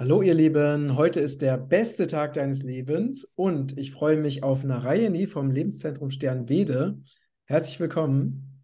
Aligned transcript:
Hallo 0.00 0.22
ihr 0.22 0.34
Lieben, 0.34 0.96
heute 0.96 1.18
ist 1.18 1.42
der 1.42 1.58
beste 1.58 2.06
Tag 2.06 2.34
deines 2.34 2.62
Lebens 2.62 3.28
und 3.34 3.76
ich 3.76 3.90
freue 3.90 4.16
mich 4.16 4.44
auf 4.44 4.62
Narayani 4.62 5.26
vom 5.26 5.50
Lebenszentrum 5.50 6.12
Stern 6.12 6.48
Wede. 6.48 7.02
Herzlich 7.46 7.80
willkommen. 7.80 8.62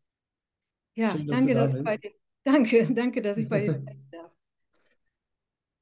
Ja, 0.94 1.10
Schön, 1.10 1.26
dass 1.26 1.36
danke, 1.36 1.54
da 1.54 1.60
dass 1.66 1.74
ich 1.74 1.82
bei 1.82 1.96
dir, 1.96 2.10
danke, 2.44 2.94
danke, 2.94 3.20
dass 3.20 3.36
ich 3.36 3.48
bei 3.48 3.62
dir 3.62 3.82
sein 3.84 4.06
darf. 4.12 4.30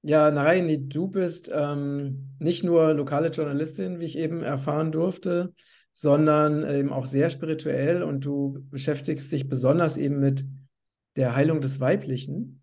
Ja, 0.00 0.30
Narayani, 0.30 0.88
du 0.88 1.08
bist 1.08 1.50
ähm, 1.53 2.30
nicht 2.39 2.64
nur 2.64 2.94
lokale 2.94 3.29
Journalistin, 3.29 4.00
wie 4.00 4.07
ich 4.07 4.16
eben 4.16 4.43
erfahren 4.43 4.90
durfte, 4.90 5.53
sondern 5.93 6.66
eben 6.66 6.90
auch 6.90 7.04
sehr 7.04 7.29
spirituell 7.29 8.03
und 8.03 8.25
du 8.25 8.66
beschäftigst 8.71 9.30
dich 9.30 9.50
besonders 9.50 9.98
eben 9.98 10.18
mit 10.18 10.46
der 11.16 11.36
Heilung 11.36 11.61
des 11.61 11.79
Weiblichen. 11.79 12.61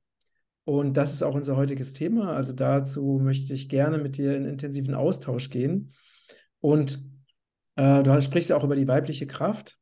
Und 0.70 0.98
das 0.98 1.16
ist 1.16 1.24
auch 1.24 1.34
unser 1.34 1.58
heutiges 1.58 1.94
Thema. 1.94 2.36
Also 2.36 2.54
dazu 2.54 3.20
möchte 3.20 3.56
ich 3.56 3.70
gerne 3.70 3.98
mit 3.98 4.18
dir 4.18 4.38
in 4.38 4.46
intensiven 4.46 4.94
Austausch 4.94 5.50
gehen. 5.50 5.94
Und 6.60 7.04
äh, 7.76 8.04
du 8.04 8.22
sprichst 8.22 8.52
ja 8.52 8.56
auch 8.56 8.64
über 8.64 8.76
die 8.76 8.88
weibliche 8.88 9.26
Kraft. 9.26 9.80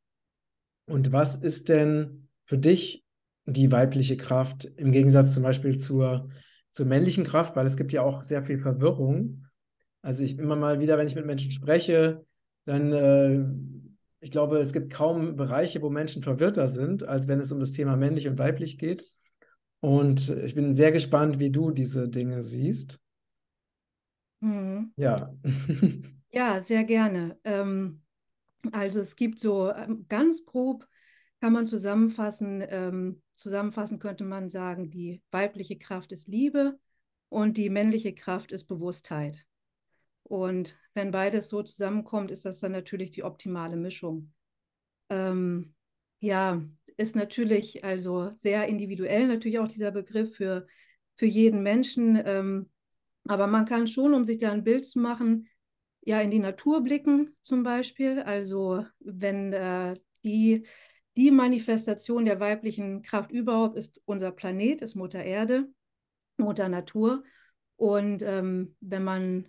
Und 0.86 1.12
was 1.12 1.36
ist 1.36 1.68
denn 1.68 2.30
für 2.46 2.56
dich 2.56 3.04
die 3.44 3.70
weibliche 3.70 4.16
Kraft 4.16 4.64
im 4.76 4.90
Gegensatz 4.90 5.34
zum 5.34 5.42
Beispiel 5.42 5.76
zur, 5.76 6.30
zur 6.70 6.86
männlichen 6.86 7.24
Kraft? 7.24 7.54
Weil 7.54 7.66
es 7.66 7.76
gibt 7.76 7.92
ja 7.92 8.00
auch 8.00 8.22
sehr 8.22 8.42
viel 8.42 8.58
Verwirrung. 8.58 9.44
Also 10.00 10.24
ich 10.24 10.38
immer 10.38 10.56
mal 10.56 10.80
wieder, 10.80 10.96
wenn 10.96 11.06
ich 11.06 11.16
mit 11.16 11.26
Menschen 11.26 11.52
spreche, 11.52 12.24
dann, 12.64 12.92
äh, 12.94 13.44
ich 14.20 14.30
glaube, 14.30 14.56
es 14.56 14.72
gibt 14.72 14.90
kaum 14.90 15.36
Bereiche, 15.36 15.82
wo 15.82 15.90
Menschen 15.90 16.22
verwirrter 16.22 16.66
sind, 16.66 17.06
als 17.06 17.28
wenn 17.28 17.40
es 17.40 17.52
um 17.52 17.60
das 17.60 17.72
Thema 17.72 17.94
männlich 17.94 18.26
und 18.26 18.38
weiblich 18.38 18.78
geht. 18.78 19.17
Und 19.80 20.28
ich 20.28 20.54
bin 20.54 20.74
sehr 20.74 20.92
gespannt, 20.92 21.38
wie 21.38 21.50
du 21.50 21.70
diese 21.70 22.08
Dinge 22.08 22.42
siehst. 22.42 23.00
Mhm. 24.40 24.92
Ja. 24.96 25.34
Ja, 26.30 26.62
sehr 26.62 26.84
gerne. 26.84 27.38
Ähm, 27.44 28.02
also 28.72 29.00
es 29.00 29.16
gibt 29.16 29.40
so 29.40 29.72
ähm, 29.72 30.04
ganz 30.08 30.44
grob, 30.44 30.86
kann 31.40 31.52
man 31.54 31.66
zusammenfassen, 31.66 32.62
ähm, 32.68 33.22
zusammenfassen 33.34 33.98
könnte 33.98 34.24
man 34.24 34.48
sagen, 34.50 34.90
die 34.90 35.22
weibliche 35.30 35.78
Kraft 35.78 36.12
ist 36.12 36.28
Liebe 36.28 36.78
und 37.30 37.56
die 37.56 37.70
männliche 37.70 38.14
Kraft 38.14 38.52
ist 38.52 38.64
Bewusstheit. 38.64 39.46
Und 40.22 40.76
wenn 40.92 41.10
beides 41.12 41.48
so 41.48 41.62
zusammenkommt, 41.62 42.30
ist 42.30 42.44
das 42.44 42.60
dann 42.60 42.72
natürlich 42.72 43.10
die 43.10 43.22
optimale 43.22 43.76
Mischung. 43.76 44.32
Ähm, 45.08 45.74
ja, 46.20 46.62
ist 46.98 47.16
natürlich 47.16 47.84
also 47.84 48.32
sehr 48.34 48.66
individuell, 48.66 49.28
natürlich 49.28 49.60
auch 49.60 49.68
dieser 49.68 49.92
Begriff 49.92 50.36
für, 50.36 50.66
für 51.16 51.26
jeden 51.26 51.62
Menschen. 51.62 52.20
Ähm, 52.24 52.70
aber 53.24 53.46
man 53.46 53.64
kann 53.64 53.86
schon, 53.86 54.14
um 54.14 54.24
sich 54.24 54.38
da 54.38 54.52
ein 54.52 54.64
Bild 54.64 54.84
zu 54.84 54.98
machen, 54.98 55.48
ja, 56.00 56.20
in 56.20 56.30
die 56.30 56.40
Natur 56.40 56.82
blicken 56.82 57.30
zum 57.40 57.62
Beispiel. 57.62 58.20
Also 58.20 58.84
wenn 58.98 59.52
äh, 59.52 59.94
die, 60.24 60.66
die 61.16 61.30
Manifestation 61.30 62.24
der 62.24 62.40
weiblichen 62.40 63.02
Kraft 63.02 63.30
überhaupt 63.30 63.76
ist 63.76 64.02
unser 64.04 64.32
Planet, 64.32 64.82
ist 64.82 64.96
Mutter 64.96 65.22
Erde, 65.22 65.68
Mutter 66.36 66.68
Natur. 66.68 67.22
Und 67.76 68.22
ähm, 68.22 68.74
wenn 68.80 69.04
man 69.04 69.46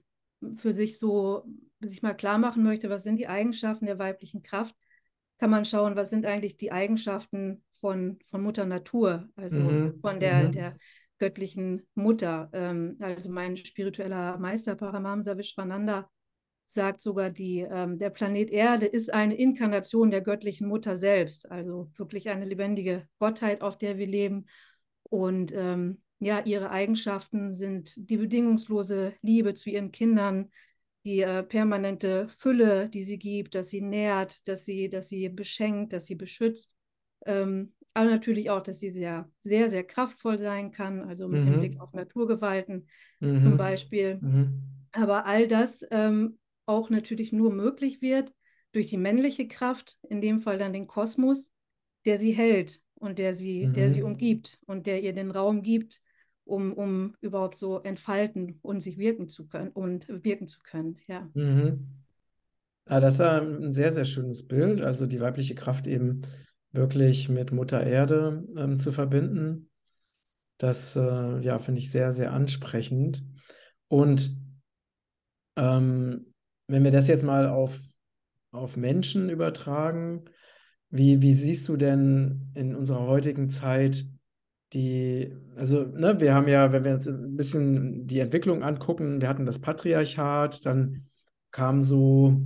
für 0.57 0.73
sich 0.73 0.99
so 0.99 1.45
sich 1.81 2.03
mal 2.03 2.13
klar 2.13 2.37
machen 2.37 2.63
möchte, 2.63 2.89
was 2.89 3.03
sind 3.03 3.17
die 3.17 3.27
Eigenschaften 3.27 3.87
der 3.87 3.97
weiblichen 3.97 4.43
Kraft, 4.43 4.75
kann 5.39 5.49
man 5.49 5.65
schauen, 5.65 5.95
was 5.95 6.09
sind 6.09 6.25
eigentlich 6.25 6.57
die 6.57 6.71
Eigenschaften 6.71 7.63
von, 7.79 8.19
von 8.29 8.41
Mutter 8.41 8.65
Natur, 8.65 9.29
also 9.35 9.59
mhm. 9.59 9.99
von 10.01 10.19
der, 10.19 10.47
mhm. 10.47 10.51
der 10.51 10.77
göttlichen 11.17 11.87
Mutter. 11.95 12.49
Ähm, 12.53 12.97
also 12.99 13.29
mein 13.29 13.57
spiritueller 13.57 14.37
Meister 14.37 14.75
Paramamsa 14.75 15.37
Vishwananda 15.37 16.09
sagt 16.67 17.01
sogar, 17.01 17.29
die, 17.29 17.59
ähm, 17.59 17.97
der 17.97 18.09
Planet 18.09 18.51
Erde 18.51 18.85
ist 18.85 19.11
eine 19.11 19.35
Inkarnation 19.35 20.11
der 20.11 20.21
göttlichen 20.21 20.67
Mutter 20.67 20.97
selbst, 20.97 21.49
also 21.49 21.89
wirklich 21.95 22.29
eine 22.29 22.45
lebendige 22.45 23.07
Gottheit, 23.17 23.61
auf 23.61 23.77
der 23.77 23.97
wir 23.97 24.07
leben. 24.07 24.45
Und 25.03 25.53
ähm, 25.55 26.01
ja, 26.19 26.41
ihre 26.45 26.69
Eigenschaften 26.69 27.53
sind 27.53 27.93
die 27.95 28.17
bedingungslose 28.17 29.13
Liebe 29.21 29.53
zu 29.55 29.69
ihren 29.69 29.91
Kindern, 29.91 30.51
die 31.05 31.21
äh, 31.21 31.43
permanente 31.43 32.27
Fülle, 32.29 32.89
die 32.89 33.03
sie 33.03 33.17
gibt, 33.17 33.55
dass 33.55 33.69
sie 33.69 33.81
nährt, 33.81 34.47
dass 34.47 34.65
sie, 34.65 34.89
dass 34.89 35.09
sie 35.09 35.29
beschenkt, 35.29 35.93
dass 35.93 36.05
sie 36.05 36.15
beschützt. 36.15 36.75
Ähm, 37.25 37.73
aber 37.93 38.09
natürlich 38.09 38.49
auch, 38.49 38.61
dass 38.61 38.79
sie 38.79 38.91
sehr, 38.91 39.29
sehr, 39.41 39.69
sehr 39.69 39.83
kraftvoll 39.83 40.37
sein 40.37 40.71
kann, 40.71 41.01
also 41.01 41.27
mit 41.27 41.41
mhm. 41.41 41.51
dem 41.51 41.59
Blick 41.59 41.79
auf 41.81 41.93
Naturgewalten 41.93 42.87
mhm. 43.19 43.41
zum 43.41 43.57
Beispiel. 43.57 44.19
Mhm. 44.21 44.61
Aber 44.91 45.25
all 45.25 45.47
das 45.47 45.85
ähm, 45.91 46.37
auch 46.65 46.89
natürlich 46.89 47.31
nur 47.31 47.51
möglich 47.51 48.01
wird 48.01 48.33
durch 48.71 48.87
die 48.87 48.97
männliche 48.97 49.47
Kraft, 49.47 49.97
in 50.09 50.21
dem 50.21 50.39
Fall 50.39 50.57
dann 50.57 50.73
den 50.73 50.87
Kosmos, 50.87 51.51
der 52.05 52.17
sie 52.17 52.31
hält 52.31 52.81
und 52.95 53.17
der 53.17 53.35
sie, 53.35 53.67
der 53.67 53.91
sie 53.91 54.01
mhm. 54.01 54.07
umgibt 54.07 54.59
und 54.67 54.85
der 54.85 55.01
ihr 55.01 55.13
den 55.13 55.31
Raum 55.31 55.63
gibt, 55.63 56.01
um, 56.49 56.73
um 56.73 57.15
überhaupt 57.21 57.57
so 57.57 57.79
entfalten 57.79 58.59
und 58.61 58.81
sich 58.81 58.97
wirken 58.97 59.27
zu 59.27 59.47
können 59.47 59.69
und 59.69 60.07
wirken 60.09 60.47
zu 60.47 60.59
können, 60.63 60.97
ja. 61.07 61.29
Mhm. 61.33 61.87
Ah, 62.85 62.99
das 62.99 63.15
ist 63.15 63.21
ein 63.21 63.71
sehr, 63.71 63.91
sehr 63.91 64.05
schönes 64.05 64.47
Bild. 64.47 64.81
Also 64.81 65.05
die 65.05 65.21
weibliche 65.21 65.53
Kraft 65.53 65.85
eben 65.85 66.23
wirklich 66.71 67.29
mit 67.29 67.51
Mutter 67.51 67.85
Erde 67.85 68.43
ähm, 68.57 68.79
zu 68.79 68.91
verbinden. 68.91 69.69
Das 70.57 70.95
äh, 70.95 71.39
ja, 71.39 71.59
finde 71.59 71.79
ich 71.79 71.91
sehr, 71.91 72.11
sehr 72.13 72.33
ansprechend. 72.33 73.23
Und 73.87 74.35
ähm, 75.55 76.33
wenn 76.67 76.83
wir 76.83 76.91
das 76.91 77.07
jetzt 77.07 77.23
mal 77.23 77.47
auf, 77.47 77.79
auf 78.51 78.75
Menschen 78.75 79.29
übertragen, 79.29 80.25
wie, 80.89 81.21
wie 81.21 81.33
siehst 81.33 81.67
du 81.67 81.77
denn 81.77 82.51
in 82.55 82.75
unserer 82.75 83.05
heutigen 83.05 83.51
Zeit 83.51 84.05
die, 84.73 85.35
also, 85.55 85.83
ne, 85.83 86.19
wir 86.19 86.33
haben 86.33 86.47
ja, 86.47 86.71
wenn 86.71 86.83
wir 86.83 86.93
uns 86.93 87.07
ein 87.07 87.35
bisschen 87.35 88.05
die 88.05 88.19
Entwicklung 88.19 88.63
angucken, 88.63 89.21
wir 89.21 89.27
hatten 89.27 89.45
das 89.45 89.59
Patriarchat, 89.59 90.65
dann 90.65 91.07
kam 91.51 91.81
so, 91.81 92.45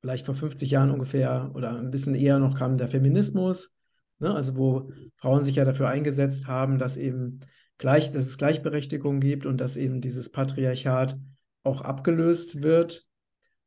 vielleicht 0.00 0.26
vor 0.26 0.34
50 0.34 0.70
Jahren 0.70 0.90
ungefähr 0.90 1.52
oder 1.54 1.78
ein 1.78 1.90
bisschen 1.90 2.16
eher 2.16 2.40
noch 2.40 2.56
kam 2.58 2.76
der 2.76 2.88
Feminismus, 2.88 3.72
ne, 4.18 4.34
also 4.34 4.56
wo 4.56 4.90
Frauen 5.16 5.44
sich 5.44 5.56
ja 5.56 5.64
dafür 5.64 5.88
eingesetzt 5.88 6.48
haben, 6.48 6.78
dass 6.78 6.96
eben 6.96 7.40
gleich, 7.78 8.12
dass 8.12 8.26
es 8.26 8.38
Gleichberechtigung 8.38 9.20
gibt 9.20 9.46
und 9.46 9.60
dass 9.60 9.76
eben 9.76 10.00
dieses 10.00 10.30
Patriarchat 10.30 11.18
auch 11.62 11.80
abgelöst 11.82 12.62
wird. 12.62 13.06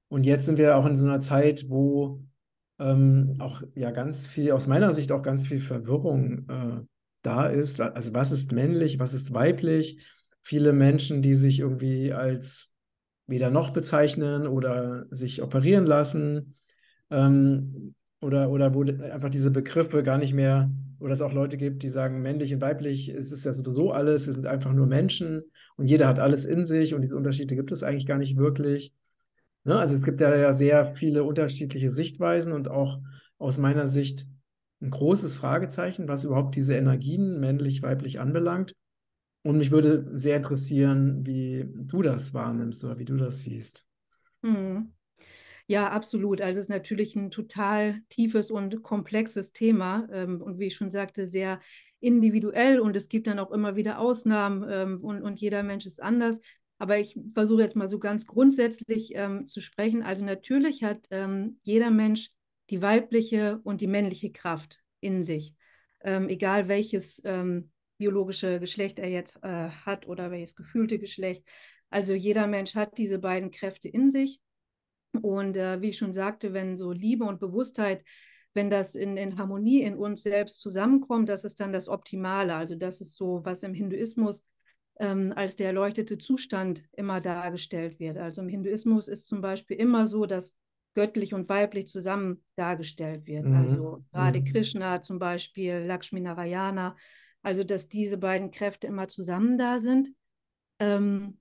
Und 0.10 0.26
jetzt 0.26 0.46
sind 0.46 0.58
wir 0.58 0.78
auch 0.78 0.86
in 0.86 0.96
so 0.96 1.06
einer 1.06 1.20
Zeit, 1.20 1.70
wo 1.70 2.22
ähm, 2.80 3.38
auch 3.40 3.62
ja 3.76 3.92
ganz 3.92 4.28
viel, 4.28 4.52
aus 4.52 4.68
meiner 4.68 4.94
Sicht 4.94 5.12
auch 5.12 5.22
ganz 5.22 5.48
viel 5.48 5.60
Verwirrung 5.60 6.50
äh, 6.50 6.82
da 7.26 7.48
ist. 7.48 7.82
Also 7.82 8.14
was 8.14 8.32
ist 8.32 8.52
männlich, 8.52 9.00
was 9.00 9.14
ist 9.14 9.34
weiblich? 9.34 10.06
Viele 10.42 10.74
Menschen, 10.74 11.22
die 11.22 11.34
sich 11.36 11.60
irgendwie 11.60 12.14
als 12.14 12.74
weder 13.28 13.50
noch 13.50 13.72
bezeichnen 13.72 14.48
oder 14.48 15.08
sich 15.10 15.42
operieren 15.42 15.86
lassen 15.86 16.56
ähm, 17.10 17.96
oder, 18.22 18.50
oder 18.50 18.74
wo 18.74 18.84
einfach 18.84 19.30
diese 19.30 19.52
Begriffe 19.52 20.04
gar 20.04 20.18
nicht 20.18 20.34
mehr, 20.34 20.70
oder 21.00 21.14
es 21.14 21.22
auch 21.22 21.34
Leute 21.34 21.58
gibt, 21.58 21.84
die 21.84 21.90
sagen, 21.90 22.22
männlich 22.22 22.54
und 22.54 22.62
weiblich, 22.62 23.10
es 23.10 23.32
ist 23.32 23.46
ja 23.46 23.54
sowieso 23.54 23.92
alles, 23.92 24.28
wir 24.28 24.34
sind 24.34 24.48
einfach 24.48 24.74
nur 24.74 24.88
Menschen 24.88 25.44
und 25.76 25.88
jeder 25.88 26.08
hat 26.08 26.20
alles 26.20 26.46
in 26.46 26.66
sich 26.66 26.94
und 26.94 27.02
diese 27.02 27.18
Unterschiede 27.18 27.56
gibt 27.56 27.72
es 27.72 27.84
eigentlich 27.84 28.06
gar 28.06 28.18
nicht 28.18 28.38
wirklich. 28.38 28.94
Ne? 29.64 29.78
Also 29.78 29.96
es 29.96 30.04
gibt 30.04 30.22
ja 30.22 30.54
sehr 30.54 30.96
viele 30.96 31.24
unterschiedliche 31.24 31.92
Sichtweisen 31.92 32.54
und 32.54 32.70
auch 32.70 33.00
aus 33.38 33.58
meiner 33.58 33.88
Sicht 33.88 34.28
ein 34.82 34.90
großes 34.90 35.36
Fragezeichen, 35.36 36.08
was 36.08 36.26
überhaupt 36.26 36.56
diese 36.56 36.76
Energien 36.76 37.40
männlich-weiblich 37.40 38.20
anbelangt. 38.20 38.76
Und 39.44 39.58
mich 39.58 39.72
würde 39.72 40.10
sehr 40.18 40.38
interessieren, 40.38 41.26
wie 41.26 41.68
du 41.72 42.02
das 42.02 42.34
wahrnimmst 42.34 42.84
oder 42.84 42.98
wie 42.98 43.06
du 43.06 43.16
das 43.16 43.42
siehst. 43.42 43.86
Hm. 44.44 44.92
Ja, 45.68 45.90
absolut. 45.90 46.42
Also 46.42 46.60
es 46.60 46.66
ist 46.66 46.70
natürlich 46.70 47.16
ein 47.16 47.32
total 47.32 48.02
tiefes 48.10 48.52
und 48.52 48.84
komplexes 48.84 49.52
Thema 49.52 50.08
ähm, 50.12 50.42
und 50.42 50.60
wie 50.60 50.68
ich 50.68 50.76
schon 50.76 50.92
sagte, 50.92 51.28
sehr 51.28 51.60
individuell 52.00 52.80
und 52.80 52.96
es 52.96 53.10
gibt 53.10 53.26
dann 53.28 53.40
auch 53.40 53.52
immer 53.52 53.76
wieder 53.76 54.00
Ausnahmen 54.00 54.66
ähm, 54.70 55.04
und, 55.04 55.24
und 55.24 55.40
jeder 55.40 55.64
Mensch 55.64 55.86
ist 55.86 56.02
anders. 56.02 56.40
Aber 56.78 57.00
ich 57.00 57.18
versuche 57.34 57.62
jetzt 57.62 57.76
mal 57.76 57.90
so 57.90 58.00
ganz 58.00 58.28
grundsätzlich 58.28 59.14
ähm, 59.16 59.48
zu 59.48 59.62
sprechen. 59.62 60.04
Also 60.04 60.26
natürlich 60.26 60.84
hat 60.84 61.08
ähm, 61.10 61.60
jeder 61.64 61.90
Mensch 61.90 62.32
die 62.70 62.82
weibliche 62.82 63.60
und 63.64 63.82
die 63.82 63.88
männliche 63.88 64.32
Kraft 64.32 64.80
in 65.00 65.24
sich. 65.24 65.54
Ähm, 66.04 66.30
egal 66.30 66.68
welches 66.68 67.22
ähm, 67.26 67.72
biologische 67.98 68.60
Geschlecht 68.60 69.00
er 69.00 69.10
jetzt 69.10 69.38
äh, 69.44 69.70
hat 69.70 70.08
oder 70.08 70.32
welches 70.32 70.56
gefühlte 70.56 71.00
Geschlecht. 71.00 71.44
Also 71.90 72.14
jeder 72.14 72.48
Mensch 72.48 72.76
hat 72.76 72.98
diese 72.98 73.20
beiden 73.20 73.52
Kräfte 73.52 73.88
in 73.88 74.12
sich. 74.12 74.42
Und 75.22 75.56
äh, 75.56 75.82
wie 75.82 75.90
ich 75.90 75.98
schon 75.98 76.14
sagte, 76.14 76.54
wenn 76.54 76.76
so 76.76 76.92
Liebe 76.92 77.24
und 77.24 77.40
Bewusstheit, 77.40 78.04
wenn 78.54 78.70
das 78.70 78.96
in, 78.96 79.18
in 79.18 79.38
Harmonie 79.38 79.82
in 79.82 79.96
uns 79.96 80.24
selbst 80.24 80.60
zusammenkommt, 80.60 81.30
das 81.30 81.44
ist 81.46 81.60
dann 81.60 81.74
das 81.74 81.88
Optimale. 81.88 82.56
Also 82.56 82.76
das 82.76 83.02
ist 83.02 83.16
so, 83.16 83.42
was 83.44 83.64
im 83.64 83.74
Hinduismus 83.74 84.44
ähm, 85.00 85.34
als 85.36 85.56
der 85.56 85.68
erleuchtete 85.68 86.18
Zustand 86.18 86.86
immer 86.94 87.22
dargestellt 87.22 88.00
wird. 88.00 88.18
Also 88.18 88.42
im 88.42 88.50
Hinduismus 88.50 89.08
ist 89.08 89.28
zum 89.28 89.42
Beispiel 89.42 89.78
immer 89.78 90.08
so, 90.08 90.26
dass 90.26 90.56
göttlich 90.96 91.34
und 91.34 91.48
weiblich 91.50 91.88
zusammen 91.88 92.44
dargestellt 92.56 93.28
wird. 93.28 93.46
Mhm. 93.46 93.56
Also 93.56 94.04
gerade 94.12 94.40
mhm. 94.40 94.46
Krishna 94.46 95.02
zum 95.02 95.20
Beispiel, 95.20 95.84
Lakshmi 95.86 96.22
Narayana, 96.22 96.96
also 97.44 97.64
dass 97.64 97.88
diese 97.88 98.18
beiden 98.18 98.50
Kräfte 98.50 98.88
immer 98.88 99.08
zusammen 99.08 99.58
da 99.58 99.80
sind. 99.80 100.10
Ähm, 100.80 101.38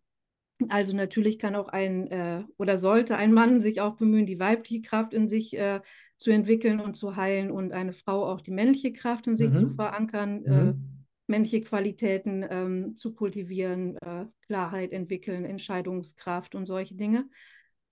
also 0.69 0.97
natürlich 0.97 1.39
kann 1.39 1.57
auch 1.57 1.69
ein 1.69 2.09
äh, 2.09 2.45
oder 2.59 2.79
sollte 2.79 3.17
ein 3.17 3.33
Mann 3.33 3.61
sich 3.61 3.81
auch 3.81 3.97
bemühen, 3.97 4.27
die 4.27 4.39
weibliche 4.39 4.83
Kraft 4.83 5.13
in 5.13 5.29
sich 5.29 5.57
äh, 5.57 5.81
zu 6.17 6.31
entwickeln 6.31 6.81
und 6.81 6.95
zu 6.95 7.17
heilen 7.17 7.51
und 7.51 7.73
eine 7.73 7.93
Frau 7.93 8.27
auch 8.27 8.41
die 8.41 8.53
männliche 8.53 8.93
Kraft 8.93 9.27
in 9.27 9.37
sich 9.37 9.51
mhm. 9.51 9.57
zu 9.57 9.71
verankern, 9.71 10.45
äh, 10.45 10.65
mhm. 10.65 11.07
männliche 11.27 11.61
Qualitäten 11.61 12.45
ähm, 12.49 12.97
zu 12.97 13.15
kultivieren, 13.15 13.97
äh, 13.99 14.27
Klarheit 14.47 14.93
entwickeln, 14.93 15.45
Entscheidungskraft 15.45 16.55
und 16.55 16.67
solche 16.67 16.95
Dinge. 16.95 17.29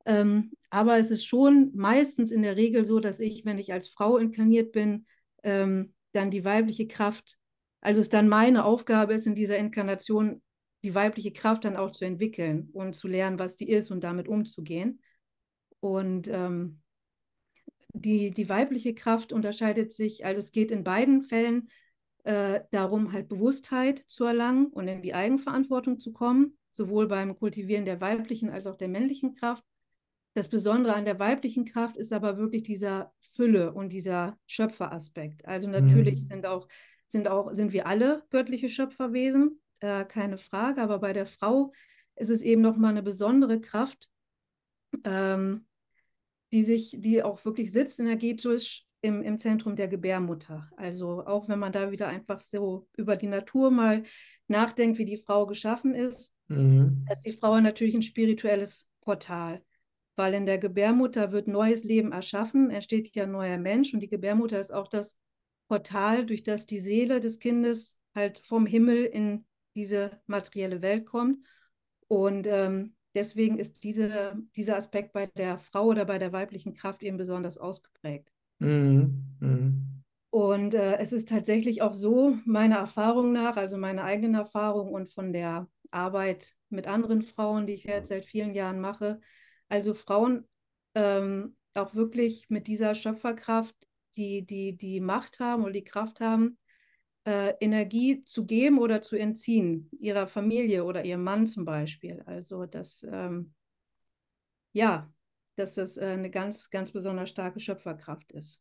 Ähm, 0.04 0.52
aber 0.70 0.98
es 0.98 1.10
ist 1.10 1.24
schon 1.24 1.70
meistens 1.74 2.32
in 2.32 2.42
der 2.42 2.56
Regel 2.56 2.84
so, 2.84 3.00
dass 3.00 3.20
ich, 3.20 3.44
wenn 3.44 3.58
ich 3.58 3.72
als 3.72 3.88
Frau 3.88 4.16
inkarniert 4.16 4.72
bin, 4.72 5.06
ähm, 5.42 5.94
dann 6.12 6.30
die 6.30 6.44
weibliche 6.44 6.86
Kraft, 6.86 7.38
also 7.80 8.00
es 8.00 8.08
dann 8.08 8.28
meine 8.28 8.64
Aufgabe 8.64 9.14
ist, 9.14 9.26
in 9.26 9.34
dieser 9.34 9.58
Inkarnation 9.58 10.42
die 10.84 10.94
weibliche 10.94 11.32
Kraft 11.32 11.64
dann 11.64 11.76
auch 11.76 11.90
zu 11.90 12.04
entwickeln 12.04 12.68
und 12.72 12.94
zu 12.94 13.06
lernen, 13.06 13.38
was 13.38 13.56
die 13.56 13.68
ist 13.68 13.90
und 13.90 14.02
damit 14.02 14.28
umzugehen. 14.28 15.00
Und 15.80 16.28
ähm, 16.28 16.80
die, 17.92 18.30
die 18.30 18.48
weibliche 18.48 18.94
Kraft 18.94 19.32
unterscheidet 19.32 19.92
sich, 19.92 20.24
also 20.24 20.40
es 20.40 20.52
geht 20.52 20.70
in 20.70 20.84
beiden 20.84 21.22
Fällen 21.22 21.68
äh, 22.24 22.60
darum, 22.70 23.12
halt 23.12 23.28
Bewusstheit 23.28 24.02
zu 24.06 24.24
erlangen 24.24 24.66
und 24.68 24.88
in 24.88 25.02
die 25.02 25.14
Eigenverantwortung 25.14 26.00
zu 26.00 26.12
kommen, 26.12 26.56
sowohl 26.70 27.08
beim 27.08 27.36
Kultivieren 27.36 27.84
der 27.84 28.00
weiblichen 28.00 28.50
als 28.50 28.66
auch 28.66 28.76
der 28.76 28.88
männlichen 28.88 29.34
Kraft. 29.34 29.64
Das 30.34 30.48
Besondere 30.48 30.94
an 30.94 31.04
der 31.04 31.18
weiblichen 31.18 31.64
Kraft 31.64 31.96
ist 31.96 32.12
aber 32.12 32.38
wirklich 32.38 32.62
dieser 32.62 33.12
Fülle 33.20 33.72
und 33.72 33.90
dieser 33.90 34.38
Schöpferaspekt. 34.46 35.46
Also 35.46 35.68
natürlich 35.68 36.22
mhm. 36.24 36.28
sind 36.28 36.46
auch, 36.46 36.68
sind 37.06 37.28
auch, 37.28 37.52
sind 37.52 37.72
wir 37.72 37.86
alle 37.86 38.22
göttliche 38.30 38.68
Schöpferwesen, 38.68 39.60
äh, 39.80 40.04
keine 40.04 40.38
Frage, 40.38 40.80
aber 40.80 40.98
bei 41.00 41.12
der 41.12 41.26
Frau 41.26 41.72
ist 42.16 42.30
es 42.30 42.42
eben 42.42 42.62
nochmal 42.62 42.92
eine 42.92 43.02
besondere 43.02 43.60
Kraft, 43.60 44.08
ähm, 45.04 45.66
die 46.52 46.62
sich, 46.62 46.96
die 46.98 47.22
auch 47.22 47.44
wirklich 47.44 47.72
sitzt 47.72 48.00
energetisch 48.00 48.86
im, 49.00 49.22
im 49.22 49.38
Zentrum 49.38 49.76
der 49.76 49.88
Gebärmutter. 49.88 50.70
Also 50.76 51.26
auch 51.26 51.48
wenn 51.48 51.58
man 51.58 51.72
da 51.72 51.90
wieder 51.90 52.08
einfach 52.08 52.40
so 52.40 52.88
über 52.96 53.16
die 53.16 53.26
Natur 53.26 53.70
mal 53.70 54.04
nachdenkt, 54.48 54.98
wie 54.98 55.04
die 55.04 55.16
Frau 55.16 55.46
geschaffen 55.46 55.94
ist, 55.94 56.34
mhm. 56.48 57.06
ist 57.10 57.22
die 57.22 57.32
Frau 57.32 57.58
natürlich 57.60 57.94
ein 57.94 58.02
spirituelles 58.02 58.88
Portal. 59.00 59.62
Weil 60.16 60.34
in 60.34 60.46
der 60.46 60.58
Gebärmutter 60.58 61.32
wird 61.32 61.48
neues 61.48 61.84
Leben 61.84 62.12
erschaffen, 62.12 62.70
entsteht 62.70 63.14
ja 63.14 63.24
ein 63.24 63.32
neuer 63.32 63.56
Mensch 63.58 63.94
und 63.94 64.00
die 64.00 64.08
Gebärmutter 64.08 64.60
ist 64.60 64.72
auch 64.72 64.88
das 64.88 65.16
Portal, 65.68 66.26
durch 66.26 66.42
das 66.42 66.66
die 66.66 66.80
Seele 66.80 67.20
des 67.20 67.38
Kindes 67.38 67.98
halt 68.14 68.38
vom 68.44 68.66
Himmel 68.66 69.04
in 69.04 69.46
diese 69.74 70.20
materielle 70.26 70.82
Welt 70.82 71.06
kommt. 71.06 71.46
Und 72.08 72.46
ähm, 72.46 72.94
deswegen 73.14 73.58
ist 73.58 73.84
diese, 73.84 74.36
dieser 74.54 74.76
Aspekt 74.76 75.12
bei 75.14 75.26
der 75.26 75.58
Frau 75.58 75.86
oder 75.86 76.04
bei 76.04 76.18
der 76.18 76.32
weiblichen 76.32 76.74
Kraft 76.74 77.02
eben 77.02 77.16
besonders 77.16 77.56
ausgeprägt. 77.56 78.30
Mhm. 78.58 79.24
Mhm. 79.40 80.02
Und 80.28 80.74
äh, 80.74 80.96
es 80.96 81.12
ist 81.12 81.28
tatsächlich 81.28 81.82
auch 81.82 81.92
so, 81.92 82.38
meiner 82.44 82.76
Erfahrung 82.76 83.32
nach, 83.32 83.56
also 83.56 83.76
meiner 83.76 84.04
eigenen 84.04 84.34
Erfahrung 84.34 84.92
und 84.92 85.10
von 85.10 85.32
der 85.32 85.68
Arbeit 85.90 86.54
mit 86.70 86.86
anderen 86.86 87.22
Frauen, 87.22 87.66
die 87.66 87.74
ich 87.74 87.84
jetzt 87.84 88.08
seit 88.08 88.24
vielen 88.24 88.54
Jahren 88.54 88.80
mache, 88.80 89.20
also 89.72 89.94
Frauen 89.94 90.46
ähm, 90.94 91.56
auch 91.72 91.94
wirklich 91.94 92.50
mit 92.50 92.66
dieser 92.66 92.94
Schöpferkraft, 92.94 93.74
die, 94.16 94.44
die 94.44 94.76
die 94.76 95.00
Macht 95.00 95.40
haben 95.40 95.62
oder 95.62 95.72
die 95.72 95.82
Kraft 95.82 96.20
haben, 96.20 96.58
äh, 97.24 97.54
Energie 97.58 98.22
zu 98.24 98.44
geben 98.44 98.78
oder 98.78 99.00
zu 99.00 99.16
entziehen, 99.16 99.88
ihrer 99.98 100.26
Familie 100.26 100.84
oder 100.84 101.06
ihrem 101.06 101.24
Mann 101.24 101.46
zum 101.46 101.64
Beispiel. 101.64 102.22
Also 102.26 102.66
das, 102.66 103.02
ähm, 103.10 103.54
ja, 104.74 105.10
dass 105.56 105.72
das 105.72 105.96
äh, 105.96 106.04
eine 106.04 106.28
ganz, 106.28 106.68
ganz 106.68 106.92
besonders 106.92 107.30
starke 107.30 107.58
Schöpferkraft 107.58 108.30
ist. 108.32 108.60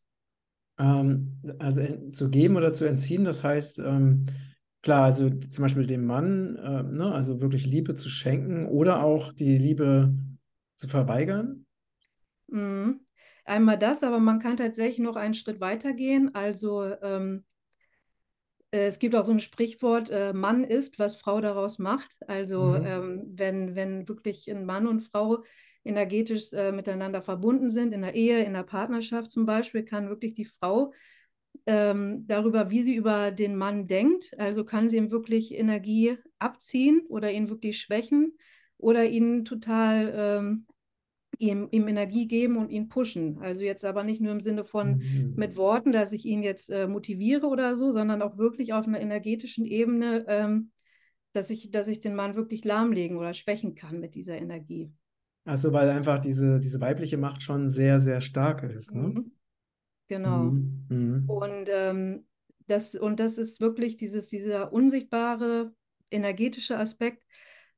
Ähm, 0.78 1.42
also 1.58 2.08
zu 2.10 2.30
geben 2.30 2.56
oder 2.56 2.72
zu 2.72 2.86
entziehen, 2.86 3.24
das 3.24 3.44
heißt, 3.44 3.80
ähm, 3.80 4.24
klar, 4.80 5.04
also 5.04 5.28
zum 5.28 5.62
Beispiel 5.62 5.86
dem 5.86 6.06
Mann, 6.06 6.56
äh, 6.56 6.82
ne, 6.84 7.12
also 7.12 7.42
wirklich 7.42 7.66
Liebe 7.66 7.94
zu 7.96 8.08
schenken 8.08 8.64
oder 8.64 9.02
auch 9.02 9.34
die 9.34 9.58
Liebe 9.58 10.14
zu 10.76 10.88
verweigern? 10.88 11.66
Mhm. 12.48 13.00
Einmal 13.44 13.78
das, 13.78 14.04
aber 14.04 14.20
man 14.20 14.38
kann 14.38 14.56
tatsächlich 14.56 15.00
noch 15.00 15.16
einen 15.16 15.34
Schritt 15.34 15.60
weiter 15.60 15.94
gehen. 15.94 16.34
Also 16.34 16.84
ähm, 17.02 17.44
äh, 18.70 18.86
es 18.86 18.98
gibt 18.98 19.14
auch 19.14 19.26
so 19.26 19.32
ein 19.32 19.40
Sprichwort, 19.40 20.10
äh, 20.10 20.32
Mann 20.32 20.64
ist, 20.64 20.98
was 20.98 21.16
Frau 21.16 21.40
daraus 21.40 21.78
macht. 21.78 22.16
Also 22.28 22.64
mhm. 22.64 22.86
ähm, 22.86 23.22
wenn, 23.34 23.74
wenn 23.74 24.08
wirklich 24.08 24.50
ein 24.50 24.64
Mann 24.64 24.86
und 24.86 25.02
Frau 25.02 25.44
energetisch 25.84 26.52
äh, 26.52 26.70
miteinander 26.70 27.22
verbunden 27.22 27.70
sind, 27.70 27.92
in 27.92 28.02
der 28.02 28.14
Ehe, 28.14 28.44
in 28.44 28.54
der 28.54 28.62
Partnerschaft 28.62 29.32
zum 29.32 29.46
Beispiel, 29.46 29.84
kann 29.84 30.08
wirklich 30.08 30.34
die 30.34 30.44
Frau 30.44 30.92
ähm, 31.66 32.26
darüber, 32.26 32.70
wie 32.70 32.82
sie 32.82 32.94
über 32.94 33.30
den 33.30 33.56
Mann 33.56 33.86
denkt, 33.86 34.32
also 34.38 34.64
kann 34.64 34.88
sie 34.88 34.96
ihm 34.96 35.10
wirklich 35.10 35.52
Energie 35.54 36.16
abziehen 36.38 37.02
oder 37.08 37.30
ihn 37.30 37.50
wirklich 37.50 37.80
schwächen 37.80 38.36
oder 38.82 39.08
ihn 39.08 39.44
total 39.44 40.12
ähm, 40.14 40.66
ihm, 41.38 41.68
ihm 41.70 41.88
Energie 41.88 42.26
geben 42.28 42.56
und 42.56 42.70
ihn 42.70 42.88
pushen. 42.88 43.38
Also 43.40 43.64
jetzt 43.64 43.84
aber 43.84 44.04
nicht 44.04 44.20
nur 44.20 44.32
im 44.32 44.40
Sinne 44.40 44.64
von 44.64 44.98
mhm. 44.98 45.34
mit 45.36 45.56
Worten, 45.56 45.92
dass 45.92 46.12
ich 46.12 46.24
ihn 46.24 46.42
jetzt 46.42 46.70
äh, 46.70 46.86
motiviere 46.86 47.46
oder 47.46 47.76
so, 47.76 47.92
sondern 47.92 48.22
auch 48.22 48.38
wirklich 48.38 48.72
auf 48.72 48.86
einer 48.86 49.00
energetischen 49.00 49.64
Ebene, 49.64 50.24
ähm, 50.28 50.70
dass, 51.32 51.50
ich, 51.50 51.70
dass 51.70 51.88
ich 51.88 52.00
den 52.00 52.14
Mann 52.14 52.36
wirklich 52.36 52.64
lahmlegen 52.64 53.16
oder 53.16 53.34
schwächen 53.34 53.74
kann 53.74 53.98
mit 53.98 54.14
dieser 54.14 54.36
Energie. 54.36 54.92
Also 55.44 55.72
weil 55.72 55.90
einfach 55.90 56.20
diese, 56.20 56.60
diese 56.60 56.80
weibliche 56.80 57.16
Macht 57.16 57.42
schon 57.42 57.68
sehr, 57.68 57.98
sehr 57.98 58.20
stark 58.20 58.62
ist. 58.62 58.94
Ne? 58.94 59.08
Mhm. 59.08 59.32
Genau. 60.08 60.42
Mhm. 60.44 60.86
mhm. 60.88 61.24
Und, 61.28 61.68
ähm, 61.68 62.26
das, 62.68 62.94
und 62.94 63.18
das 63.18 63.38
ist 63.38 63.60
wirklich 63.60 63.96
dieses, 63.96 64.28
dieser 64.28 64.72
unsichtbare 64.72 65.72
energetische 66.10 66.78
Aspekt, 66.78 67.24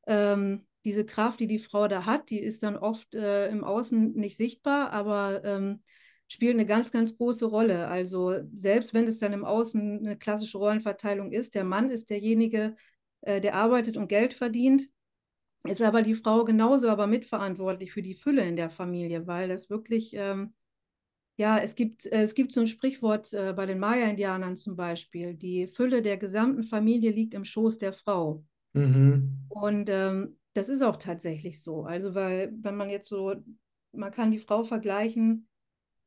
ähm, 0.06 0.60
diese 0.84 1.04
Kraft, 1.04 1.40
die 1.40 1.46
die 1.46 1.58
Frau 1.58 1.88
da 1.88 2.04
hat, 2.04 2.30
die 2.30 2.40
ist 2.40 2.62
dann 2.62 2.76
oft 2.76 3.14
äh, 3.14 3.48
im 3.48 3.64
Außen 3.64 4.12
nicht 4.12 4.36
sichtbar, 4.36 4.90
aber 4.90 5.42
ähm, 5.44 5.82
spielt 6.28 6.54
eine 6.54 6.66
ganz, 6.66 6.90
ganz 6.90 7.16
große 7.16 7.46
Rolle. 7.46 7.88
Also 7.88 8.40
selbst 8.54 8.92
wenn 8.94 9.06
es 9.06 9.18
dann 9.18 9.32
im 9.32 9.44
Außen 9.44 9.98
eine 10.00 10.16
klassische 10.16 10.58
Rollenverteilung 10.58 11.32
ist, 11.32 11.54
der 11.54 11.64
Mann 11.64 11.90
ist 11.90 12.10
derjenige, 12.10 12.76
äh, 13.22 13.40
der 13.40 13.54
arbeitet 13.54 13.96
und 13.96 14.08
Geld 14.08 14.34
verdient, 14.34 14.88
ist 15.66 15.80
aber 15.80 16.02
die 16.02 16.14
Frau 16.14 16.44
genauso 16.44 16.88
aber 16.88 17.06
mitverantwortlich 17.06 17.92
für 17.92 18.02
die 18.02 18.14
Fülle 18.14 18.46
in 18.46 18.56
der 18.56 18.68
Familie, 18.68 19.26
weil 19.26 19.48
das 19.48 19.70
wirklich, 19.70 20.12
ähm, 20.14 20.52
ja, 21.36 21.58
es 21.58 21.74
gibt, 21.74 22.04
äh, 22.06 22.22
es 22.22 22.34
gibt 22.34 22.52
so 22.52 22.60
ein 22.60 22.66
Sprichwort 22.66 23.32
äh, 23.32 23.54
bei 23.54 23.64
den 23.64 23.78
Maya-Indianern 23.78 24.56
zum 24.56 24.76
Beispiel, 24.76 25.34
die 25.34 25.66
Fülle 25.66 26.02
der 26.02 26.18
gesamten 26.18 26.62
Familie 26.62 27.12
liegt 27.12 27.32
im 27.32 27.44
Schoß 27.44 27.78
der 27.78 27.94
Frau. 27.94 28.44
Mhm. 28.74 29.46
Und 29.48 29.88
ähm, 29.88 30.36
das 30.54 30.68
ist 30.68 30.82
auch 30.82 30.96
tatsächlich 30.96 31.62
so. 31.62 31.84
Also, 31.84 32.14
weil, 32.14 32.52
wenn 32.62 32.76
man 32.76 32.90
jetzt 32.90 33.08
so, 33.08 33.34
man 33.92 34.10
kann 34.10 34.30
die 34.30 34.38
Frau 34.38 34.62
vergleichen 34.62 35.48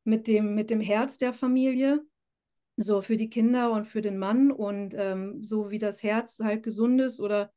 mit 0.04 0.26
dem, 0.26 0.54
mit 0.54 0.70
dem 0.70 0.80
Herz 0.80 1.18
der 1.18 1.32
Familie, 1.32 2.04
so 2.76 3.02
für 3.02 3.16
die 3.16 3.30
Kinder 3.30 3.72
und 3.72 3.86
für 3.86 4.02
den 4.02 4.18
Mann 4.18 4.52
und 4.52 4.94
ähm, 4.96 5.42
so 5.42 5.70
wie 5.70 5.78
das 5.78 6.02
Herz 6.02 6.38
halt 6.40 6.62
gesund 6.62 7.00
ist 7.00 7.20
oder 7.20 7.52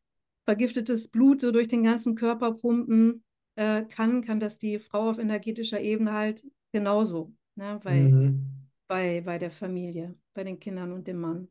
vergiftetes 0.46 1.08
Blut 1.08 1.42
so 1.42 1.52
durch 1.52 1.68
den 1.68 1.84
ganzen 1.84 2.16
Körper 2.16 2.54
pumpen 2.54 3.24
äh, 3.56 3.84
kann, 3.84 4.24
kann 4.24 4.40
das 4.40 4.58
die 4.58 4.80
Frau 4.80 5.10
auf 5.10 5.20
energetischer 5.20 5.80
Ebene 5.80 6.14
halt 6.14 6.44
genauso, 6.72 7.34
ne? 7.56 7.80
bei, 7.84 8.00
mhm. 8.00 8.68
bei, 8.88 9.22
bei 9.22 9.38
der 9.38 9.52
Familie, 9.52 10.16
bei 10.34 10.44
den 10.44 10.60
Kindern 10.60 10.92
und 10.92 11.08
dem 11.08 11.20
Mann. 11.20 11.48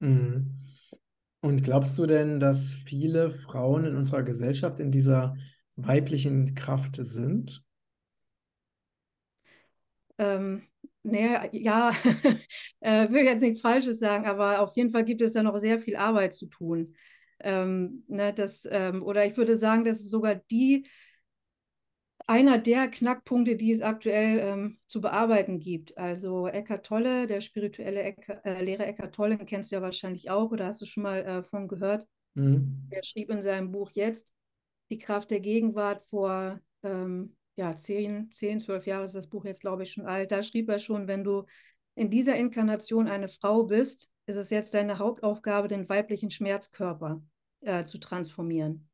Mhm. 0.00 0.46
Und 1.42 1.64
glaubst 1.64 1.98
du 1.98 2.06
denn, 2.06 2.38
dass 2.38 2.74
viele 2.74 3.32
Frauen 3.32 3.84
in 3.84 3.96
unserer 3.96 4.22
Gesellschaft 4.22 4.78
in 4.78 4.92
dieser 4.92 5.36
weiblichen 5.74 6.54
Kraft 6.54 6.96
sind? 7.00 7.64
Ähm, 10.18 10.62
naja, 11.02 11.48
ja, 11.52 11.90
äh, 12.80 13.10
will 13.10 13.24
jetzt 13.24 13.40
nichts 13.42 13.60
Falsches 13.60 13.98
sagen, 13.98 14.26
aber 14.26 14.60
auf 14.60 14.76
jeden 14.76 14.90
Fall 14.90 15.04
gibt 15.04 15.20
es 15.20 15.34
ja 15.34 15.42
noch 15.42 15.58
sehr 15.58 15.80
viel 15.80 15.96
Arbeit 15.96 16.34
zu 16.34 16.46
tun. 16.46 16.94
Ähm, 17.40 18.04
ne, 18.06 18.32
das, 18.32 18.62
ähm, 18.70 19.02
oder 19.02 19.26
ich 19.26 19.36
würde 19.36 19.58
sagen, 19.58 19.84
dass 19.84 20.00
sogar 20.08 20.36
die 20.36 20.86
einer 22.26 22.58
der 22.58 22.88
Knackpunkte, 22.88 23.56
die 23.56 23.72
es 23.72 23.80
aktuell 23.80 24.38
ähm, 24.38 24.78
zu 24.86 25.00
bearbeiten 25.00 25.58
gibt. 25.58 25.96
Also 25.98 26.46
Eckart 26.46 26.86
Tolle, 26.86 27.26
der 27.26 27.40
spirituelle 27.40 28.02
Eck, 28.02 28.28
äh, 28.44 28.62
Lehrer 28.62 28.86
Eckart 28.86 29.14
Tolle, 29.14 29.36
den 29.36 29.46
kennst 29.46 29.70
du 29.70 29.76
ja 29.76 29.82
wahrscheinlich 29.82 30.30
auch 30.30 30.50
oder 30.50 30.66
hast 30.66 30.82
du 30.82 30.86
schon 30.86 31.02
mal 31.02 31.24
äh, 31.24 31.42
von 31.42 31.68
gehört. 31.68 32.06
Mhm. 32.34 32.86
Er 32.90 33.02
schrieb 33.02 33.30
in 33.30 33.42
seinem 33.42 33.72
Buch 33.72 33.90
jetzt 33.92 34.32
die 34.90 34.98
Kraft 34.98 35.30
der 35.30 35.40
Gegenwart 35.40 36.04
vor 36.04 36.60
ähm, 36.82 37.36
ja, 37.56 37.76
zehn, 37.76 38.30
zehn, 38.32 38.60
zwölf 38.60 38.86
Jahre 38.86 39.04
ist 39.04 39.14
das 39.14 39.26
Buch 39.26 39.44
jetzt, 39.44 39.60
glaube 39.60 39.82
ich, 39.82 39.92
schon 39.92 40.06
alt. 40.06 40.32
Da 40.32 40.42
schrieb 40.42 40.68
er 40.68 40.78
schon, 40.78 41.06
wenn 41.06 41.24
du 41.24 41.44
in 41.94 42.10
dieser 42.10 42.36
Inkarnation 42.36 43.08
eine 43.08 43.28
Frau 43.28 43.64
bist, 43.64 44.08
ist 44.26 44.36
es 44.36 44.50
jetzt 44.50 44.74
deine 44.74 44.98
Hauptaufgabe, 44.98 45.68
den 45.68 45.88
weiblichen 45.88 46.30
Schmerzkörper 46.30 47.22
äh, 47.60 47.84
zu 47.84 47.98
transformieren. 47.98 48.88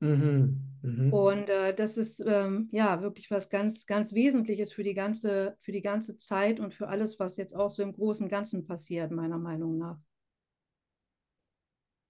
Mhm. 0.00 0.64
Mhm. 0.82 1.12
Und 1.12 1.48
äh, 1.48 1.74
das 1.74 1.96
ist 1.96 2.20
ähm, 2.26 2.68
ja 2.70 3.00
wirklich 3.02 3.30
was 3.30 3.48
ganz, 3.48 3.86
ganz 3.86 4.12
Wesentliches 4.12 4.72
für 4.72 4.82
die 4.84 4.94
ganze, 4.94 5.56
für 5.60 5.72
die 5.72 5.82
ganze 5.82 6.18
Zeit 6.18 6.60
und 6.60 6.74
für 6.74 6.88
alles, 6.88 7.18
was 7.18 7.36
jetzt 7.36 7.54
auch 7.56 7.70
so 7.70 7.82
im 7.82 7.92
Großen 7.92 8.24
und 8.24 8.30
Ganzen 8.30 8.66
passiert, 8.66 9.10
meiner 9.10 9.38
Meinung 9.38 9.78
nach. 9.78 9.98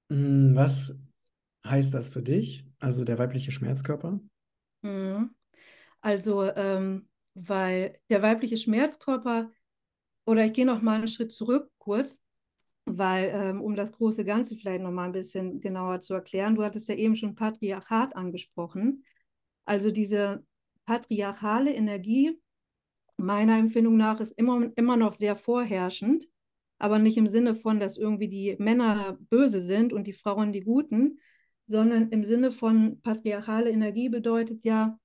Mhm. 0.08 0.54
Was 0.54 1.00
heißt 1.66 1.94
das 1.94 2.10
für 2.10 2.22
dich? 2.22 2.64
Also 2.78 3.04
der 3.04 3.18
weibliche 3.18 3.52
Schmerzkörper? 3.52 4.20
Mhm. 4.82 5.34
Also, 6.00 6.44
ähm, 6.54 7.08
weil 7.34 8.00
der 8.10 8.22
weibliche 8.22 8.56
Schmerzkörper, 8.56 9.50
oder 10.26 10.44
ich 10.46 10.52
gehe 10.52 10.66
noch 10.66 10.82
mal 10.82 10.96
einen 10.96 11.08
Schritt 11.08 11.32
zurück 11.32 11.70
kurz, 11.78 12.20
weil, 12.96 13.30
ähm, 13.34 13.60
um 13.60 13.74
das 13.74 13.92
große 13.92 14.24
Ganze 14.24 14.56
vielleicht 14.56 14.82
noch 14.82 14.90
mal 14.90 15.06
ein 15.06 15.12
bisschen 15.12 15.60
genauer 15.60 16.00
zu 16.00 16.14
erklären, 16.14 16.54
du 16.54 16.62
hattest 16.62 16.88
ja 16.88 16.94
eben 16.94 17.16
schon 17.16 17.34
Patriarchat 17.34 18.16
angesprochen. 18.16 19.04
Also 19.64 19.90
diese 19.90 20.44
patriarchale 20.86 21.72
Energie, 21.74 22.40
meiner 23.16 23.58
Empfindung 23.58 23.96
nach, 23.96 24.20
ist 24.20 24.32
immer, 24.32 24.70
immer 24.76 24.96
noch 24.96 25.12
sehr 25.12 25.36
vorherrschend, 25.36 26.26
aber 26.78 26.98
nicht 26.98 27.18
im 27.18 27.26
Sinne 27.26 27.54
von, 27.54 27.80
dass 27.80 27.98
irgendwie 27.98 28.28
die 28.28 28.56
Männer 28.58 29.18
böse 29.28 29.60
sind 29.60 29.92
und 29.92 30.06
die 30.06 30.12
Frauen 30.12 30.52
die 30.52 30.62
Guten, 30.62 31.18
sondern 31.66 32.08
im 32.10 32.24
Sinne 32.24 32.52
von 32.52 33.00
patriarchale 33.02 33.70
Energie 33.70 34.08
bedeutet 34.08 34.64
ja, 34.64 34.98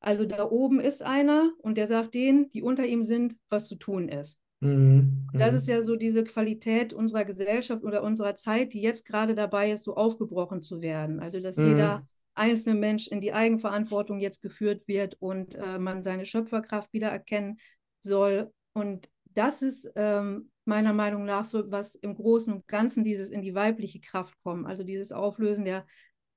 also 0.00 0.24
da 0.24 0.48
oben 0.48 0.78
ist 0.78 1.02
einer 1.02 1.52
und 1.58 1.76
der 1.76 1.86
sagt 1.88 2.14
denen, 2.14 2.50
die 2.52 2.62
unter 2.62 2.86
ihm 2.86 3.02
sind, 3.02 3.36
was 3.48 3.66
zu 3.66 3.76
tun 3.76 4.08
ist. 4.08 4.40
Mhm. 4.60 5.28
Das 5.36 5.54
ist 5.54 5.66
Mhm. 5.66 5.68
ja 5.68 5.82
so 5.82 5.96
diese 5.96 6.24
Qualität 6.24 6.92
unserer 6.94 7.24
Gesellschaft 7.24 7.84
oder 7.84 8.02
unserer 8.02 8.36
Zeit, 8.36 8.72
die 8.72 8.80
jetzt 8.80 9.04
gerade 9.04 9.34
dabei 9.34 9.70
ist, 9.72 9.84
so 9.84 9.94
aufgebrochen 9.96 10.62
zu 10.62 10.80
werden. 10.80 11.20
Also 11.20 11.40
dass 11.40 11.62
jeder 11.62 12.02
Mhm. 12.02 12.06
einzelne 12.34 12.78
Mensch 12.78 13.06
in 13.08 13.20
die 13.20 13.32
Eigenverantwortung 13.32 14.18
jetzt 14.18 14.40
geführt 14.42 14.86
wird 14.88 15.16
und 15.20 15.54
äh, 15.54 15.78
man 15.78 16.02
seine 16.02 16.24
Schöpferkraft 16.26 16.92
wieder 16.92 17.08
erkennen 17.08 17.58
soll. 18.00 18.52
Und 18.72 19.10
das 19.34 19.60
ist 19.62 19.90
ähm, 19.94 20.50
meiner 20.64 20.92
Meinung 20.94 21.24
nach 21.26 21.44
so, 21.44 21.70
was 21.70 21.94
im 21.94 22.14
Großen 22.14 22.52
und 22.52 22.66
Ganzen 22.66 23.04
dieses 23.04 23.28
in 23.30 23.42
die 23.42 23.54
weibliche 23.54 24.00
Kraft 24.00 24.34
kommt. 24.42 24.66
Also 24.66 24.84
dieses 24.84 25.12
Auflösen 25.12 25.64
der 25.66 25.86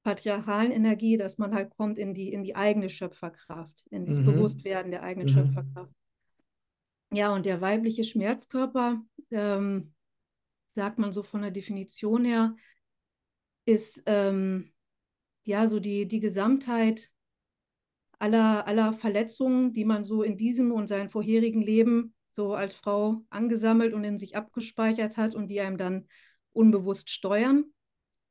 patriarchalen 0.04 0.72
Energie, 0.72 1.18
dass 1.18 1.38
man 1.38 1.54
halt 1.54 1.70
kommt 1.78 1.98
in 1.98 2.14
die, 2.14 2.32
in 2.34 2.44
die 2.44 2.56
eigene 2.56 2.90
Schöpferkraft, 2.90 3.86
in 3.92 4.06
das 4.06 4.20
Mhm. 4.20 4.22
Bewusstwerden 4.22 4.92
der 4.92 5.04
eigenen 5.04 5.28
Mhm. 5.28 5.30
Schöpferkraft. 5.30 5.94
Ja, 7.12 7.34
und 7.34 7.46
der 7.46 7.60
weibliche 7.62 8.04
Schmerzkörper, 8.04 9.02
ähm, 9.32 9.94
sagt 10.76 11.00
man 11.00 11.12
so 11.12 11.24
von 11.24 11.42
der 11.42 11.52
Definition 11.52 12.24
her, 12.26 12.56
ist 13.66 14.04
ähm, 14.06 14.72
ja 15.44 15.68
so 15.68 15.80
die, 15.80 16.08
die 16.08 16.20
Gesamtheit 16.20 17.10
aller, 18.20 18.68
aller 18.68 18.94
Verletzungen, 18.94 19.74
die 19.74 19.86
man 19.86 20.04
so 20.04 20.24
in 20.24 20.38
diesem 20.38 20.72
und 20.72 20.88
seinem 20.88 21.10
vorherigen 21.10 21.62
Leben 21.62 22.14
so 22.32 22.54
als 22.54 22.74
Frau 22.74 23.24
angesammelt 23.30 23.94
und 23.94 24.04
in 24.04 24.18
sich 24.18 24.36
abgespeichert 24.36 25.18
hat 25.18 25.36
und 25.36 25.48
die 25.48 25.62
einem 25.62 25.78
dann 25.78 26.08
unbewusst 26.54 27.10
steuern. 27.10 27.66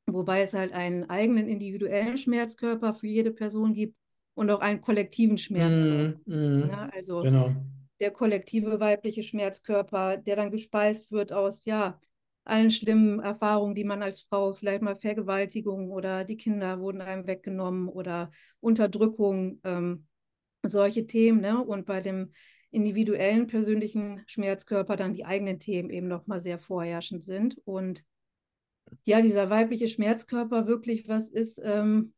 Wobei 0.06 0.42
es 0.42 0.54
halt 0.54 0.72
einen 0.72 1.10
eigenen 1.10 1.48
individuellen 1.48 2.16
Schmerzkörper 2.16 2.94
für 2.94 3.06
jede 3.06 3.30
Person 3.30 3.74
gibt 3.74 3.96
und 4.34 4.50
auch 4.50 4.60
einen 4.60 4.80
kollektiven 4.80 5.36
Schmerzkörper. 5.36 6.20
Mhm. 6.26 6.34
Mhm. 6.34 6.68
Ja, 6.70 6.88
also 6.94 7.22
Genau. 7.22 7.52
Der 8.00 8.10
kollektive 8.10 8.80
weibliche 8.80 9.22
Schmerzkörper, 9.22 10.16
der 10.16 10.36
dann 10.36 10.50
gespeist 10.50 11.10
wird 11.10 11.32
aus, 11.32 11.64
ja, 11.64 12.00
allen 12.44 12.70
schlimmen 12.70 13.20
Erfahrungen, 13.20 13.74
die 13.74 13.84
man 13.84 14.02
als 14.02 14.20
Frau, 14.20 14.54
vielleicht 14.54 14.82
mal 14.82 14.96
Vergewaltigung 14.96 15.90
oder 15.90 16.24
die 16.24 16.36
Kinder 16.36 16.80
wurden 16.80 17.02
einem 17.02 17.26
weggenommen 17.26 17.88
oder 17.88 18.30
Unterdrückung, 18.60 19.60
ähm, 19.64 20.06
solche 20.64 21.06
Themen. 21.06 21.40
Ne? 21.40 21.62
Und 21.62 21.84
bei 21.84 22.00
dem 22.00 22.32
individuellen 22.70 23.46
persönlichen 23.46 24.22
Schmerzkörper 24.26 24.96
dann 24.96 25.14
die 25.14 25.24
eigenen 25.24 25.58
Themen 25.58 25.90
eben 25.90 26.08
nochmal 26.08 26.40
sehr 26.40 26.58
vorherrschend 26.58 27.22
sind. 27.22 27.58
Und 27.64 28.04
ja, 29.04 29.20
dieser 29.20 29.50
weibliche 29.50 29.88
Schmerzkörper 29.88 30.66
wirklich 30.66 31.08
was 31.08 31.28
ist, 31.28 31.60
ähm, 31.62 32.14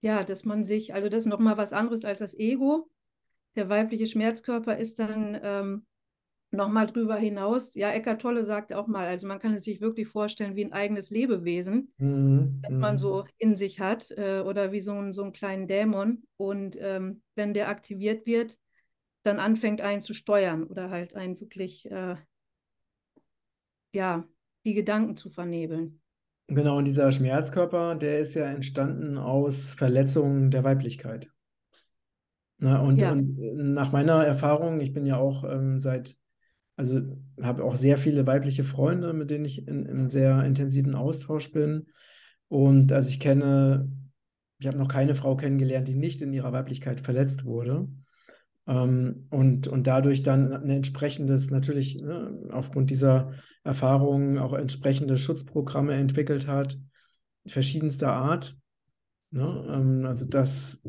ja, 0.00 0.24
dass 0.24 0.44
man 0.44 0.64
sich, 0.64 0.94
also 0.94 1.08
das 1.08 1.20
ist 1.20 1.26
nochmal 1.26 1.56
was 1.56 1.72
anderes 1.72 2.04
als 2.04 2.20
das 2.20 2.34
Ego. 2.34 2.88
Der 3.58 3.68
weibliche 3.68 4.06
Schmerzkörper 4.06 4.78
ist 4.78 5.00
dann 5.00 5.38
ähm, 5.42 5.86
nochmal 6.52 6.86
drüber 6.86 7.16
hinaus. 7.16 7.74
Ja, 7.74 7.90
Eckart 7.90 8.22
Tolle 8.22 8.46
sagt 8.46 8.72
auch 8.72 8.86
mal, 8.86 9.06
also 9.08 9.26
man 9.26 9.40
kann 9.40 9.54
es 9.54 9.64
sich 9.64 9.80
wirklich 9.80 10.06
vorstellen 10.06 10.54
wie 10.54 10.64
ein 10.64 10.72
eigenes 10.72 11.10
Lebewesen, 11.10 11.92
Mhm. 11.98 12.60
das 12.62 12.72
man 12.78 12.94
Mhm. 12.94 12.98
so 12.98 13.24
in 13.38 13.56
sich 13.56 13.80
hat 13.80 14.12
äh, 14.12 14.42
oder 14.46 14.70
wie 14.70 14.80
so, 14.80 14.92
ein, 14.92 15.12
so 15.12 15.24
einen 15.24 15.32
kleinen 15.32 15.66
Dämon. 15.66 16.22
Und 16.36 16.76
ähm, 16.80 17.20
wenn 17.34 17.52
der 17.52 17.68
aktiviert 17.68 18.26
wird, 18.26 18.56
dann 19.24 19.40
anfängt 19.40 19.80
einen 19.80 20.02
zu 20.02 20.14
steuern 20.14 20.62
oder 20.64 20.90
halt 20.90 21.16
einen 21.16 21.40
wirklich, 21.40 21.90
äh, 21.90 22.14
ja, 23.92 24.24
die 24.64 24.74
Gedanken 24.74 25.16
zu 25.16 25.30
vernebeln. 25.30 26.00
Genau, 26.48 26.76
und 26.78 26.84
dieser 26.86 27.10
Schmerzkörper, 27.10 27.94
der 27.94 28.20
ist 28.20 28.34
ja 28.34 28.44
entstanden 28.46 29.16
aus 29.18 29.74
Verletzungen 29.74 30.50
der 30.50 30.62
Weiblichkeit. 30.64 31.30
Na, 32.58 32.80
und, 32.80 33.00
Ja, 33.00 33.12
und 33.12 33.36
nach 33.72 33.92
meiner 33.92 34.24
Erfahrung, 34.24 34.80
ich 34.80 34.92
bin 34.92 35.06
ja 35.06 35.16
auch 35.16 35.44
ähm, 35.44 35.78
seit, 35.78 36.16
also 36.76 37.00
habe 37.40 37.64
auch 37.64 37.76
sehr 37.76 37.98
viele 37.98 38.26
weibliche 38.26 38.64
Freunde, 38.64 39.12
mit 39.12 39.30
denen 39.30 39.44
ich 39.44 39.66
in, 39.66 39.86
in 39.86 40.08
sehr 40.08 40.44
intensiven 40.44 40.94
Austausch 40.94 41.52
bin. 41.52 41.86
Und 42.48 42.92
also 42.92 43.10
ich 43.10 43.20
kenne, 43.20 43.90
ich 44.58 44.66
habe 44.66 44.78
noch 44.78 44.88
keine 44.88 45.14
Frau 45.14 45.36
kennengelernt, 45.36 45.86
die 45.86 45.94
nicht 45.94 46.20
in 46.20 46.32
ihrer 46.32 46.52
Weiblichkeit 46.52 47.00
verletzt 47.00 47.44
wurde. 47.44 47.88
Ähm, 48.66 49.26
und, 49.30 49.68
und 49.68 49.86
dadurch 49.86 50.22
dann 50.22 50.52
ein 50.52 50.70
entsprechendes, 50.70 51.50
natürlich 51.50 52.00
ne, 52.02 52.48
aufgrund 52.50 52.90
dieser 52.90 53.32
Erfahrungen 53.64 54.38
auch 54.38 54.52
entsprechende 54.52 55.16
Schutzprogramme 55.16 55.94
entwickelt 55.94 56.48
hat, 56.48 56.78
verschiedenster 57.46 58.12
Art. 58.12 58.56
Ne? 59.30 59.66
Ähm, 59.70 60.04
also 60.06 60.26
das 60.26 60.82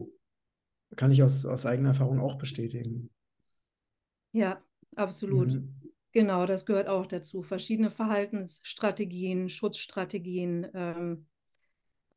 kann 0.96 1.12
ich 1.12 1.24
aus, 1.24 1.46
aus 1.46 1.66
eigener 1.66 1.90
Erfahrung 1.90 2.20
auch 2.20 2.38
bestätigen. 2.38 3.10
ja, 4.32 4.62
absolut. 4.96 5.60
Mhm. 5.60 5.74
Genau, 6.12 6.46
das 6.46 6.66
gehört 6.66 6.88
auch 6.88 7.06
dazu. 7.06 7.44
Verschiedene 7.44 7.92
Verhaltensstrategien, 7.92 9.50
Schutzstrategien. 9.50 10.68
Ähm, 10.74 11.28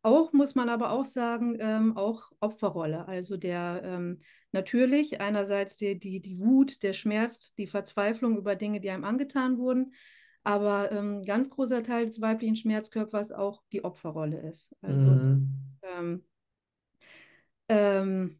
auch 0.02 0.33
muss 0.33 0.55
man 0.55 0.69
aber 0.69 0.93
auch 0.93 1.05
sagen, 1.05 1.57
ähm, 1.61 1.97
auch 1.97 2.33
Opferrolle. 2.41 3.07
Also 3.09 3.37
der 3.37 3.83
ähm, 3.85 4.21
natürlich 4.52 5.21
einerseits 5.21 5.76
die, 5.76 5.99
die, 5.99 6.21
die 6.21 6.38
Wut, 6.41 6.83
der 6.83 6.95
Schmerz, 6.95 7.55
die 7.55 7.67
Verzweiflung 7.69 8.38
über 8.38 8.57
Dinge, 8.57 8.81
die 8.81 8.91
einem 8.91 9.05
angetan 9.05 9.59
wurden, 9.59 9.95
aber 10.45 10.93
ähm, 10.93 11.25
ganz 11.25 11.50
großer 11.50 11.83
Teil 11.83 12.07
des 12.07 12.21
weiblichen 12.21 12.57
Schmerzkörpers 12.57 13.33
auch 13.33 13.62
die 13.73 13.85
Opferrolle 13.85 14.41
ist. 14.41 14.75
Also 14.83 15.23
Mhm. 15.23 15.79
ähm, 15.83 16.25
ähm, 17.69 18.38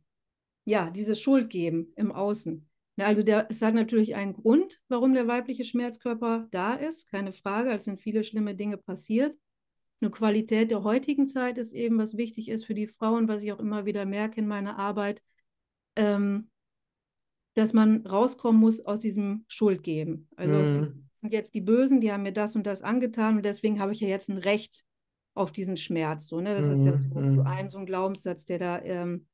ja, 0.64 0.90
dieses 0.90 1.21
Schuldgeben 1.21 1.92
im 1.97 2.12
Außen. 2.12 2.69
Ja, 2.97 3.07
also 3.07 3.23
der, 3.23 3.50
es 3.50 3.62
hat 3.62 3.75
natürlich 3.75 4.14
einen 4.14 4.35
Grund, 4.35 4.81
warum 4.88 5.14
der 5.14 5.26
weibliche 5.26 5.64
Schmerzkörper 5.64 6.47
da 6.50 6.75
ist, 6.75 7.09
keine 7.09 7.33
Frage. 7.33 7.71
Es 7.71 7.85
sind 7.85 8.00
viele 8.00 8.23
schlimme 8.23 8.54
Dinge 8.54 8.76
passiert. 8.76 9.35
Eine 10.00 10.11
Qualität 10.11 10.71
der 10.71 10.83
heutigen 10.83 11.26
Zeit 11.26 11.59
ist 11.59 11.73
eben, 11.73 11.97
was 11.99 12.16
wichtig 12.16 12.49
ist 12.49 12.66
für 12.66 12.75
die 12.75 12.88
Frauen, 12.88 13.28
was 13.28 13.42
ich 13.42 13.52
auch 13.52 13.61
immer 13.61 13.87
wieder 13.87 14.04
merke 14.04 14.40
in 14.40 14.49
meiner 14.49 14.78
Arbeit, 14.78 15.23
ähm, 15.97 16.50
dass 17.54 17.73
man 17.73 18.07
rauskommen 18.07 18.61
muss 18.61 18.81
aus 18.81 19.00
diesem 19.00 19.45
Schuldgeben. 19.49 20.28
Also 20.37 20.64
Mhm. 20.64 21.09
sind 21.21 21.33
jetzt 21.33 21.54
die 21.54 21.61
Bösen, 21.61 22.00
die 22.00 22.12
haben 22.12 22.23
mir 22.23 22.33
das 22.33 22.57
und 22.57 22.66
das 22.66 22.83
angetan 22.83 23.37
und 23.37 23.45
deswegen 23.45 23.78
habe 23.78 23.92
ich 23.92 24.00
ja 24.00 24.09
jetzt 24.09 24.28
ein 24.28 24.38
Recht 24.38 24.85
auf 25.35 25.52
diesen 25.52 25.76
Schmerz. 25.76 26.26
So, 26.26 26.40
ne? 26.40 26.54
Das 26.54 26.69
ist 26.69 26.85
ja 26.85 26.95
so, 26.97 27.09
so 27.28 27.42
Mhm. 27.42 27.47
ein, 27.47 27.69
so 27.69 27.78
ein 27.78 27.87
Glaubenssatz, 27.87 28.45
der 28.45 28.59
da 28.59 28.81
ähm, 28.83 29.26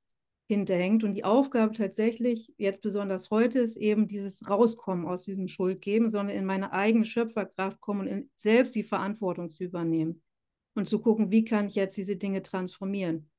hinterhängt. 0.49 1.05
Und 1.05 1.14
die 1.14 1.25
Aufgabe 1.25 1.75
tatsächlich, 1.75 2.52
jetzt 2.57 2.81
besonders 2.81 3.31
heute, 3.31 3.61
ist 3.61 3.76
eben 3.76 4.09
dieses 4.09 4.49
Rauskommen 4.49 5.07
aus 5.07 5.25
diesem 5.25 5.47
Schuldgeben, 5.47 6.11
sondern 6.11 6.37
in 6.37 6.45
meine 6.45 6.73
eigene 6.73 7.05
Schöpferkraft 7.05 7.81
kommen 7.81 8.00
und 8.00 8.07
in, 8.09 8.31
selbst 8.35 8.75
die 8.75 8.83
Verantwortung 8.83 9.50
zu 9.50 9.62
übernehmen 9.62 10.23
und 10.75 10.88
zu 10.88 11.00
gucken, 11.00 11.31
wie 11.31 11.45
kann 11.45 11.69
ich 11.69 11.75
jetzt 11.76 11.97
diese 11.97 12.17
Dinge 12.17 12.43
transformieren. 12.43 13.31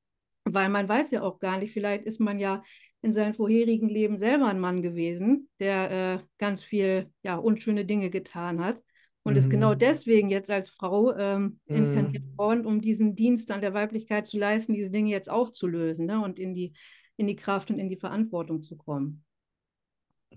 Weil 0.44 0.70
man 0.70 0.88
weiß 0.88 1.10
ja 1.10 1.22
auch 1.22 1.38
gar 1.38 1.58
nicht, 1.58 1.72
vielleicht 1.72 2.04
ist 2.04 2.20
man 2.20 2.38
ja 2.38 2.62
in 3.02 3.12
seinem 3.12 3.34
vorherigen 3.34 3.88
Leben 3.88 4.16
selber 4.18 4.46
ein 4.46 4.60
Mann 4.60 4.80
gewesen, 4.82 5.48
der 5.58 5.90
äh, 5.90 6.18
ganz 6.38 6.62
viel 6.62 7.10
ja, 7.22 7.36
unschöne 7.36 7.84
Dinge 7.84 8.10
getan 8.10 8.64
hat. 8.64 8.80
und 9.22 9.36
ist 9.36 9.50
genau 9.50 9.74
Mhm. 9.74 9.78
deswegen 9.80 10.30
jetzt 10.30 10.50
als 10.50 10.70
Frau 10.70 11.14
ähm, 11.14 11.60
inkarniert 11.66 12.24
Mhm. 12.24 12.38
worden, 12.38 12.66
um 12.66 12.80
diesen 12.80 13.14
Dienst 13.16 13.50
an 13.50 13.60
der 13.60 13.74
Weiblichkeit 13.74 14.26
zu 14.26 14.38
leisten, 14.38 14.72
diese 14.72 14.90
Dinge 14.90 15.10
jetzt 15.10 15.30
aufzulösen 15.30 16.06
ne? 16.06 16.22
und 16.24 16.38
in 16.38 16.54
die, 16.54 16.72
in 17.20 17.26
die 17.26 17.36
Kraft 17.36 17.70
und 17.70 17.78
in 17.78 17.90
die 17.90 17.96
Verantwortung 17.98 18.62
zu 18.62 18.76
kommen. 18.76 19.22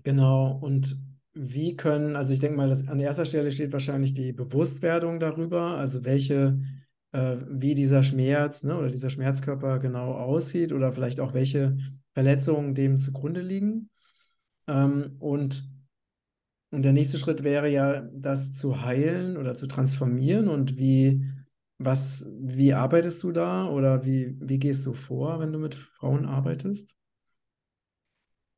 Genau. 0.02 0.58
Und 0.60 0.96
wie 1.32 1.76
können, 1.76 2.14
also 2.14 2.34
ich 2.34 2.40
denke 2.40 2.58
mal, 2.58 2.68
dass 2.68 2.86
an 2.86 3.00
erster 3.00 3.24
Stelle 3.24 3.50
steht 3.50 3.72
wahrscheinlich 3.72 4.12
die 4.12 4.32
Bewusstwerdung 4.32 5.18
darüber, 5.18 5.78
also 5.78 6.04
welche, 6.04 6.60
äh, 7.12 7.38
wie 7.48 7.74
dieser 7.74 8.02
Schmerz, 8.02 8.64
ne, 8.64 8.76
oder 8.76 8.90
dieser 8.90 9.08
Schmerzkörper 9.08 9.78
genau 9.78 10.12
aussieht 10.12 10.74
oder 10.74 10.92
vielleicht 10.92 11.20
auch 11.20 11.32
welche 11.32 11.78
Verletzungen 12.12 12.74
dem 12.74 12.98
zugrunde 12.98 13.40
liegen. 13.40 13.88
Ähm, 14.68 15.16
und, 15.20 15.66
und 16.70 16.82
der 16.82 16.92
nächste 16.92 17.16
Schritt 17.16 17.44
wäre 17.44 17.70
ja, 17.70 18.02
das 18.12 18.52
zu 18.52 18.82
heilen 18.82 19.38
oder 19.38 19.54
zu 19.54 19.66
transformieren. 19.66 20.48
Und 20.48 20.76
wie, 20.76 21.24
was, 21.78 22.26
wie 22.40 22.74
arbeitest 22.74 23.22
du 23.22 23.32
da 23.32 23.68
oder 23.68 24.04
wie, 24.04 24.36
wie 24.40 24.58
gehst 24.58 24.86
du 24.86 24.92
vor, 24.94 25.40
wenn 25.40 25.52
du 25.52 25.58
mit 25.58 25.74
Frauen 25.74 26.26
arbeitest? 26.26 26.96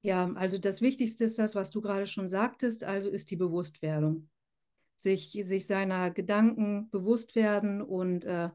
Ja, 0.03 0.31
also 0.35 0.59
das 0.59 0.81
Wichtigste 0.81 1.25
ist 1.25 1.39
das, 1.39 1.55
was 1.55 1.71
du 1.71 1.81
gerade 1.81 2.07
schon 2.07 2.29
sagtest, 2.29 2.85
also 2.85 3.09
ist 3.11 3.31
die 3.31 3.37
Bewusstwerdung. 3.37 4.29
Sich, 4.97 5.33
sich 5.45 5.67
seiner 5.67 6.11
Gedanken 6.11 6.91
bewusst 6.91 7.35
werden 7.37 7.83
und 7.83 8.25
äh, 8.25 8.51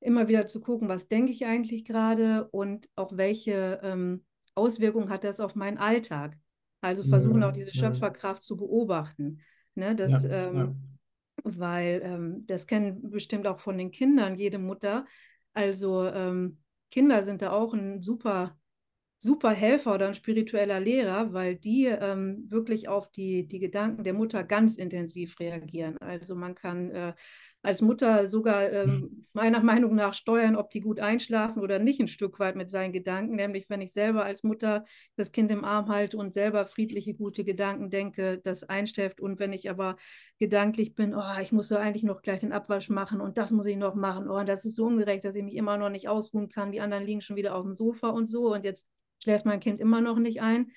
immer 0.00 0.28
wieder 0.28 0.46
zu 0.46 0.60
gucken, 0.60 0.88
was 0.88 1.08
denke 1.08 1.32
ich 1.32 1.46
eigentlich 1.46 1.84
gerade 1.84 2.48
und 2.50 2.88
auch 2.96 3.16
welche 3.16 3.80
ähm, 3.82 4.24
Auswirkungen 4.54 5.10
hat 5.10 5.24
das 5.24 5.40
auf 5.40 5.54
meinen 5.56 5.78
Alltag. 5.78 6.36
Also 6.82 7.04
versuchen 7.04 7.42
auch 7.42 7.52
Mhm. 7.52 7.52
diese. 7.52 7.72
Schöpferkraft 7.74 8.42
zu 8.42 8.56
beobachten. 8.56 9.40
Ne? 9.74 9.96
Das, 9.96 10.24
Ja, 10.24 10.38
ja. 10.52 10.64
ähm, 10.64 10.95
weil 11.58 12.00
ähm, 12.04 12.44
das 12.46 12.66
kennen 12.66 13.10
bestimmt 13.10 13.46
auch 13.46 13.60
von 13.60 13.78
den 13.78 13.90
Kindern 13.90 14.36
jede 14.36 14.58
Mutter. 14.58 15.06
Also 15.54 16.04
ähm, 16.06 16.58
Kinder 16.90 17.24
sind 17.24 17.42
da 17.42 17.52
auch 17.52 17.74
ein 17.74 18.02
super 18.02 18.58
super 19.18 19.50
Helfer 19.52 19.94
oder 19.94 20.08
ein 20.08 20.14
spiritueller 20.14 20.80
Lehrer, 20.80 21.32
weil 21.32 21.56
die 21.56 21.86
ähm, 21.86 22.44
wirklich 22.50 22.88
auf 22.88 23.10
die, 23.10 23.46
die 23.46 23.58
Gedanken 23.58 24.04
der 24.04 24.12
Mutter 24.12 24.44
ganz 24.44 24.76
intensiv 24.76 25.38
reagieren. 25.40 25.96
Also 25.98 26.34
man 26.34 26.54
kann 26.54 26.90
äh, 26.90 27.14
als 27.66 27.82
Mutter 27.82 28.28
sogar 28.28 28.70
ähm, 28.72 29.26
meiner 29.32 29.60
Meinung 29.62 29.94
nach 29.94 30.14
steuern, 30.14 30.56
ob 30.56 30.70
die 30.70 30.80
gut 30.80 31.00
einschlafen 31.00 31.60
oder 31.62 31.78
nicht, 31.78 32.00
ein 32.00 32.08
Stück 32.08 32.38
weit 32.38 32.56
mit 32.56 32.70
seinen 32.70 32.92
Gedanken. 32.92 33.36
Nämlich, 33.36 33.68
wenn 33.68 33.80
ich 33.80 33.92
selber 33.92 34.24
als 34.24 34.42
Mutter 34.42 34.84
das 35.16 35.32
Kind 35.32 35.50
im 35.50 35.64
Arm 35.64 35.88
halte 35.88 36.16
und 36.16 36.32
selber 36.34 36.64
friedliche, 36.64 37.14
gute 37.14 37.44
Gedanken 37.44 37.90
denke, 37.90 38.38
das 38.42 38.62
einschläft. 38.64 39.20
Und 39.20 39.38
wenn 39.40 39.52
ich 39.52 39.68
aber 39.68 39.96
gedanklich 40.38 40.94
bin, 40.94 41.14
oh, 41.14 41.40
ich 41.42 41.52
muss 41.52 41.70
ja 41.70 41.78
eigentlich 41.78 42.04
noch 42.04 42.22
gleich 42.22 42.40
den 42.40 42.52
Abwasch 42.52 42.88
machen 42.88 43.20
und 43.20 43.36
das 43.36 43.50
muss 43.50 43.66
ich 43.66 43.76
noch 43.76 43.94
machen. 43.94 44.30
Oh, 44.30 44.42
das 44.44 44.64
ist 44.64 44.76
so 44.76 44.86
ungerecht, 44.86 45.24
dass 45.24 45.34
ich 45.34 45.42
mich 45.42 45.54
immer 45.56 45.76
noch 45.76 45.90
nicht 45.90 46.08
ausruhen 46.08 46.48
kann. 46.48 46.72
Die 46.72 46.80
anderen 46.80 47.04
liegen 47.04 47.20
schon 47.20 47.36
wieder 47.36 47.56
auf 47.56 47.64
dem 47.64 47.74
Sofa 47.74 48.08
und 48.08 48.28
so. 48.30 48.52
Und 48.54 48.64
jetzt 48.64 48.86
schläft 49.22 49.44
mein 49.44 49.60
Kind 49.60 49.80
immer 49.80 50.00
noch 50.00 50.18
nicht 50.18 50.40
ein, 50.40 50.70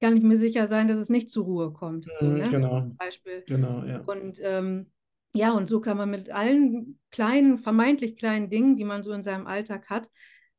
kann 0.00 0.16
ich 0.16 0.22
mir 0.24 0.36
sicher 0.36 0.66
sein, 0.66 0.88
dass 0.88 0.98
es 0.98 1.08
nicht 1.10 1.30
zur 1.30 1.44
Ruhe 1.44 1.72
kommt. 1.72 2.08
So, 2.18 2.26
Mhm, 2.26 2.38
ne? 2.38 2.48
Genau, 2.48 2.90
Beispiel. 2.98 3.44
genau, 3.46 3.84
ja. 3.84 4.00
Und 4.00 4.40
ähm, 4.42 4.90
ja, 5.34 5.52
und 5.52 5.68
so 5.68 5.80
kann 5.80 5.96
man 5.96 6.10
mit 6.10 6.30
allen 6.30 6.98
kleinen, 7.10 7.58
vermeintlich 7.58 8.16
kleinen 8.16 8.50
Dingen, 8.50 8.76
die 8.76 8.84
man 8.84 9.02
so 9.02 9.12
in 9.12 9.22
seinem 9.22 9.46
Alltag 9.46 9.88
hat, 9.88 10.10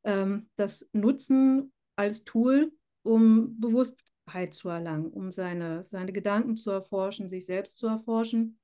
ähm, 0.04 0.50
das 0.56 0.88
nutzen 0.94 1.72
als 1.96 2.24
Tool, 2.24 2.72
um 3.04 3.60
Bewusstheit 3.60 4.54
zu 4.54 4.70
erlangen, 4.70 5.12
um 5.12 5.32
seine, 5.32 5.86
seine 5.88 6.12
Gedanken 6.12 6.58
zu 6.58 6.72
erforschen, 6.72 7.30
sich 7.30 7.46
selbst 7.46 7.78
zu 7.78 7.88
erforschen. 7.88 8.60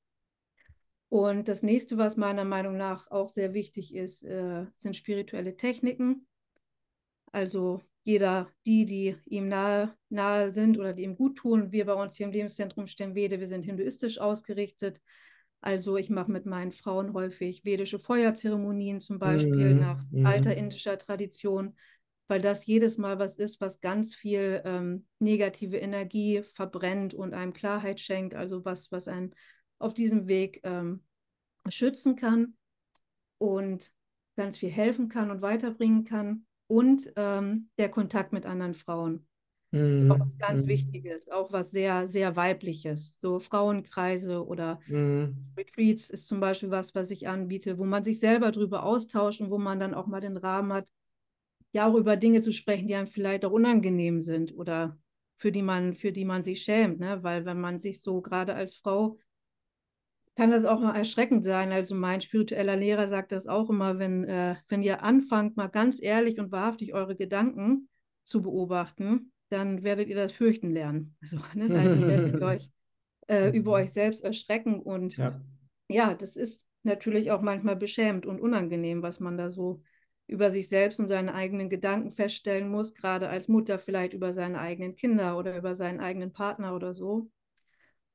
Und 1.10 1.48
das 1.48 1.64
nächste, 1.64 1.98
was 1.98 2.18
meiner 2.18 2.46
Meinung 2.46 2.78
nach 2.78 3.10
auch 3.10 3.30
sehr 3.30 3.54
wichtig 3.54 3.96
ist, 3.96 4.24
äh, 4.24 4.66
sind 4.76 4.96
spirituelle 4.96 5.58
Techniken. 5.58 6.28
Also 7.32 7.82
jeder, 8.04 8.48
die, 8.66 8.86
die 8.86 9.16
ihm 9.26 9.48
nahe, 9.48 9.96
nahe 10.10 10.54
sind 10.54 10.78
oder 10.80 10.94
die 10.94 11.04
ihm 11.04 11.16
gut 11.16 11.38
tun. 11.38 11.72
Wir 11.72 11.86
bei 11.86 11.94
uns 11.94 12.16
hier 12.16 12.28
im 12.28 12.32
Lebenszentrum 12.32 12.88
Stemvede, 12.88 13.40
wir 13.40 13.48
sind 13.48 13.64
hinduistisch 13.66 14.20
ausgerichtet. 14.20 15.02
Also 15.62 15.98
ich 15.98 16.10
mache 16.10 16.32
mit 16.32 16.46
meinen 16.46 16.72
Frauen 16.72 17.14
häufig 17.14 17.66
vedische 17.66 18.00
Feuerzeremonien 18.00 19.00
zum 19.02 19.20
Beispiel 19.20 19.76
nach 19.76 20.06
Mhm, 20.06 20.22
alter 20.22 20.52
mhm, 20.52 20.58
indischer 20.58 20.98
Tradition, 20.98 21.76
weil 22.28 22.42
das 22.42 22.66
jedes 22.66 22.98
Mal 22.98 23.20
was 23.20 23.38
ist, 23.38 23.60
was 23.62 23.82
ganz 23.82 24.16
viel 24.16 24.62
ähm, 24.66 25.08
negative 25.20 25.78
Energie 25.78 26.44
verbrennt 26.44 27.14
und 27.14 27.34
einem 27.34 27.54
Klarheit 27.54 28.00
schenkt. 28.00 28.36
Also 28.36 28.64
was, 28.66 28.92
was 28.92 29.08
einen 29.08 29.36
auf 29.80 29.94
diesem 29.94 30.28
Weg 30.28 30.62
ähm, 30.64 31.04
schützen 31.70 32.16
kann 32.18 32.56
und 33.40 33.94
ganz 34.38 34.60
viel 34.60 34.72
helfen 34.72 35.10
kann 35.10 35.32
und 35.32 35.42
weiterbringen 35.42 36.06
kann. 36.06 36.48
Und 36.68 37.12
ähm, 37.16 37.72
der 37.80 37.90
Kontakt 37.90 38.34
mit 38.34 38.46
anderen 38.46 38.76
Frauen 38.76 39.29
ist 39.94 40.10
auch 40.10 40.20
mhm, 40.20 40.20
was 40.20 40.38
ganz 40.38 40.64
mhm, 40.64 40.68
Wichtiges, 40.68 41.30
auch 41.30 41.52
was 41.52 41.72
sehr, 41.72 42.08
sehr 42.08 42.36
Weibliches. 42.36 43.14
So 43.18 43.40
Frauenkreise 43.40 44.46
oder 44.46 44.80
mhm, 44.88 45.36
Retreats 45.58 46.10
ist 46.10 46.28
zum 46.28 46.40
Beispiel 46.40 46.72
was, 46.72 46.96
was 46.96 47.12
ich 47.12 47.28
anbiete, 47.28 47.78
wo 47.78 47.86
man 47.86 48.04
sich 48.04 48.20
selber 48.20 48.52
drüber 48.52 48.84
austauscht 48.84 49.42
und 49.42 49.52
wo 49.52 49.58
man 49.58 49.80
dann 49.80 49.94
auch 49.94 50.08
mal 50.08 50.22
den 50.22 50.38
Rahmen 50.38 50.74
hat, 50.74 50.88
ja 51.72 51.88
auch 51.88 51.96
über 51.96 52.18
Dinge 52.18 52.42
zu 52.42 52.52
sprechen, 52.52 52.88
die 52.88 52.96
einem 52.96 53.08
vielleicht 53.08 53.46
auch 53.46 53.52
unangenehm 53.52 54.22
sind 54.22 54.56
oder 54.56 54.98
für 55.38 55.52
die 55.52 55.62
man, 55.62 55.96
für 55.96 56.12
die 56.12 56.26
man 56.26 56.44
sich 56.44 56.64
schämt, 56.64 57.00
ne? 57.00 57.24
Weil 57.24 57.46
wenn 57.46 57.62
man 57.62 57.80
sich 57.80 58.02
so 58.02 58.22
gerade 58.22 58.54
als 58.56 58.76
Frau 58.76 59.18
kann 60.36 60.52
das 60.52 60.64
auch 60.64 60.80
mal 60.80 60.96
erschreckend 60.96 61.44
sein. 61.44 61.72
Also 61.72 61.96
mein 61.96 62.22
spiritueller 62.22 62.76
Lehrer 62.78 63.08
sagt 63.08 63.32
das 63.34 63.48
auch 63.48 63.70
immer, 63.70 64.00
wenn, 64.00 64.24
äh, 64.24 64.56
wenn 64.70 64.82
ihr 64.84 65.04
anfangt, 65.04 65.58
mal 65.58 65.68
ganz 65.68 66.02
ehrlich 66.02 66.40
und 66.40 66.52
wahrhaftig 66.52 66.94
eure 66.94 67.16
Gedanken 67.16 67.90
zu 68.24 68.42
beobachten, 68.42 69.34
dann 69.50 69.84
werdet 69.84 70.08
ihr 70.08 70.16
das 70.16 70.32
fürchten 70.32 70.72
lernen. 70.72 71.16
Also, 71.22 71.38
ne? 71.54 71.80
also 71.80 72.08
werdet 72.08 72.34
ihr 72.40 72.46
euch 72.46 72.70
äh, 73.28 73.50
über 73.50 73.74
euch 73.74 73.92
selbst 73.92 74.24
erschrecken. 74.24 74.82
Und 74.82 75.18
Ja. 75.18 75.42
ja, 75.90 76.14
das 76.14 76.36
ist 76.36 76.66
natürlich 76.84 77.32
auch 77.32 77.42
manchmal 77.42 77.76
beschämend 77.76 78.26
und 78.26 78.40
unangenehm, 78.40 79.02
was 79.02 79.20
man 79.20 79.38
da 79.38 79.50
so 79.50 79.82
über 80.28 80.50
sich 80.52 80.70
selbst 80.70 81.00
und 81.00 81.08
seine 81.08 81.34
eigenen 81.34 81.70
Gedanken 81.70 82.12
feststellen 82.12 82.70
muss, 82.70 82.94
gerade 82.94 83.30
als 83.30 83.48
Mutter 83.48 83.80
vielleicht 83.80 84.14
über 84.14 84.32
seine 84.32 84.60
eigenen 84.60 84.96
Kinder 84.96 85.38
oder 85.38 85.58
über 85.58 85.76
seinen 85.76 86.00
eigenen 86.00 86.32
Partner 86.32 86.76
oder 86.76 86.94
so. 86.94 87.32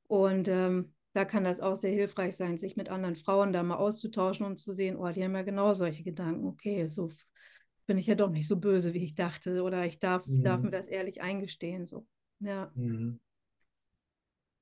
Und 0.07 0.47
ähm, 0.47 0.93
da 1.13 1.25
kann 1.25 1.43
das 1.43 1.59
auch 1.59 1.77
sehr 1.77 1.91
hilfreich 1.91 2.35
sein, 2.35 2.57
sich 2.57 2.75
mit 2.77 2.89
anderen 2.89 3.15
Frauen 3.15 3.53
da 3.53 3.63
mal 3.63 3.75
auszutauschen 3.75 4.45
und 4.45 4.57
zu 4.59 4.73
sehen, 4.73 4.97
oh, 4.97 5.09
die 5.09 5.23
haben 5.23 5.35
ja 5.35 5.43
genau 5.43 5.73
solche 5.73 6.03
Gedanken. 6.03 6.45
Okay, 6.45 6.87
so 6.87 7.09
bin 7.85 7.97
ich 7.97 8.07
ja 8.07 8.15
doch 8.15 8.29
nicht 8.31 8.47
so 8.47 8.57
böse, 8.57 8.93
wie 8.93 9.03
ich 9.03 9.15
dachte. 9.15 9.63
Oder 9.63 9.85
ich 9.85 9.99
darf, 9.99 10.27
darf 10.41 10.63
mir 10.63 10.71
Mhm, 10.71 10.71
das 10.71 10.87
ehrlich 10.87 11.21
eingestehen. 11.21 11.85
So. 11.85 12.07
Ja. 12.39 12.73
mhm. 12.75 13.17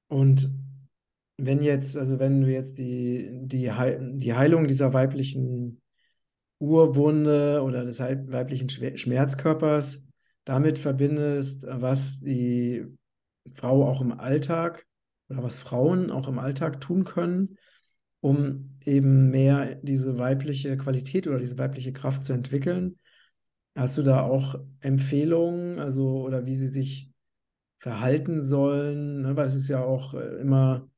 Und 0.07 0.49
wenn 1.37 1.63
jetzt, 1.63 1.97
also 1.97 2.19
wenn 2.19 2.41
du 2.41 2.51
jetzt 2.51 2.77
die, 2.77 3.29
die, 3.43 3.71
Heil- 3.71 4.13
die 4.15 4.33
Heilung 4.33 4.67
dieser 4.67 4.93
weiblichen 4.93 5.81
Urwunde 6.59 7.61
oder 7.63 7.85
des 7.85 7.99
weiblichen 7.99 8.69
Schmerzkörpers 8.69 10.05
damit 10.45 10.79
verbindest, 10.79 11.65
was 11.69 12.19
die 12.19 12.85
Frau 13.55 13.87
auch 13.87 14.01
im 14.01 14.13
Alltag 14.13 14.85
oder 15.29 15.43
was 15.43 15.57
Frauen 15.57 16.11
auch 16.11 16.27
im 16.27 16.39
Alltag 16.39 16.81
tun 16.81 17.03
können, 17.05 17.57
um 18.21 18.77
eben 18.85 19.31
mehr 19.31 19.75
diese 19.75 20.19
weibliche 20.19 20.77
Qualität 20.77 21.27
oder 21.27 21.39
diese 21.39 21.57
weibliche 21.57 21.93
Kraft 21.93 22.23
zu 22.23 22.33
entwickeln. 22.33 22.99
Hast 23.75 23.97
du 23.97 24.03
da 24.03 24.21
auch 24.21 24.55
Empfehlungen, 24.81 25.79
also 25.79 26.21
oder 26.21 26.45
wie 26.45 26.55
sie 26.55 26.67
sich 26.67 27.11
verhalten 27.79 28.43
sollen? 28.43 29.21
Ne? 29.21 29.35
Weil 29.35 29.47
es 29.47 29.55
ist 29.55 29.67
ja 29.67 29.83
auch 29.83 30.13
äh, 30.13 30.39
immer, 30.39 30.89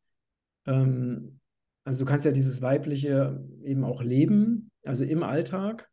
ähm, 0.66 1.40
also 1.86 2.00
du 2.00 2.06
kannst 2.06 2.26
ja 2.26 2.32
dieses 2.32 2.62
Weibliche 2.62 3.44
eben 3.64 3.84
auch 3.84 4.02
leben, 4.02 4.72
also 4.84 5.04
im 5.04 5.24
Alltag 5.24 5.90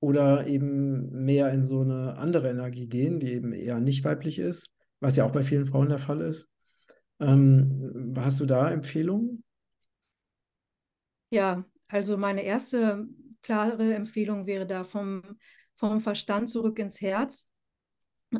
oder 0.00 0.46
eben 0.46 1.10
mehr 1.24 1.52
in 1.52 1.64
so 1.64 1.82
eine 1.82 2.16
andere 2.16 2.50
Energie 2.50 2.88
gehen, 2.88 3.20
die 3.20 3.32
eben 3.32 3.52
eher 3.52 3.80
nicht 3.80 4.04
weiblich 4.04 4.38
ist, 4.38 4.70
was 5.00 5.16
ja 5.16 5.24
auch 5.24 5.32
bei 5.32 5.42
vielen 5.42 5.66
Frauen 5.66 5.88
der 5.88 5.98
Fall 5.98 6.20
ist. 6.20 6.48
Ähm, 7.20 8.14
hast 8.16 8.40
du 8.40 8.46
da 8.46 8.70
Empfehlungen? 8.70 9.42
ja, 11.30 11.64
also 11.88 12.16
meine 12.16 12.42
erste 12.42 13.06
klare 13.42 13.94
Empfehlung 13.94 14.46
wäre 14.46 14.66
da 14.66 14.84
vom, 14.84 15.22
vom 15.76 16.00
Verstand 16.00 16.48
zurück 16.48 16.78
ins 16.78 17.00
Herz. 17.00 17.46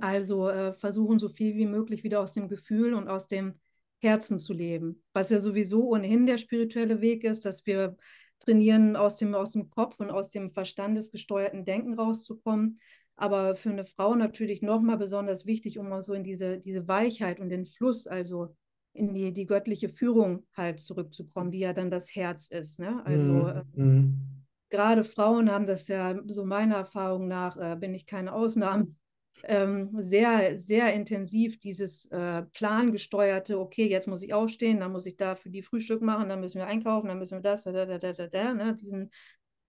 Also 0.00 0.48
äh, 0.48 0.72
versuchen 0.74 1.18
so 1.18 1.28
viel 1.28 1.56
wie 1.56 1.66
möglich 1.66 2.02
wieder 2.02 2.20
aus 2.20 2.32
dem 2.32 2.48
Gefühl 2.48 2.94
und 2.94 3.08
aus 3.08 3.28
dem 3.28 3.60
Herzen 4.00 4.38
zu 4.38 4.52
leben. 4.52 5.02
Was 5.12 5.30
ja 5.30 5.40
sowieso 5.40 5.88
ohnehin 5.88 6.26
der 6.26 6.38
spirituelle 6.38 7.00
Weg 7.00 7.24
ist, 7.24 7.44
dass 7.44 7.64
wir 7.66 7.96
trainieren, 8.40 8.96
aus 8.96 9.16
dem, 9.16 9.34
aus 9.34 9.52
dem 9.52 9.70
Kopf 9.70 9.98
und 9.98 10.10
aus 10.10 10.30
dem 10.30 10.50
verstandesgesteuerten 10.50 11.64
Denken 11.64 11.94
rauszukommen. 11.94 12.80
Aber 13.16 13.56
für 13.56 13.70
eine 13.70 13.84
Frau 13.84 14.14
natürlich 14.14 14.60
nochmal 14.60 14.98
besonders 14.98 15.46
wichtig, 15.46 15.78
um 15.78 15.90
auch 15.92 16.02
so 16.02 16.12
in 16.12 16.24
diese, 16.24 16.58
diese 16.58 16.86
Weichheit 16.86 17.40
und 17.40 17.48
den 17.48 17.64
Fluss, 17.64 18.06
also 18.06 18.54
in 18.92 19.14
die, 19.14 19.32
die 19.32 19.46
göttliche 19.46 19.88
Führung 19.88 20.46
halt 20.54 20.80
zurückzukommen, 20.80 21.50
die 21.50 21.60
ja 21.60 21.72
dann 21.72 21.90
das 21.90 22.14
Herz 22.14 22.48
ist. 22.48 22.78
Ne? 22.78 23.04
Also 23.06 23.62
Mhm. 23.74 24.35
Gerade 24.76 25.04
Frauen 25.04 25.50
haben 25.50 25.64
das 25.64 25.88
ja, 25.88 26.14
so 26.26 26.44
meiner 26.44 26.74
Erfahrung 26.74 27.28
nach, 27.28 27.56
äh, 27.56 27.76
bin 27.76 27.94
ich 27.94 28.04
keine 28.04 28.34
Ausnahme, 28.34 28.94
ähm, 29.44 29.88
sehr, 30.02 30.58
sehr 30.58 30.92
intensiv 30.92 31.58
dieses 31.58 32.04
äh, 32.10 32.42
plangesteuerte, 32.42 33.58
okay, 33.58 33.88
jetzt 33.88 34.06
muss 34.06 34.22
ich 34.22 34.34
aufstehen, 34.34 34.80
dann 34.80 34.92
muss 34.92 35.06
ich 35.06 35.16
da 35.16 35.34
für 35.34 35.48
die 35.48 35.62
Frühstück 35.62 36.02
machen, 36.02 36.28
dann 36.28 36.40
müssen 36.40 36.58
wir 36.58 36.66
einkaufen, 36.66 37.08
dann 37.08 37.18
müssen 37.18 37.38
wir 37.38 37.40
das, 37.40 37.62
da, 37.62 37.72
da, 37.72 37.86
da, 37.86 38.12
da, 38.12 38.26
da, 38.26 38.52
ne? 38.52 38.74
diesen, 38.74 39.10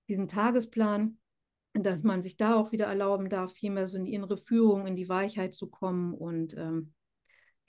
diesen 0.10 0.28
Tagesplan, 0.28 1.18
dass 1.74 2.04
man 2.04 2.22
sich 2.22 2.36
da 2.36 2.56
auch 2.56 2.74
wieder 2.74 2.88
erlauben 2.88 3.30
darf, 3.30 3.54
viel 3.54 3.72
mehr 3.72 3.88
so 3.88 3.96
in 3.96 4.04
die 4.04 4.14
innere 4.14 4.36
Führung, 4.36 4.88
in 4.88 4.98
die 4.98 5.08
Weichheit 5.08 5.56
zu 5.56 5.70
kommen 5.70 6.16
und 6.16 6.54
ähm, 6.58 6.94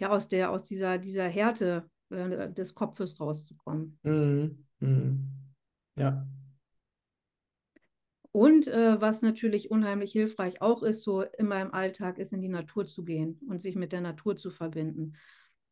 ja, 0.00 0.08
aus 0.08 0.26
der, 0.26 0.50
aus 0.50 0.64
dieser, 0.64 0.98
dieser 0.98 1.28
Härte 1.28 1.88
äh, 2.10 2.52
des 2.52 2.74
Kopfes 2.74 3.20
rauszukommen. 3.20 3.96
Mhm. 4.02 4.64
Mhm. 4.80 5.28
Ja. 5.96 6.26
Und 8.38 8.68
äh, 8.68 9.00
was 9.00 9.20
natürlich 9.20 9.68
unheimlich 9.72 10.12
hilfreich 10.12 10.62
auch 10.62 10.84
ist, 10.84 11.02
so 11.02 11.22
immer 11.22 11.60
im 11.60 11.74
Alltag, 11.74 12.18
ist 12.18 12.32
in 12.32 12.40
die 12.40 12.48
Natur 12.48 12.86
zu 12.86 13.04
gehen 13.04 13.40
und 13.48 13.60
sich 13.60 13.74
mit 13.74 13.90
der 13.90 14.00
Natur 14.00 14.36
zu 14.36 14.52
verbinden. 14.52 15.16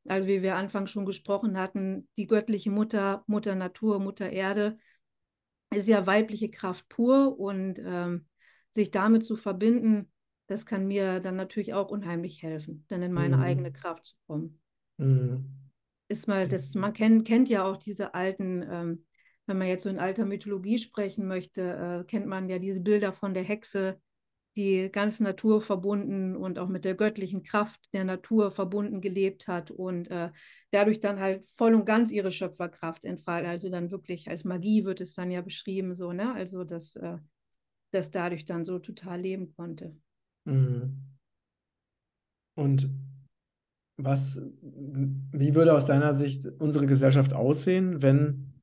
Also 0.09 0.27
wie 0.27 0.43
wir 0.43 0.57
Anfang 0.57 0.89
schon 0.89 1.07
gesprochen 1.07 1.57
hatten, 1.59 2.09
die 2.19 2.27
göttliche 2.27 2.73
Mutter, 2.73 3.23
Mutter 3.29 3.55
Natur, 3.55 4.01
Mutter 4.01 4.31
Erde, 4.31 4.79
ist 5.73 5.87
ja 5.87 6.09
weibliche 6.09 6.51
Kraft 6.51 6.89
pur 6.89 7.39
und 7.39 7.79
ähm, 7.79 8.27
sich 8.73 8.91
damit 8.91 9.25
zu 9.25 9.37
verbinden, 9.37 10.11
das 10.49 10.67
kann 10.67 10.89
mir 10.89 11.21
dann 11.21 11.37
natürlich 11.37 11.73
auch 11.73 11.89
unheimlich 11.89 12.43
helfen, 12.43 12.85
dann 12.89 13.01
in 13.01 13.13
meine 13.13 13.37
Mhm. 13.37 13.43
eigene 13.43 13.73
Kraft 13.73 14.07
zu 14.07 14.17
kommen. 14.27 14.61
Mhm. 14.99 15.45
Ist 16.09 16.27
mal, 16.27 16.49
das, 16.49 16.75
man 16.75 16.93
kennt, 16.93 17.29
kennt 17.29 17.49
ja 17.49 17.65
auch 17.65 17.77
diese 17.77 18.13
alten, 18.15 18.67
ähm, 18.69 19.05
wenn 19.47 19.59
man 19.59 19.69
jetzt 19.69 19.85
so 19.85 19.91
in 19.91 19.99
alter 19.99 20.25
Mythologie 20.25 20.79
sprechen 20.79 21.27
möchte, 21.27 21.63
äh, 22.03 22.05
kennt 22.05 22.27
man 22.27 22.49
ja 22.49 22.59
diese 22.59 22.81
Bilder 22.81 23.13
von 23.13 23.35
der 23.35 23.45
Hexe, 23.45 24.01
die 24.57 24.89
ganz 24.91 25.21
naturverbunden 25.21 26.35
und 26.35 26.59
auch 26.59 26.69
mit 26.69 26.85
der 26.85 26.95
göttlichen 26.95 27.43
Kraft 27.43 27.93
der 27.93 28.05
Natur 28.05 28.51
verbunden 28.51 29.01
gelebt 29.01 29.49
hat 29.49 29.71
und 29.71 30.11
äh, 30.11 30.31
dadurch 30.71 31.01
dann 31.01 31.21
halt 31.21 31.45
voll 31.45 31.75
und 31.75 31.85
ganz 31.85 32.11
ihre 32.11 32.33
Schöpferkraft 32.33 33.05
entfaltet. 33.05 33.51
Also 33.51 33.69
dann 33.69 33.91
wirklich 33.91 34.29
als 34.29 34.45
Magie 34.45 34.85
wird 34.85 35.01
es 35.01 35.15
dann 35.15 35.31
ja 35.31 35.43
beschrieben, 35.43 35.95
so, 35.95 36.13
ne? 36.13 36.35
Also 36.35 36.65
dass 36.65 36.97
äh, 36.97 37.19
das 37.93 38.11
dadurch 38.11 38.47
dann 38.47 38.65
so 38.65 38.79
total 38.79 39.21
leben 39.21 39.55
konnte. 39.55 39.95
Mhm. 40.45 41.03
Und 42.55 42.89
was, 43.99 44.41
wie 44.63 45.55
würde 45.55 45.75
aus 45.75 45.87
deiner 45.87 46.15
Sicht 46.15 46.47
unsere 46.59 46.87
Gesellschaft 46.87 47.35
aussehen, 47.35 48.03
wenn 48.03 48.56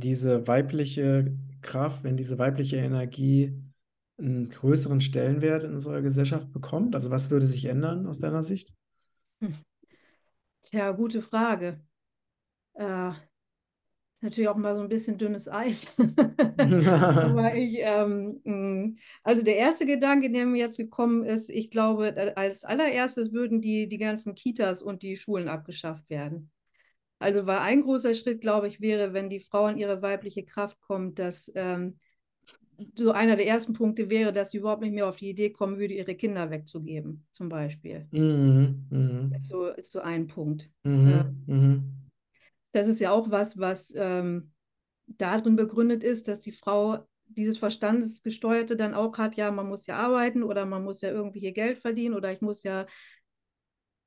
diese 0.00 0.46
weibliche 0.46 1.36
Kraft, 1.62 2.04
wenn 2.04 2.16
diese 2.16 2.38
weibliche 2.38 2.76
Energie 2.76 3.52
einen 4.18 4.48
größeren 4.50 5.00
Stellenwert 5.00 5.64
in 5.64 5.74
unserer 5.74 6.02
Gesellschaft 6.02 6.52
bekommt? 6.52 6.94
Also 6.94 7.10
was 7.10 7.30
würde 7.30 7.46
sich 7.46 7.66
ändern 7.66 8.06
aus 8.06 8.18
deiner 8.18 8.42
Sicht? 8.42 8.74
Tja, 10.62 10.90
gute 10.92 11.22
Frage. 11.22 11.80
Äh, 12.74 13.12
natürlich 14.20 14.48
auch 14.48 14.56
mal 14.56 14.74
so 14.74 14.82
ein 14.82 14.88
bisschen 14.88 15.18
dünnes 15.18 15.48
Eis. 15.48 15.94
Aber 16.58 17.54
ich, 17.54 17.76
ähm, 17.80 18.40
mh, 18.44 18.98
also 19.22 19.42
der 19.42 19.56
erste 19.56 19.86
Gedanke, 19.86 20.30
der 20.30 20.46
mir 20.46 20.58
jetzt 20.58 20.76
gekommen 20.76 21.24
ist, 21.24 21.50
ich 21.50 21.70
glaube, 21.70 22.34
als 22.36 22.64
allererstes 22.64 23.32
würden 23.32 23.60
die, 23.60 23.88
die 23.88 23.98
ganzen 23.98 24.34
Kitas 24.34 24.82
und 24.82 25.02
die 25.02 25.16
Schulen 25.16 25.48
abgeschafft 25.48 26.08
werden. 26.10 26.50
Also 27.18 27.46
weil 27.46 27.58
ein 27.58 27.82
großer 27.82 28.14
Schritt, 28.14 28.40
glaube 28.40 28.68
ich, 28.68 28.80
wäre, 28.80 29.12
wenn 29.12 29.30
die 29.30 29.40
Frau 29.40 29.68
in 29.68 29.78
ihre 29.78 30.02
weibliche 30.02 30.44
Kraft 30.44 30.80
kommt, 30.80 31.18
dass 31.18 31.50
ähm, 31.54 31.98
so 32.94 33.12
einer 33.12 33.36
der 33.36 33.46
ersten 33.46 33.72
Punkte 33.72 34.10
wäre, 34.10 34.32
dass 34.32 34.50
sie 34.50 34.58
überhaupt 34.58 34.82
nicht 34.82 34.92
mehr 34.92 35.08
auf 35.08 35.16
die 35.16 35.30
Idee 35.30 35.50
kommen 35.50 35.78
würde, 35.78 35.94
ihre 35.94 36.14
Kinder 36.14 36.50
wegzugeben, 36.50 37.26
zum 37.32 37.48
Beispiel. 37.48 38.06
Mhm. 38.10 38.86
Mhm. 38.90 39.32
Ist 39.34 39.48
so, 39.48 39.68
ist 39.68 39.92
so 39.92 40.00
ein 40.00 40.26
Punkt. 40.26 40.68
Mhm. 40.84 41.44
Mhm. 41.46 41.82
das 42.72 42.88
ist 42.88 43.00
ja 43.00 43.10
auch 43.10 43.30
was, 43.30 43.58
was 43.58 43.94
ähm, 43.96 44.52
darin 45.06 45.56
begründet 45.56 46.02
ist, 46.02 46.28
dass 46.28 46.40
die 46.40 46.52
Frau 46.52 47.06
dieses 47.28 47.58
Verstandesgesteuerte 47.58 48.76
dann 48.76 48.94
auch 48.94 49.16
hat, 49.18 49.36
ja, 49.36 49.50
man 49.50 49.68
muss 49.68 49.86
ja 49.86 49.96
arbeiten 49.96 50.42
oder 50.42 50.66
man 50.66 50.84
muss 50.84 51.00
ja 51.00 51.10
irgendwie 51.10 51.40
hier 51.40 51.52
Geld 51.52 51.78
verdienen 51.78 52.14
oder 52.14 52.30
ich 52.32 52.40
muss 52.40 52.62
ja 52.62 52.86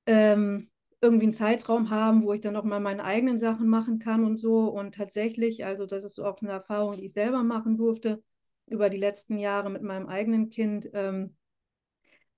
ähm, 0.06 0.70
irgendwie 1.02 1.26
einen 1.26 1.34
Zeitraum 1.34 1.90
haben, 1.90 2.24
wo 2.24 2.34
ich 2.34 2.42
dann 2.42 2.56
auch 2.56 2.64
mal 2.64 2.80
meine 2.80 3.04
eigenen 3.04 3.38
Sachen 3.38 3.68
machen 3.68 4.00
kann 4.00 4.26
und 4.26 4.38
so. 4.38 4.68
Und 4.68 4.96
tatsächlich, 4.96 5.66
also 5.66 5.86
das 5.86 6.04
ist 6.04 6.20
auch 6.20 6.42
eine 6.42 6.52
Erfahrung, 6.52 6.94
die 6.94 7.06
ich 7.06 7.14
selber 7.14 7.44
machen 7.44 7.78
durfte 7.78 8.22
über 8.68 8.90
die 8.90 8.98
letzten 8.98 9.38
Jahre 9.38 9.70
mit 9.70 9.82
meinem 9.82 10.08
eigenen 10.08 10.50
Kind. 10.50 10.90
Ähm, 10.94 11.36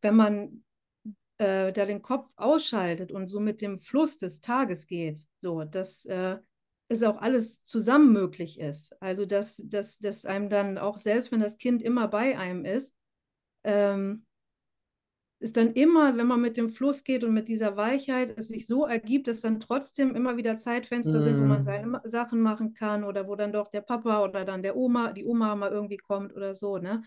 wenn 0.01 0.15
man 0.15 0.63
äh, 1.37 1.71
da 1.73 1.85
den 1.85 2.01
Kopf 2.01 2.31
ausschaltet 2.35 3.11
und 3.11 3.27
so 3.27 3.39
mit 3.39 3.61
dem 3.61 3.79
Fluss 3.79 4.17
des 4.17 4.41
Tages 4.41 4.87
geht, 4.87 5.25
so, 5.39 5.63
dass 5.63 6.05
äh, 6.05 6.37
es 6.87 7.03
auch 7.03 7.17
alles 7.17 7.63
zusammen 7.63 8.11
möglich 8.11 8.59
ist. 8.59 8.93
Also, 9.01 9.25
dass, 9.25 9.61
dass, 9.65 9.97
dass 9.99 10.25
einem 10.25 10.49
dann 10.49 10.77
auch, 10.77 10.97
selbst 10.97 11.31
wenn 11.31 11.39
das 11.39 11.57
Kind 11.57 11.81
immer 11.81 12.07
bei 12.07 12.37
einem 12.37 12.65
ist, 12.65 12.95
ähm, 13.63 14.25
ist 15.41 15.57
dann 15.57 15.73
immer, 15.73 16.17
wenn 16.17 16.27
man 16.27 16.41
mit 16.41 16.57
dem 16.57 16.69
Fluss 16.69 17.03
geht 17.03 17.23
und 17.23 17.33
mit 17.33 17.47
dieser 17.49 17.75
Weichheit, 17.77 18.37
es 18.37 18.49
sich 18.49 18.67
so 18.67 18.85
ergibt, 18.85 19.27
dass 19.27 19.41
dann 19.41 19.59
trotzdem 19.59 20.15
immer 20.15 20.37
wieder 20.37 20.55
Zeitfenster 20.57 21.21
sind, 21.23 21.39
wo 21.39 21.45
man 21.45 21.63
Mhm. 21.63 21.63
seine 21.63 22.01
Sachen 22.05 22.41
machen 22.41 22.73
kann 22.73 23.03
oder 23.03 23.27
wo 23.27 23.35
dann 23.35 23.51
doch 23.53 23.69
der 23.69 23.81
Papa 23.81 24.23
oder 24.23 24.45
dann 24.45 24.63
der 24.63 24.77
Oma, 24.77 25.11
die 25.13 25.25
Oma 25.25 25.55
mal 25.55 25.71
irgendwie 25.71 25.97
kommt 25.97 26.35
oder 26.35 26.55
so, 26.55 26.77
ne? 26.77 27.03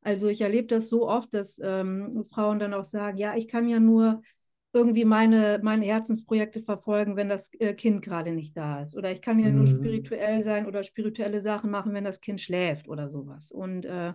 Also 0.00 0.28
ich 0.28 0.40
erlebe 0.40 0.68
das 0.68 0.88
so 0.88 1.08
oft, 1.08 1.34
dass 1.34 1.60
ähm, 1.62 2.24
Frauen 2.30 2.58
dann 2.58 2.74
auch 2.74 2.84
sagen, 2.84 3.18
ja, 3.18 3.36
ich 3.36 3.48
kann 3.48 3.68
ja 3.68 3.80
nur 3.80 4.22
irgendwie 4.72 5.04
meine, 5.04 5.60
meine 5.62 5.86
Herzensprojekte 5.86 6.62
verfolgen, 6.62 7.16
wenn 7.16 7.28
das 7.28 7.50
äh, 7.58 7.74
Kind 7.74 8.02
gerade 8.02 8.32
nicht 8.32 8.56
da 8.56 8.82
ist. 8.82 8.94
Oder 8.96 9.10
ich 9.10 9.22
kann 9.22 9.40
ja 9.40 9.50
nur 9.50 9.66
Mhm. 9.66 9.66
spirituell 9.66 10.42
sein 10.42 10.66
oder 10.66 10.82
spirituelle 10.84 11.40
Sachen 11.40 11.70
machen, 11.70 11.94
wenn 11.94 12.04
das 12.04 12.20
Kind 12.20 12.40
schläft 12.40 12.88
oder 12.88 13.08
sowas. 13.08 13.50
Und 13.50 13.86
äh, 13.86 14.12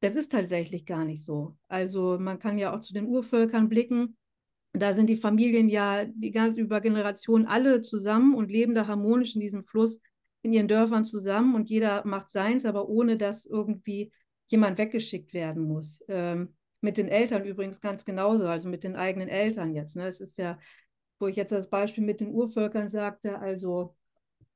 das 0.00 0.16
ist 0.16 0.32
tatsächlich 0.32 0.86
gar 0.86 1.04
nicht 1.04 1.24
so. 1.24 1.56
Also 1.68 2.18
man 2.18 2.38
kann 2.38 2.58
ja 2.58 2.74
auch 2.74 2.80
zu 2.80 2.92
den 2.94 3.06
Urvölkern 3.06 3.68
blicken. 3.68 4.16
Da 4.72 4.94
sind 4.94 5.08
die 5.08 5.16
Familien 5.16 5.68
ja 5.68 6.04
die 6.06 6.30
ganze 6.30 6.60
über 6.60 6.80
Generationen 6.80 7.46
alle 7.46 7.82
zusammen 7.82 8.34
und 8.34 8.50
leben 8.50 8.74
da 8.74 8.86
harmonisch 8.86 9.34
in 9.34 9.40
diesem 9.40 9.62
Fluss 9.64 10.00
in 10.42 10.52
ihren 10.52 10.68
Dörfern 10.68 11.04
zusammen 11.04 11.54
und 11.54 11.68
jeder 11.68 12.06
macht 12.06 12.30
seins, 12.30 12.64
aber 12.64 12.88
ohne 12.88 13.16
dass 13.18 13.44
irgendwie 13.44 14.12
jemand 14.48 14.78
weggeschickt 14.78 15.34
werden 15.34 15.64
muss. 15.64 16.02
Ähm, 16.08 16.54
mit 16.80 16.96
den 16.96 17.08
Eltern 17.08 17.44
übrigens 17.44 17.80
ganz 17.80 18.04
genauso, 18.04 18.46
also 18.46 18.68
mit 18.68 18.84
den 18.84 18.96
eigenen 18.96 19.28
Eltern 19.28 19.74
jetzt. 19.74 19.96
Ne? 19.96 20.06
Es 20.06 20.20
ist 20.20 20.38
ja, 20.38 20.58
wo 21.18 21.26
ich 21.26 21.36
jetzt 21.36 21.52
das 21.52 21.68
Beispiel 21.68 22.04
mit 22.04 22.20
den 22.20 22.30
Urvölkern 22.32 22.88
sagte, 22.88 23.38
also 23.38 23.96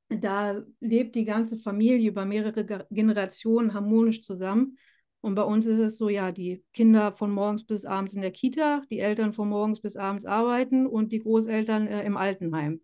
da 0.09 0.61
lebt 0.79 1.15
die 1.15 1.25
ganze 1.25 1.57
Familie 1.57 2.09
über 2.09 2.25
mehrere 2.25 2.65
Ge- 2.65 2.85
Generationen 2.91 3.73
harmonisch 3.73 4.21
zusammen. 4.21 4.77
Und 5.25 5.33
bei 5.33 5.41
uns 5.41 5.65
ist 5.65 5.79
es 5.79 5.97
so, 5.97 6.07
ja, 6.07 6.31
die 6.31 6.63
Kinder 6.71 7.11
von 7.11 7.31
morgens 7.31 7.65
bis 7.65 7.83
abends 7.83 8.13
in 8.13 8.21
der 8.21 8.29
Kita, 8.29 8.83
die 8.91 8.99
Eltern 8.99 9.33
von 9.33 9.49
morgens 9.49 9.81
bis 9.81 9.97
abends 9.97 10.23
arbeiten 10.23 10.85
und 10.85 11.11
die 11.11 11.17
Großeltern 11.17 11.87
äh, 11.87 12.03
im 12.03 12.15
Altenheim. 12.15 12.79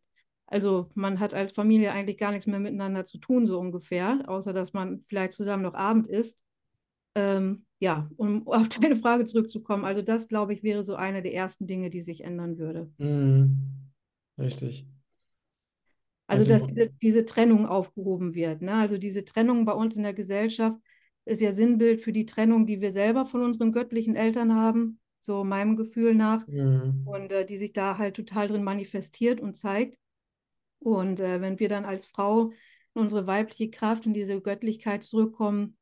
Also 0.47 0.89
man 0.95 1.19
hat 1.19 1.35
als 1.35 1.51
Familie 1.51 1.91
eigentlich 1.91 2.17
gar 2.17 2.31
nichts 2.31 2.47
mehr 2.47 2.59
miteinander 2.59 3.05
zu 3.05 3.19
tun, 3.19 3.45
so 3.45 3.59
ungefähr, 3.59 4.27
außer 4.27 4.53
dass 4.53 4.73
man 4.73 5.05
vielleicht 5.07 5.33
zusammen 5.33 5.61
noch 5.61 5.75
Abend 5.75 6.07
isst. 6.07 6.43
Ähm, 7.13 7.63
ja, 7.79 8.09
um 8.17 8.47
auf 8.47 8.69
deine 8.69 8.95
Frage 8.95 9.25
zurückzukommen, 9.25 9.85
also 9.85 10.01
das, 10.01 10.27
glaube 10.27 10.53
ich, 10.53 10.63
wäre 10.63 10.83
so 10.83 10.95
eine 10.95 11.21
der 11.21 11.35
ersten 11.35 11.67
Dinge, 11.67 11.91
die 11.91 12.01
sich 12.01 12.23
ändern 12.23 12.57
würde. 12.57 12.89
Mhm. 12.97 13.55
Richtig. 14.39 14.87
Also, 16.25 16.51
Also, 16.51 16.65
dass 16.65 16.73
diese, 16.73 16.89
diese 17.03 17.25
Trennung 17.25 17.67
aufgehoben 17.67 18.33
wird. 18.33 18.63
Ne? 18.63 18.73
Also 18.73 18.97
diese 18.97 19.25
Trennung 19.25 19.63
bei 19.63 19.73
uns 19.73 19.95
in 19.95 20.01
der 20.01 20.15
Gesellschaft 20.15 20.79
ist 21.25 21.41
ja 21.41 21.53
Sinnbild 21.53 22.01
für 22.01 22.13
die 22.13 22.25
Trennung, 22.25 22.65
die 22.65 22.81
wir 22.81 22.91
selber 22.91 23.25
von 23.25 23.43
unseren 23.43 23.71
göttlichen 23.71 24.15
Eltern 24.15 24.55
haben, 24.55 24.99
so 25.21 25.43
meinem 25.43 25.75
Gefühl 25.75 26.15
nach, 26.15 26.47
mhm. 26.47 27.03
und 27.05 27.31
äh, 27.31 27.45
die 27.45 27.57
sich 27.57 27.73
da 27.73 27.97
halt 27.97 28.15
total 28.15 28.47
drin 28.47 28.63
manifestiert 28.63 29.39
und 29.39 29.55
zeigt. 29.55 29.97
Und 30.79 31.19
äh, 31.19 31.41
wenn 31.41 31.59
wir 31.59 31.69
dann 31.69 31.85
als 31.85 32.05
Frau 32.05 32.51
in 32.95 33.01
unsere 33.01 33.27
weibliche 33.27 33.69
Kraft, 33.69 34.05
in 34.05 34.13
diese 34.13 34.41
Göttlichkeit 34.41 35.03
zurückkommen, 35.03 35.77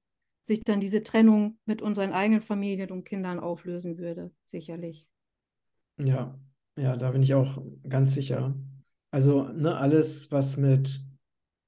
sich 0.45 0.61
dann 0.61 0.81
diese 0.81 1.03
Trennung 1.03 1.57
mit 1.65 1.81
unseren 1.81 2.11
eigenen 2.11 2.41
Familien 2.41 2.91
und 2.91 3.05
Kindern 3.05 3.39
auflösen 3.39 3.97
würde, 3.97 4.31
sicherlich. 4.45 5.07
Ja, 5.97 6.37
ja, 6.75 6.97
da 6.97 7.11
bin 7.11 7.21
ich 7.21 7.33
auch 7.33 7.61
ganz 7.87 8.13
sicher. 8.13 8.55
Also, 9.11 9.43
ne, 9.49 9.77
alles, 9.77 10.31
was 10.31 10.57
mit, 10.57 11.01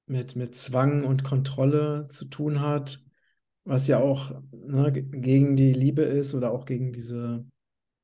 mit, 0.07 0.35
mit 0.35 0.55
Zwang 0.55 1.05
und 1.05 1.23
Kontrolle 1.23 2.07
zu 2.09 2.25
tun 2.25 2.59
hat, 2.59 3.03
was 3.65 3.87
ja 3.87 3.99
auch 3.99 4.31
ne, 4.51 4.91
ge- 4.91 5.03
gegen 5.11 5.55
die 5.55 5.73
Liebe 5.73 6.03
ist 6.03 6.33
oder 6.33 6.51
auch 6.51 6.65
gegen 6.65 6.91
diese 6.93 7.45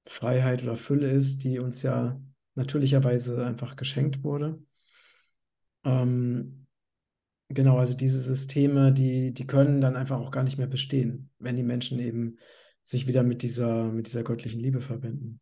Freiheit 0.08 0.63
oder 0.63 0.78
Fülle 0.78 1.12
ist, 1.12 1.43
die 1.43 1.60
uns 1.60 1.84
ja 1.84 2.22
natürlicherweise 2.56 3.46
einfach 3.46 3.76
geschenkt 3.78 4.24
wurde. 4.24 4.60
Ähm, 5.84 6.67
genau, 7.50 7.78
also 7.80 7.96
diese 7.96 8.22
Systeme, 8.22 8.93
die, 8.93 9.34
die 9.34 9.48
können 9.48 9.82
dann 9.82 9.96
einfach 9.96 10.20
auch 10.20 10.32
gar 10.32 10.43
nicht 10.43 10.58
mehr 10.58 10.67
bestehen, 10.67 11.32
wenn 11.39 11.56
die 11.56 11.63
Menschen 11.63 12.00
eben 12.00 12.38
sich 12.84 13.08
wieder 13.08 13.24
mit 13.24 13.41
dieser, 13.43 13.86
mit 13.91 14.08
dieser 14.08 14.24
göttlichen 14.24 14.62
Liebe 14.62 14.82
verbinden. 14.82 15.41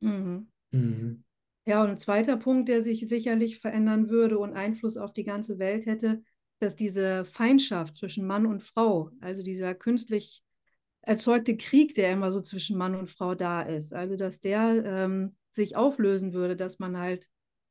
Mhm. 0.00 0.46
Mhm. 0.72 1.22
Ja, 1.64 1.82
und 1.84 1.90
ein 1.90 1.98
zweiter 1.98 2.36
Punkt, 2.36 2.68
der 2.68 2.82
sich 2.82 3.08
sicherlich 3.08 3.60
verändern 3.60 4.08
würde 4.10 4.38
und 4.38 4.52
Einfluss 4.54 4.96
auf 4.96 5.12
die 5.12 5.24
ganze 5.24 5.58
Welt 5.58 5.86
hätte, 5.86 6.22
dass 6.62 6.76
diese 6.76 7.24
Feindschaft 7.24 7.96
zwischen 7.96 8.26
Mann 8.26 8.46
und 8.46 8.62
Frau, 8.62 9.10
also 9.20 9.42
dieser 9.42 9.74
künstlich 9.74 10.42
erzeugte 11.00 11.56
Krieg, 11.56 11.94
der 11.96 12.12
immer 12.12 12.30
so 12.30 12.40
zwischen 12.40 12.78
Mann 12.78 12.94
und 12.94 13.10
Frau 13.10 13.34
da 13.34 13.62
ist, 13.62 13.92
also 13.92 14.16
dass 14.16 14.40
der 14.40 14.84
ähm, 14.84 15.34
sich 15.50 15.74
auflösen 15.74 16.32
würde, 16.32 16.54
dass 16.54 16.78
man 16.78 16.96
halt 16.96 17.26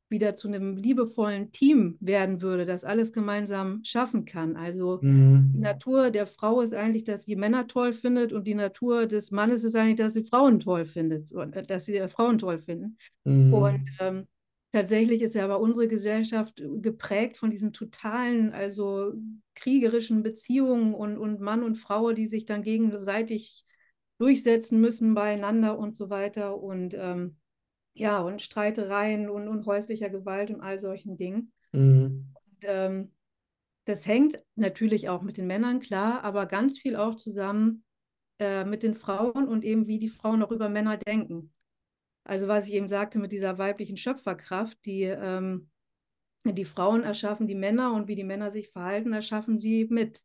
wieder 0.10 0.36
zu 0.36 0.49
einem 0.49 0.75
liebevollen 0.75 1.54
Team 1.54 1.95
werden 2.01 2.41
würde, 2.41 2.65
das 2.65 2.84
alles 2.84 3.13
gemeinsam 3.13 3.80
schaffen 3.86 4.25
kann. 4.25 4.58
Also 4.58 4.99
mhm. 5.01 5.54
die 5.56 5.60
Natur 5.60 6.12
der 6.12 6.27
Frau 6.27 6.60
ist 6.60 6.73
eigentlich, 6.73 7.06
dass 7.06 7.23
sie 7.23 7.38
Männer 7.38 7.67
toll 7.67 7.93
findet 7.93 8.34
und 8.34 8.45
die 8.45 8.56
Natur 8.56 9.08
des 9.08 9.32
Mannes 9.32 9.63
ist 9.63 9.75
eigentlich, 9.77 9.95
dass 9.95 10.15
sie 10.15 10.25
Frauen 10.25 10.60
toll 10.60 10.84
findet, 10.84 11.32
äh, 11.32 11.63
dass 11.63 11.86
sie 11.86 11.97
Frauen 12.10 12.38
toll 12.39 12.60
finden. 12.60 12.97
Mhm. 13.23 13.54
Und 13.54 13.89
ähm, 13.99 14.27
tatsächlich 14.71 15.21
ist 15.21 15.36
ja 15.36 15.43
aber 15.43 15.60
unsere 15.60 15.88
Gesellschaft 15.88 16.62
geprägt 16.81 17.38
von 17.38 17.49
diesen 17.51 17.73
totalen, 17.73 18.53
also 18.53 19.13
kriegerischen 19.55 20.23
Beziehungen 20.23 20.93
und, 20.93 21.17
und 21.17 21.41
Mann 21.41 21.63
und 21.63 21.75
Frau, 21.75 22.12
die 22.13 22.27
sich 22.27 22.45
dann 22.45 22.63
gegenseitig 22.63 23.65
durchsetzen 24.17 24.79
müssen 24.79 25.13
beieinander 25.13 25.77
und 25.77 25.95
so 25.95 26.10
weiter. 26.10 26.62
Und 26.62 26.93
ähm, 26.93 27.38
ja, 27.93 28.21
und 28.21 28.41
Streitereien 28.41 29.29
und, 29.29 29.47
und 29.47 29.65
häuslicher 29.65 30.10
Gewalt 30.10 30.51
und 30.51 30.62
all 30.62 30.79
solchen 30.79 31.17
Dingen. 31.17 31.51
Mhm. 31.71 32.34
Und, 32.34 32.63
ähm, 32.63 33.12
das 33.86 34.07
hängt 34.07 34.39
natürlich 34.55 35.10
auch 35.10 35.23
mit 35.23 35.38
den 35.38 35.47
Männern, 35.47 35.79
klar, 35.79 36.23
aber 36.23 36.45
ganz 36.45 36.77
viel 36.77 36.95
auch 36.95 37.15
zusammen 37.15 37.84
äh, 38.39 38.63
mit 38.63 38.84
den 38.84 38.95
Frauen 38.95 39.47
und 39.47 39.65
eben 39.65 39.88
wie 39.88 39.97
die 39.97 40.10
Frauen 40.10 40.43
auch 40.43 40.51
über 40.51 40.69
Männer 40.69 40.97
denken. 40.97 41.51
Also 42.23 42.47
was 42.47 42.67
ich 42.67 42.73
eben 42.73 42.88
sagte 42.88 43.19
mit 43.19 43.31
dieser 43.31 43.57
weiblichen 43.57 43.97
Schöpferkraft, 43.97 44.77
die 44.86 45.03
ähm, 45.03 45.69
die 46.43 46.65
Frauen 46.65 47.03
erschaffen 47.03 47.47
die 47.47 47.55
Männer 47.55 47.93
und 47.93 48.07
wie 48.07 48.15
die 48.15 48.23
Männer 48.23 48.51
sich 48.51 48.69
verhalten, 48.69 49.13
erschaffen 49.13 49.57
sie 49.57 49.88
mit. 49.89 50.23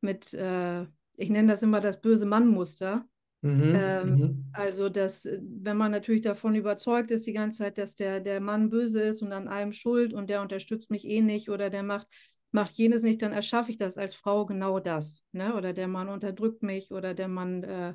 Mit, 0.00 0.32
äh, 0.34 0.82
ich 1.16 1.30
nenne 1.30 1.48
das 1.48 1.62
immer 1.62 1.80
das 1.80 2.00
böse 2.00 2.26
Mann-Muster. 2.26 3.06
Mhm, 3.40 3.72
ähm, 3.74 4.14
mhm. 4.14 4.44
Also, 4.52 4.88
dass, 4.88 5.24
äh, 5.24 5.40
wenn 5.42 5.76
man 5.76 5.90
natürlich 5.90 6.22
davon 6.22 6.54
überzeugt 6.54 7.10
ist, 7.10 7.26
die 7.26 7.32
ganze 7.32 7.58
Zeit, 7.58 7.78
dass 7.78 7.94
der, 7.94 8.20
der 8.20 8.40
Mann 8.40 8.68
böse 8.68 9.00
ist 9.00 9.22
und 9.22 9.32
an 9.32 9.48
allem 9.48 9.72
schuld 9.72 10.12
und 10.12 10.28
der 10.28 10.42
unterstützt 10.42 10.90
mich 10.90 11.06
eh 11.06 11.20
nicht 11.20 11.48
oder 11.48 11.70
der 11.70 11.82
macht, 11.82 12.08
macht 12.50 12.76
jenes 12.76 13.02
nicht, 13.02 13.22
dann 13.22 13.32
erschaffe 13.32 13.70
ich 13.70 13.78
das 13.78 13.98
als 13.98 14.14
Frau 14.14 14.46
genau 14.46 14.80
das. 14.80 15.24
Ne? 15.32 15.54
Oder 15.54 15.72
der 15.72 15.88
Mann 15.88 16.08
unterdrückt 16.08 16.62
mich 16.62 16.92
oder 16.92 17.14
der 17.14 17.28
Mann, 17.28 17.62
äh, 17.62 17.94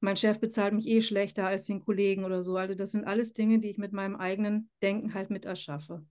mein 0.00 0.16
Chef 0.16 0.40
bezahlt 0.40 0.72
mich 0.74 0.86
eh 0.86 1.02
schlechter 1.02 1.46
als 1.46 1.64
den 1.64 1.84
Kollegen 1.84 2.24
oder 2.24 2.42
so. 2.42 2.56
Also, 2.56 2.74
das 2.74 2.92
sind 2.92 3.04
alles 3.04 3.32
Dinge, 3.32 3.60
die 3.60 3.70
ich 3.70 3.78
mit 3.78 3.92
meinem 3.92 4.16
eigenen 4.16 4.70
Denken 4.82 5.14
halt 5.14 5.30
mit 5.30 5.44
erschaffe. 5.44 6.04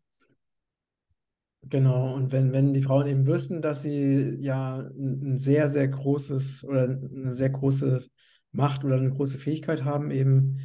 Genau, 1.63 2.13
und 2.15 2.31
wenn, 2.31 2.53
wenn 2.53 2.73
die 2.73 2.81
Frauen 2.81 3.05
eben 3.07 3.27
wüssten, 3.27 3.61
dass 3.61 3.83
sie 3.83 4.37
ja 4.39 4.77
ein 4.77 5.37
sehr, 5.39 5.67
sehr 5.67 5.87
großes 5.87 6.63
oder 6.63 6.83
eine 6.83 7.33
sehr 7.33 7.49
große 7.49 8.05
Macht 8.51 8.83
oder 8.85 8.95
eine 8.95 9.09
große 9.11 9.37
Fähigkeit 9.37 9.83
haben, 9.83 10.09
eben 10.09 10.59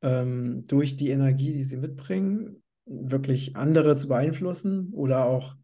ähm, 0.00 0.66
durch 0.66 0.96
die 0.96 1.10
Energie, 1.10 1.52
die 1.52 1.64
sie 1.64 1.76
mitbringen, 1.76 2.62
wirklich 2.86 3.56
andere 3.56 3.94
zu 3.96 4.08
beeinflussen 4.08 4.92
oder 4.94 5.26
auch 5.26 5.54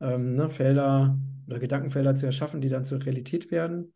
ähm, 0.00 0.36
ne, 0.36 0.48
Felder 0.48 1.18
oder 1.46 1.58
Gedankenfelder 1.58 2.14
zu 2.14 2.26
erschaffen, 2.26 2.60
die 2.60 2.68
dann 2.68 2.84
zur 2.84 3.04
Realität 3.04 3.50
werden, 3.50 3.92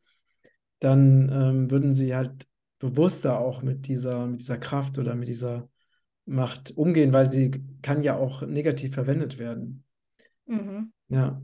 dann 0.81 1.31
ähm, 1.33 1.71
würden 1.71 1.95
sie 1.95 2.15
halt 2.15 2.47
bewusster 2.85 3.39
auch 3.39 3.63
mit 3.63 3.89
dieser, 3.89 4.27
mit 4.27 4.41
dieser 4.41 4.59
Kraft 4.59 4.99
oder 4.99 5.15
mit 5.15 5.29
dieser 5.29 5.69
Macht 6.27 6.77
umgehen, 6.77 7.13
weil 7.13 7.31
sie 7.31 7.51
kann 7.83 8.03
ja 8.03 8.17
auch 8.17 8.43
negativ 8.43 8.95
verwendet 8.95 9.39
werden. 9.39 9.85
Mhm. 10.47 10.93
Ja. 11.09 11.41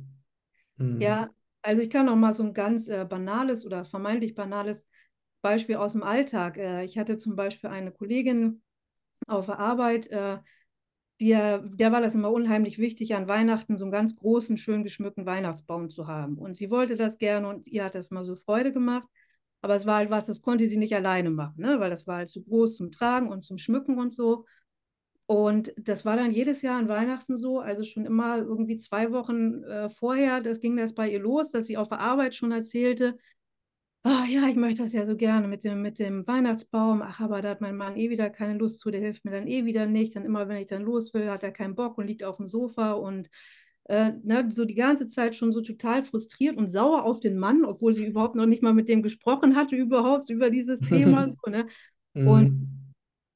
Mhm. 0.77 1.01
Ja, 1.01 1.31
also 1.63 1.83
ich 1.83 1.91
kann 1.91 2.07
noch 2.07 2.17
mal 2.17 2.35
so 2.35 2.43
ein 2.43 2.53
ganz 2.53 2.89
äh, 2.89 3.07
banales 3.09 3.65
oder 3.65 3.85
vermeintlich 3.85 4.35
banales 4.35 4.87
Beispiel 5.43 5.77
aus 5.77 5.93
dem 5.93 6.03
Alltag. 6.03 6.59
Äh, 6.59 6.85
ich 6.85 6.99
hatte 6.99 7.17
zum 7.17 7.37
Beispiel 7.37 7.71
eine 7.71 7.91
Kollegin 7.91 8.63
auf 9.27 9.47
der 9.47 9.59
Arbeit, 9.59 10.09
äh, 10.09 10.39
die, 11.21 11.33
der 11.33 11.93
war 11.93 12.01
das 12.01 12.15
immer 12.15 12.31
unheimlich 12.31 12.79
wichtig, 12.79 13.15
an 13.15 13.29
Weihnachten 13.29 13.77
so 13.77 13.85
einen 13.85 13.93
ganz 13.93 14.17
großen, 14.17 14.57
schön 14.57 14.83
geschmückten 14.83 15.27
Weihnachtsbaum 15.27 15.91
zu 15.91 16.07
haben. 16.07 16.39
Und 16.39 16.55
sie 16.55 16.71
wollte 16.71 16.97
das 16.97 17.19
gerne 17.19 17.49
und 17.49 17.69
ihr 17.69 17.85
hat 17.85 17.95
das 17.95 18.11
mal 18.11 18.25
so 18.25 18.37
Freude 18.37 18.73
gemacht. 18.73 19.07
Aber 19.63 19.77
es 19.77 19.87
war 19.87 19.97
halt 19.97 20.11
was, 20.11 20.27
das 20.27 20.43
konnte 20.43 20.67
sie 20.69 20.79
nicht 20.79 20.95
alleine 20.95 21.31
machen, 21.31 21.61
ne? 21.63 21.81
weil 21.81 21.91
das 21.91 22.07
war 22.07 22.17
halt 22.19 22.29
zu 22.29 22.43
groß 22.43 22.77
zum 22.77 22.91
Tragen 22.91 23.29
und 23.29 23.45
zum 23.45 23.59
Schmücken 23.59 23.99
und 23.99 24.15
so. 24.15 24.47
Und 25.27 25.73
das 25.77 26.05
war 26.05 26.17
dann 26.17 26.33
jedes 26.33 26.63
Jahr 26.63 26.79
an 26.79 26.89
Weihnachten 26.89 27.37
so, 27.37 27.61
also 27.61 27.85
schon 27.85 28.05
immer 28.05 28.39
irgendwie 28.39 28.77
zwei 28.77 29.13
Wochen 29.13 29.63
äh, 29.63 29.89
vorher, 29.89 30.41
das 30.41 30.59
ging 30.61 30.77
das 30.77 30.95
bei 30.95 31.09
ihr 31.09 31.21
los, 31.21 31.53
dass 31.53 31.67
sie 31.67 31.77
auf 31.77 31.89
der 31.89 32.01
Arbeit 32.01 32.35
schon 32.35 32.51
erzählte, 32.51 33.17
oh, 34.05 34.25
ja, 34.29 34.49
ich 34.49 34.57
möchte 34.57 34.83
das 34.83 34.93
ja 34.93 35.07
so 35.07 35.17
gerne 35.17 35.49
mit 35.49 35.65
dem, 35.65 35.83
mit 35.83 35.99
dem 35.99 36.27
Weihnachtsbaum. 36.27 37.03
Ach, 37.03 37.21
aber 37.21 37.43
da 37.43 37.51
hat 37.51 37.61
mein 37.61 37.77
Mann 37.77 37.97
eh 37.97 38.11
wieder 38.11 38.31
keine 38.31 38.59
Lust 38.59 38.81
zu, 38.81 38.91
der 38.91 39.01
hilft 39.01 39.25
mir 39.25 39.31
dann 39.31 39.47
eh 39.47 39.65
wieder 39.65 39.87
nicht. 39.87 40.17
Dann 40.17 40.25
immer, 40.25 40.49
wenn 40.49 40.57
ich 40.59 40.67
dann 40.69 40.83
los 40.83 41.13
will, 41.15 41.31
hat 41.31 41.43
er 41.43 41.53
keinen 41.53 41.75
Bock 41.75 41.99
und 41.99 42.07
liegt 42.07 42.25
auf 42.25 42.37
dem 42.39 42.47
Sofa 42.47 42.93
und 42.93 43.29
äh, 43.91 44.13
ne, 44.23 44.47
so 44.51 44.65
die 44.65 44.77
ganze 44.77 45.09
Zeit 45.09 45.35
schon 45.35 45.53
so 45.53 45.61
total 45.61 46.05
frustriert 46.05 46.57
und 46.57 46.71
sauer 46.71 47.03
auf 47.03 47.19
den 47.19 47.37
Mann, 47.37 47.65
obwohl 47.65 47.93
sie 47.93 48.07
überhaupt 48.07 48.37
noch 48.37 48.47
nicht 48.47 48.63
mal 48.63 48.73
mit 48.73 48.89
dem 48.89 49.03
gesprochen 49.03 49.57
hatte, 49.57 49.75
überhaupt 49.75 50.31
über 50.31 50.49
dieses 50.49 50.81
Thema. 50.81 51.29
so, 51.45 51.51
ne? 51.51 51.67
Und 52.15 52.95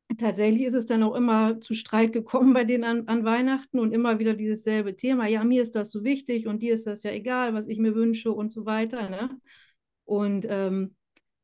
mhm. 0.09 0.17
tatsächlich 0.17 0.63
ist 0.63 0.75
es 0.75 0.87
dann 0.87 1.03
auch 1.03 1.17
immer 1.17 1.61
zu 1.61 1.75
Streit 1.75 2.13
gekommen 2.13 2.53
bei 2.53 2.63
denen 2.63 2.85
an, 2.85 3.09
an 3.09 3.25
Weihnachten 3.25 3.81
und 3.81 3.93
immer 3.93 4.21
wieder 4.21 4.35
dieses 4.35 4.63
selbe 4.63 4.95
Thema. 4.95 5.27
Ja, 5.27 5.43
mir 5.43 5.61
ist 5.61 5.75
das 5.75 5.91
so 5.91 6.05
wichtig 6.05 6.47
und 6.47 6.63
dir 6.63 6.75
ist 6.75 6.87
das 6.87 7.03
ja 7.03 7.11
egal, 7.11 7.53
was 7.53 7.67
ich 7.67 7.79
mir 7.79 7.97
wünsche 7.97 8.31
und 8.33 8.53
so 8.53 8.65
weiter. 8.65 9.11
Ne? 9.11 9.31
Und 10.05 10.47
ähm, 10.49 10.95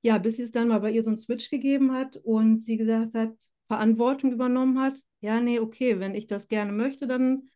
ja, 0.03 0.19
bis 0.19 0.39
es 0.39 0.53
dann 0.53 0.69
mal 0.69 0.81
bei 0.81 0.93
ihr 0.93 1.03
so 1.03 1.11
einen 1.11 1.17
Switch 1.17 1.51
gegeben 1.51 1.93
hat 1.93 2.17
und 2.17 2.59
sie 2.59 2.77
gesagt 2.77 3.15
hat, 3.15 3.35
Verantwortung 3.67 4.33
übernommen 4.33 4.81
hat, 4.81 4.95
ja, 5.21 5.41
nee, 5.41 5.59
okay, 5.59 5.99
wenn 5.99 6.15
ich 6.15 6.27
das 6.27 6.49
gerne 6.49 6.73
möchte, 6.73 7.07
dann 7.07 7.49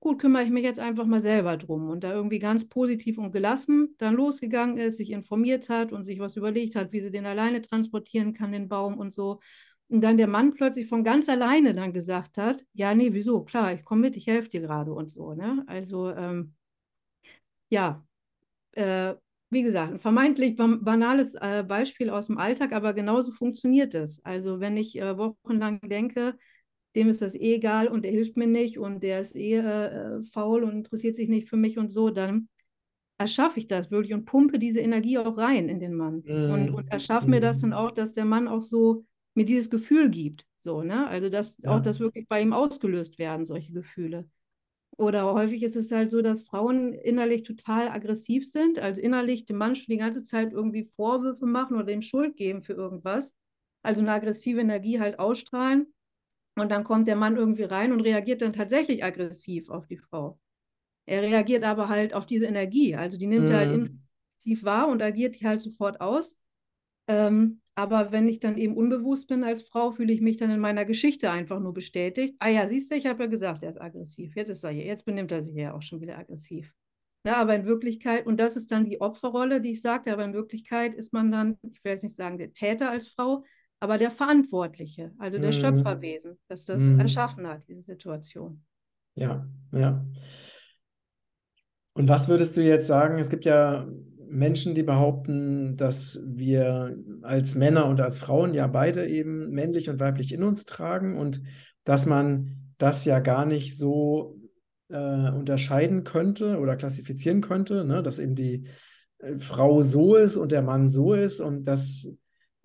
gut, 0.00 0.18
kümmere 0.20 0.42
ich 0.44 0.50
mich 0.50 0.64
jetzt 0.64 0.78
einfach 0.78 1.06
mal 1.06 1.20
selber 1.20 1.56
drum. 1.56 1.88
Und 1.88 2.04
da 2.04 2.12
irgendwie 2.12 2.38
ganz 2.38 2.68
positiv 2.68 3.18
und 3.18 3.32
gelassen 3.32 3.94
dann 3.98 4.14
losgegangen 4.14 4.76
ist, 4.78 4.98
sich 4.98 5.10
informiert 5.10 5.68
hat 5.68 5.92
und 5.92 6.04
sich 6.04 6.18
was 6.18 6.36
überlegt 6.36 6.76
hat, 6.76 6.92
wie 6.92 7.00
sie 7.00 7.10
den 7.10 7.26
alleine 7.26 7.60
transportieren 7.62 8.32
kann, 8.32 8.52
den 8.52 8.68
Baum 8.68 8.98
und 8.98 9.12
so. 9.12 9.40
Und 9.88 10.00
dann 10.02 10.16
der 10.16 10.26
Mann 10.26 10.54
plötzlich 10.54 10.88
von 10.88 11.04
ganz 11.04 11.28
alleine 11.28 11.74
dann 11.74 11.92
gesagt 11.92 12.38
hat, 12.38 12.64
ja, 12.72 12.94
nee, 12.94 13.12
wieso, 13.12 13.44
klar, 13.44 13.72
ich 13.72 13.84
komme 13.84 14.02
mit, 14.02 14.16
ich 14.16 14.26
helfe 14.26 14.48
dir 14.48 14.60
gerade 14.60 14.92
und 14.92 15.10
so. 15.10 15.34
Ne? 15.34 15.64
Also 15.68 16.10
ähm, 16.10 16.54
ja, 17.68 18.04
äh, 18.72 19.14
wie 19.50 19.62
gesagt, 19.62 19.92
ein 19.92 19.98
vermeintlich 19.98 20.56
banales 20.56 21.34
äh, 21.36 21.64
Beispiel 21.66 22.10
aus 22.10 22.26
dem 22.26 22.38
Alltag, 22.38 22.72
aber 22.72 22.94
genauso 22.94 23.32
funktioniert 23.32 23.94
es. 23.94 24.24
Also 24.24 24.60
wenn 24.60 24.76
ich 24.76 24.98
äh, 24.98 25.16
wochenlang 25.16 25.80
denke, 25.82 26.36
dem 26.96 27.08
ist 27.08 27.22
das 27.22 27.34
eh 27.34 27.54
egal 27.54 27.88
und 27.88 28.04
der 28.04 28.12
hilft 28.12 28.36
mir 28.36 28.46
nicht 28.46 28.78
und 28.78 29.02
der 29.02 29.20
ist 29.20 29.36
eh 29.36 29.58
äh, 29.58 30.22
faul 30.22 30.64
und 30.64 30.72
interessiert 30.72 31.14
sich 31.14 31.28
nicht 31.28 31.48
für 31.48 31.56
mich 31.56 31.78
und 31.78 31.90
so, 31.90 32.10
dann 32.10 32.48
erschaffe 33.18 33.60
ich 33.60 33.68
das 33.68 33.90
wirklich 33.90 34.14
und 34.14 34.24
pumpe 34.24 34.58
diese 34.58 34.80
Energie 34.80 35.18
auch 35.18 35.36
rein 35.36 35.68
in 35.68 35.78
den 35.78 35.94
Mann. 35.94 36.22
Mm. 36.26 36.50
Und, 36.50 36.70
und 36.70 36.88
erschaffe 36.88 37.28
mir 37.28 37.40
das 37.40 37.60
dann 37.60 37.70
mhm. 37.70 37.76
auch, 37.76 37.90
dass 37.90 38.12
der 38.12 38.24
Mann 38.24 38.48
auch 38.48 38.60
so 38.60 39.04
mir 39.34 39.44
dieses 39.44 39.70
Gefühl 39.70 40.10
gibt. 40.10 40.46
So, 40.58 40.82
ne? 40.82 41.06
Also 41.06 41.28
dass 41.28 41.58
ja. 41.58 41.70
auch 41.70 41.80
das 41.80 42.00
wirklich 42.00 42.26
bei 42.28 42.42
ihm 42.42 42.52
ausgelöst 42.52 43.18
werden, 43.18 43.46
solche 43.46 43.72
Gefühle. 43.72 44.28
Oder 44.98 45.32
häufig 45.32 45.62
ist 45.62 45.76
es 45.76 45.92
halt 45.92 46.10
so, 46.10 46.22
dass 46.22 46.42
Frauen 46.42 46.94
innerlich 46.94 47.42
total 47.42 47.88
aggressiv 47.88 48.50
sind, 48.50 48.78
also 48.78 49.00
innerlich 49.00 49.44
dem 49.44 49.58
Mann 49.58 49.76
schon 49.76 49.92
die 49.92 49.98
ganze 49.98 50.22
Zeit 50.22 50.52
irgendwie 50.52 50.84
Vorwürfe 50.96 51.44
machen 51.44 51.76
oder 51.76 51.92
ihm 51.92 52.00
Schuld 52.00 52.36
geben 52.36 52.62
für 52.62 52.72
irgendwas. 52.72 53.34
Also 53.82 54.00
eine 54.00 54.12
aggressive 54.12 54.60
Energie 54.60 54.98
halt 54.98 55.18
ausstrahlen. 55.18 55.86
Und 56.56 56.70
dann 56.70 56.84
kommt 56.84 57.06
der 57.06 57.16
Mann 57.16 57.36
irgendwie 57.36 57.64
rein 57.64 57.92
und 57.92 58.00
reagiert 58.00 58.42
dann 58.42 58.52
tatsächlich 58.52 59.04
aggressiv 59.04 59.68
auf 59.68 59.86
die 59.86 59.98
Frau. 59.98 60.38
Er 61.06 61.22
reagiert 61.22 61.62
aber 61.62 61.88
halt 61.88 62.14
auf 62.14 62.26
diese 62.26 62.46
Energie. 62.46 62.96
Also 62.96 63.16
die 63.16 63.26
nimmt 63.26 63.46
mhm. 63.46 63.52
er 63.52 63.58
halt 63.58 63.76
mhm. 63.76 64.02
tief 64.42 64.64
wahr 64.64 64.88
und 64.88 65.02
agiert 65.02 65.38
die 65.38 65.46
halt 65.46 65.60
sofort 65.60 66.00
aus. 66.00 66.36
Ähm, 67.08 67.60
aber 67.74 68.10
wenn 68.10 68.26
ich 68.26 68.40
dann 68.40 68.56
eben 68.56 68.74
unbewusst 68.74 69.28
bin 69.28 69.44
als 69.44 69.62
Frau, 69.62 69.92
fühle 69.92 70.12
ich 70.12 70.22
mich 70.22 70.38
dann 70.38 70.50
in 70.50 70.60
meiner 70.60 70.86
Geschichte 70.86 71.30
einfach 71.30 71.60
nur 71.60 71.74
bestätigt. 71.74 72.34
Ah 72.38 72.48
ja, 72.48 72.66
siehst 72.68 72.90
du, 72.90 72.96
ich 72.96 73.06
habe 73.06 73.24
ja 73.24 73.28
gesagt, 73.28 73.62
er 73.62 73.70
ist 73.70 73.80
aggressiv. 73.80 74.34
Jetzt 74.34 74.48
ist 74.48 74.64
er 74.64 74.70
hier, 74.70 74.86
jetzt 74.86 75.04
benimmt 75.04 75.30
er 75.30 75.42
sich 75.42 75.54
ja 75.54 75.74
auch 75.74 75.82
schon 75.82 76.00
wieder 76.00 76.18
aggressiv. 76.18 76.72
Na, 77.22 77.36
aber 77.36 77.54
in 77.54 77.66
Wirklichkeit, 77.66 78.24
und 78.24 78.38
das 78.40 78.56
ist 78.56 78.72
dann 78.72 78.84
die 78.86 79.00
Opferrolle, 79.00 79.60
die 79.60 79.72
ich 79.72 79.82
sagte, 79.82 80.12
aber 80.12 80.24
in 80.24 80.32
Wirklichkeit 80.32 80.94
ist 80.94 81.12
man 81.12 81.30
dann, 81.30 81.58
ich 81.62 81.84
will 81.84 81.92
jetzt 81.92 82.04
nicht 82.04 82.16
sagen 82.16 82.38
der 82.38 82.52
Täter 82.52 82.90
als 82.90 83.08
Frau, 83.08 83.44
aber 83.80 83.98
der 83.98 84.10
Verantwortliche, 84.10 85.12
also 85.18 85.38
der 85.38 85.48
Mhm. 85.48 85.52
Schöpferwesen, 85.52 86.38
das 86.48 86.64
das 86.64 86.80
Mhm. 86.82 87.00
erschaffen 87.00 87.46
hat, 87.46 87.62
diese 87.68 87.82
Situation. 87.82 88.62
Ja, 89.14 89.46
ja. 89.72 90.04
Und 91.94 92.08
was 92.08 92.28
würdest 92.28 92.56
du 92.56 92.62
jetzt 92.62 92.86
sagen? 92.86 93.18
Es 93.18 93.30
gibt 93.30 93.44
ja 93.44 93.86
Menschen, 94.28 94.74
die 94.74 94.82
behaupten, 94.82 95.76
dass 95.76 96.20
wir 96.26 96.96
als 97.22 97.54
Männer 97.54 97.86
und 97.86 98.00
als 98.00 98.18
Frauen 98.18 98.54
ja 98.54 98.66
beide 98.66 99.06
eben 99.06 99.50
männlich 99.50 99.88
und 99.88 100.00
weiblich 100.00 100.32
in 100.32 100.42
uns 100.42 100.64
tragen 100.66 101.16
und 101.16 101.40
dass 101.84 102.04
man 102.06 102.74
das 102.78 103.04
ja 103.04 103.20
gar 103.20 103.46
nicht 103.46 103.78
so 103.78 104.38
äh, 104.88 105.30
unterscheiden 105.30 106.04
könnte 106.04 106.58
oder 106.58 106.76
klassifizieren 106.76 107.40
könnte, 107.40 107.84
ne? 107.84 108.02
Dass 108.02 108.18
eben 108.18 108.34
die 108.34 108.66
äh, 109.18 109.38
Frau 109.38 109.80
so 109.82 110.16
ist 110.16 110.36
und 110.36 110.52
der 110.52 110.62
Mann 110.62 110.90
so 110.90 111.14
ist 111.14 111.40
und 111.40 111.64
dass 111.66 112.10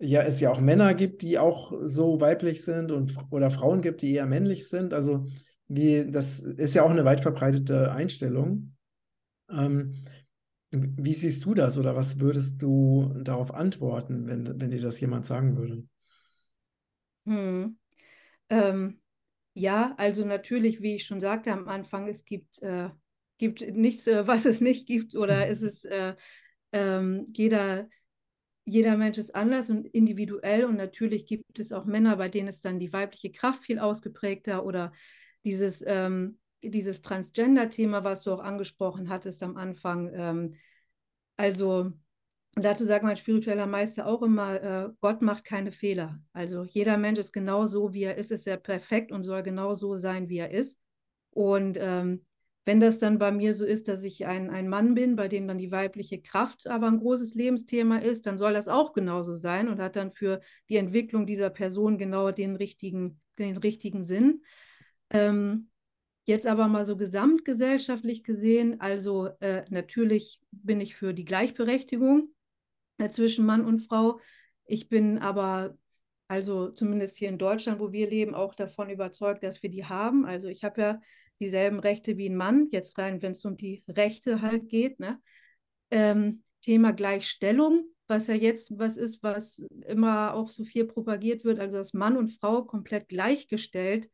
ja, 0.02 0.22
es 0.22 0.40
ja 0.40 0.50
auch 0.50 0.60
Männer 0.60 0.94
gibt, 0.94 1.22
die 1.22 1.38
auch 1.38 1.72
so 1.84 2.20
weiblich 2.20 2.64
sind 2.64 2.90
und 2.90 3.16
oder 3.30 3.50
Frauen 3.50 3.82
gibt, 3.82 4.02
die 4.02 4.14
eher 4.14 4.26
männlich 4.26 4.68
sind. 4.68 4.92
Also 4.94 5.26
wie, 5.68 6.10
das 6.10 6.40
ist 6.40 6.74
ja 6.74 6.82
auch 6.82 6.90
eine 6.90 7.04
weit 7.04 7.20
verbreitete 7.20 7.92
Einstellung. 7.92 8.74
Ähm, 9.48 10.04
wie 10.70 11.12
siehst 11.12 11.44
du 11.44 11.54
das 11.54 11.78
oder 11.78 11.94
was 11.94 12.18
würdest 12.18 12.60
du 12.62 13.14
darauf 13.22 13.54
antworten, 13.54 14.26
wenn, 14.26 14.60
wenn 14.60 14.70
dir 14.70 14.80
das 14.80 15.00
jemand 15.00 15.24
sagen 15.24 15.56
würde? 15.56 15.84
Hm. 17.26 17.78
Ähm, 18.48 19.00
ja, 19.54 19.94
also 19.98 20.24
natürlich, 20.24 20.82
wie 20.82 20.96
ich 20.96 21.04
schon 21.04 21.20
sagte 21.20 21.52
am 21.52 21.68
Anfang, 21.68 22.08
es 22.08 22.24
gibt, 22.24 22.60
äh, 22.62 22.88
gibt 23.38 23.60
nichts, 23.60 24.06
äh, 24.06 24.26
was 24.26 24.46
es 24.46 24.60
nicht 24.60 24.86
gibt, 24.88 25.14
oder 25.14 25.46
es 25.46 25.62
ist 25.62 25.84
äh, 25.84 26.16
ähm, 26.72 27.26
jeder, 27.34 27.88
jeder 28.64 28.96
Mensch 28.96 29.18
ist 29.18 29.34
anders 29.34 29.70
und 29.70 29.86
individuell 29.86 30.64
und 30.64 30.76
natürlich 30.76 31.26
gibt 31.26 31.58
es 31.58 31.72
auch 31.72 31.84
Männer, 31.84 32.16
bei 32.16 32.28
denen 32.28 32.48
ist 32.48 32.64
dann 32.64 32.78
die 32.78 32.92
weibliche 32.92 33.32
Kraft 33.32 33.62
viel 33.62 33.78
ausgeprägter 33.78 34.64
oder 34.64 34.92
dieses, 35.44 35.82
ähm, 35.86 36.38
dieses 36.62 37.02
Transgender-Thema, 37.02 38.04
was 38.04 38.22
du 38.22 38.32
auch 38.32 38.40
angesprochen 38.40 39.08
hattest 39.08 39.42
am 39.42 39.56
Anfang. 39.56 40.10
Ähm, 40.14 40.54
also 41.36 41.90
dazu 42.54 42.84
sagt 42.84 43.04
mein 43.04 43.16
spiritueller 43.16 43.66
Meister 43.66 44.06
auch 44.06 44.22
immer, 44.22 44.62
äh, 44.62 44.88
Gott 45.00 45.22
macht 45.22 45.44
keine 45.44 45.72
Fehler. 45.72 46.20
Also 46.32 46.64
jeder 46.64 46.96
Mensch 46.98 47.18
ist 47.18 47.32
genau 47.32 47.66
so, 47.66 47.92
wie 47.92 48.04
er 48.04 48.16
ist, 48.16 48.30
ist 48.30 48.46
er 48.46 48.58
perfekt 48.58 49.10
und 49.10 49.24
soll 49.24 49.42
genau 49.42 49.74
so 49.74 49.96
sein, 49.96 50.28
wie 50.28 50.38
er 50.38 50.50
ist. 50.52 50.78
Und 51.30 51.78
ähm, 51.80 52.24
wenn 52.64 52.80
das 52.80 52.98
dann 52.98 53.18
bei 53.18 53.32
mir 53.32 53.54
so 53.54 53.64
ist, 53.64 53.88
dass 53.88 54.04
ich 54.04 54.26
ein, 54.26 54.50
ein 54.50 54.68
Mann 54.68 54.94
bin, 54.94 55.16
bei 55.16 55.28
dem 55.28 55.48
dann 55.48 55.58
die 55.58 55.72
weibliche 55.72 56.20
Kraft 56.20 56.66
aber 56.66 56.86
ein 56.86 56.98
großes 56.98 57.34
Lebensthema 57.34 57.98
ist, 57.98 58.26
dann 58.26 58.38
soll 58.38 58.52
das 58.52 58.68
auch 58.68 58.92
genauso 58.92 59.34
sein 59.34 59.68
und 59.68 59.80
hat 59.80 59.96
dann 59.96 60.12
für 60.12 60.40
die 60.68 60.76
Entwicklung 60.76 61.26
dieser 61.26 61.50
Person 61.50 61.98
genau 61.98 62.30
den 62.30 62.54
richtigen, 62.56 63.20
den 63.38 63.56
richtigen 63.56 64.04
Sinn. 64.04 64.42
Ähm, 65.10 65.68
Jetzt 66.24 66.46
aber 66.46 66.68
mal 66.68 66.84
so 66.84 66.96
gesamtgesellschaftlich 66.96 68.22
gesehen, 68.22 68.80
also 68.80 69.30
äh, 69.40 69.64
natürlich 69.70 70.40
bin 70.52 70.80
ich 70.80 70.94
für 70.94 71.14
die 71.14 71.24
Gleichberechtigung 71.24 72.32
äh, 72.98 73.08
zwischen 73.08 73.44
Mann 73.44 73.64
und 73.64 73.80
Frau. 73.80 74.20
Ich 74.64 74.88
bin 74.88 75.18
aber, 75.18 75.76
also 76.28 76.68
zumindest 76.68 77.16
hier 77.16 77.28
in 77.28 77.38
Deutschland, 77.38 77.80
wo 77.80 77.90
wir 77.90 78.08
leben, 78.08 78.36
auch 78.36 78.54
davon 78.54 78.88
überzeugt, 78.88 79.42
dass 79.42 79.64
wir 79.64 79.70
die 79.70 79.84
haben. 79.84 80.24
Also 80.24 80.46
ich 80.46 80.62
habe 80.62 80.80
ja 80.80 81.00
dieselben 81.42 81.80
Rechte 81.80 82.16
wie 82.18 82.28
ein 82.28 82.36
Mann, 82.36 82.68
jetzt 82.72 82.98
rein, 82.98 83.22
wenn 83.22 83.32
es 83.32 83.44
um 83.44 83.56
die 83.56 83.84
Rechte 83.88 84.42
halt 84.42 84.68
geht. 84.68 85.00
Ne? 85.00 85.20
Ähm, 85.90 86.42
Thema 86.62 86.92
Gleichstellung, 86.92 87.86
was 88.06 88.28
ja 88.28 88.34
jetzt 88.34 88.78
was 88.78 88.96
ist, 88.96 89.22
was 89.22 89.58
immer 89.86 90.34
auch 90.34 90.48
so 90.50 90.64
viel 90.64 90.86
propagiert 90.86 91.44
wird, 91.44 91.60
also 91.60 91.76
dass 91.76 91.94
Mann 91.94 92.16
und 92.16 92.30
Frau 92.32 92.64
komplett 92.64 93.08
gleichgestellt 93.08 94.08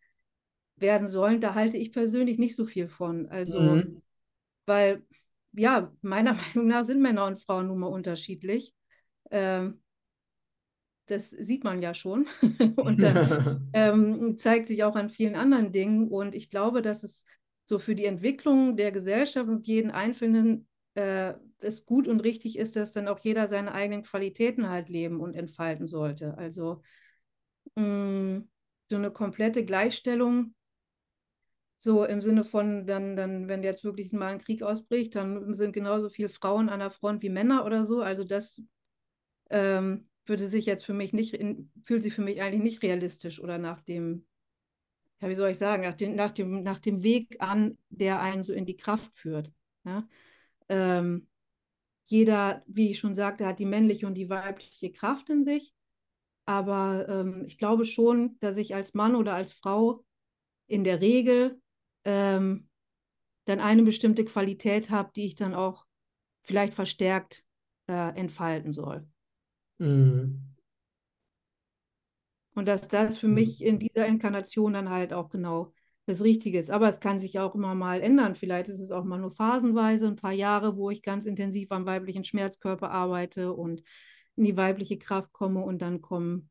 werden 0.77 1.09
sollen, 1.09 1.41
da 1.41 1.55
halte 1.55 1.77
ich 1.77 1.93
persönlich 1.93 2.39
nicht 2.39 2.57
so 2.57 2.67
viel 2.67 2.89
von. 2.89 3.29
Also, 3.29 3.77
Mhm. 3.77 4.03
weil, 4.67 5.03
ja, 5.53 5.93
meiner 6.03 6.35
Meinung 6.57 6.69
nach 6.69 6.85
sind 6.85 7.03
Männer 7.03 7.27
und 7.27 7.43
Frauen 7.43 7.69
nun 7.69 7.79
mal 7.81 7.89
unterschiedlich. 7.89 8.75
Ähm, 9.31 9.83
das 11.11 11.31
sieht 11.31 11.65
man 11.65 11.83
ja 11.83 11.95
schon 11.95 12.27
und 12.77 13.03
da, 13.03 13.19
ähm, 13.73 14.37
zeigt 14.37 14.67
sich 14.67 14.85
auch 14.85 14.97
an 14.97 15.11
vielen 15.11 15.35
anderen 15.37 15.73
Dingen. 15.73 16.09
Und 16.09 16.35
ich 16.35 16.51
glaube, 16.51 16.83
dass 16.83 17.03
es 17.03 17.27
so 17.67 17.79
für 17.79 17.95
die 17.95 18.07
Entwicklung 18.07 18.77
der 18.77 18.93
Gesellschaft 18.93 19.49
und 19.49 19.67
jeden 19.67 19.91
Einzelnen 19.91 20.67
äh, 20.95 21.35
es 21.61 21.85
gut 21.85 22.09
und 22.09 22.21
richtig 22.21 22.59
ist, 22.59 22.77
dass 22.77 22.93
dann 22.93 23.09
auch 23.09 23.19
jeder 23.19 23.47
seine 23.49 23.73
eigenen 23.73 24.05
Qualitäten 24.05 24.69
halt 24.69 24.89
leben 24.89 25.21
und 25.21 25.35
entfalten 25.35 25.87
sollte. 25.87 26.37
Also 26.39 26.83
mh, 27.77 28.43
so 28.91 28.97
eine 28.97 29.11
komplette 29.11 29.65
Gleichstellung 29.65 30.55
so 31.79 32.05
im 32.05 32.21
Sinne 32.23 32.43
von, 32.45 32.87
dann, 32.87 33.17
dann, 33.17 33.49
wenn 33.49 33.63
jetzt 33.63 33.85
wirklich 33.85 34.13
mal 34.13 34.33
ein 34.33 34.41
Krieg 34.41 34.63
ausbricht, 34.63 35.15
dann 35.15 35.55
sind 35.55 35.73
genauso 35.73 36.09
viele 36.09 36.29
Frauen 36.29 36.69
an 36.69 36.81
der 36.81 36.91
Front 36.91 37.23
wie 37.23 37.29
Männer 37.29 37.65
oder 37.65 37.87
so. 37.87 38.03
Also 38.03 38.25
das 38.25 38.61
ähm, 39.51 40.08
würde 40.29 40.49
sich 40.49 40.67
jetzt 40.67 40.85
für 40.85 40.95
mich 40.95 41.13
nicht, 41.13 41.35
in, 41.35 41.71
fühlt 41.83 42.03
sich 42.03 42.15
für 42.15 42.23
mich 42.23 42.41
eigentlich 42.41 42.63
nicht 42.63 42.83
realistisch 42.83 43.41
oder 43.41 43.59
nach 43.59 43.81
dem, 43.83 44.27
ja, 45.21 45.29
wie 45.29 45.35
soll 45.35 45.51
ich 45.51 45.59
sagen, 45.59 45.83
nach 45.83 45.95
dem, 45.95 46.15
nach 46.15 46.31
dem, 46.33 46.63
nach 46.63 46.79
dem 46.79 47.03
Weg 47.03 47.37
an, 47.41 47.79
der 47.89 48.21
einen 48.21 48.45
so 48.45 48.53
in 48.53 48.67
die 48.67 48.77
Kraft 48.77 49.17
führt. 49.17 49.53
Ja? 49.85 50.09
Ähm, 50.69 51.29
jeder, 52.07 52.63
wie 52.67 52.91
ich 52.91 52.99
schon 52.99 53.15
sagte, 53.15 53.47
hat 53.47 53.59
die 53.59 53.67
männliche 53.67 54.07
und 54.07 54.15
die 54.15 54.31
weibliche 54.31 54.91
Kraft 54.93 55.29
in 55.31 55.45
sich. 55.45 55.75
Aber 56.47 57.07
ähm, 57.09 57.45
ich 57.47 57.59
glaube 57.59 57.85
schon, 57.85 58.39
dass 58.41 58.57
ich 58.57 58.75
als 58.75 58.95
Mann 58.95 59.15
oder 59.15 59.35
als 59.35 59.53
Frau 59.53 60.05
in 60.67 60.85
der 60.85 61.01
Regel 61.01 61.61
ähm, 62.05 62.69
dann 63.45 63.61
eine 63.61 63.83
bestimmte 63.83 64.25
Qualität 64.25 64.91
habe, 64.91 65.11
die 65.15 65.27
ich 65.27 65.35
dann 65.35 65.55
auch 65.55 65.85
vielleicht 66.43 66.73
verstärkt 66.73 67.45
äh, 67.87 68.17
entfalten 68.19 68.73
soll. 68.73 69.07
Mhm. 69.79 70.45
Und 72.55 72.67
dass 72.67 72.89
das 72.89 73.19
für 73.19 73.29
mich 73.29 73.63
in 73.63 73.79
dieser 73.79 74.07
Inkarnation 74.07 74.73
dann 74.73 74.91
halt 74.91 75.13
auch 75.13 75.29
genau 75.31 75.73
das 76.07 76.23
Richtige 76.23 76.59
ist. 76.59 76.71
Aber 76.71 76.89
es 76.89 76.99
kann 76.99 77.21
sich 77.21 77.39
auch 77.39 77.55
immer 77.55 77.75
mal 77.75 78.01
ändern. 78.01 78.35
Vielleicht 78.35 78.69
ist 78.69 78.81
es 78.81 78.91
auch 78.91 79.05
mal 79.05 79.19
nur 79.19 79.31
phasenweise, 79.31 80.09
ein 80.09 80.17
paar 80.17 80.33
Jahre, 80.33 80.77
wo 80.77 80.91
ich 80.91 81.03
ganz 81.03 81.27
intensiv 81.27 81.71
am 81.71 81.87
weiblichen 81.87 82.25
Schmerzkörper 82.25 82.91
arbeite 82.91 83.53
und 83.53 83.83
in 84.35 84.45
die 84.45 84.57
weibliche 84.57 84.99
Kraft 84.99 85.33
komme 85.33 85.63
und 85.63 85.83
dann 85.83 86.01
kommen 86.01 86.51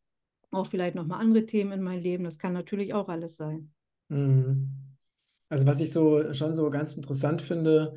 auch 0.52 0.68
vielleicht 0.68 0.96
nochmal 0.96 1.20
andere 1.20 1.46
Themen 1.46 1.74
in 1.74 1.82
mein 1.82 2.02
Leben. 2.02 2.24
Das 2.24 2.40
kann 2.40 2.54
natürlich 2.54 2.94
auch 2.94 3.10
alles 3.10 3.36
sein. 3.36 3.74
Mhm. 4.10 4.70
Also 5.50 5.66
was 5.66 5.80
ich 5.80 5.92
so 5.92 6.34
schon 6.34 6.56
so 6.56 6.70
ganz 6.70 6.96
interessant 6.96 7.42
finde, 7.42 7.96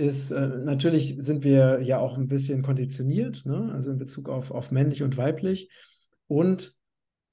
ist, 0.00 0.30
äh, 0.30 0.48
natürlich 0.64 1.16
sind 1.18 1.44
wir 1.44 1.82
ja 1.82 1.98
auch 1.98 2.16
ein 2.16 2.26
bisschen 2.26 2.62
konditioniert, 2.62 3.44
ne? 3.44 3.70
Also 3.72 3.92
in 3.92 3.98
Bezug 3.98 4.28
auf, 4.28 4.50
auf 4.50 4.70
männlich 4.70 5.02
und 5.02 5.16
weiblich. 5.16 5.70
Und 6.26 6.74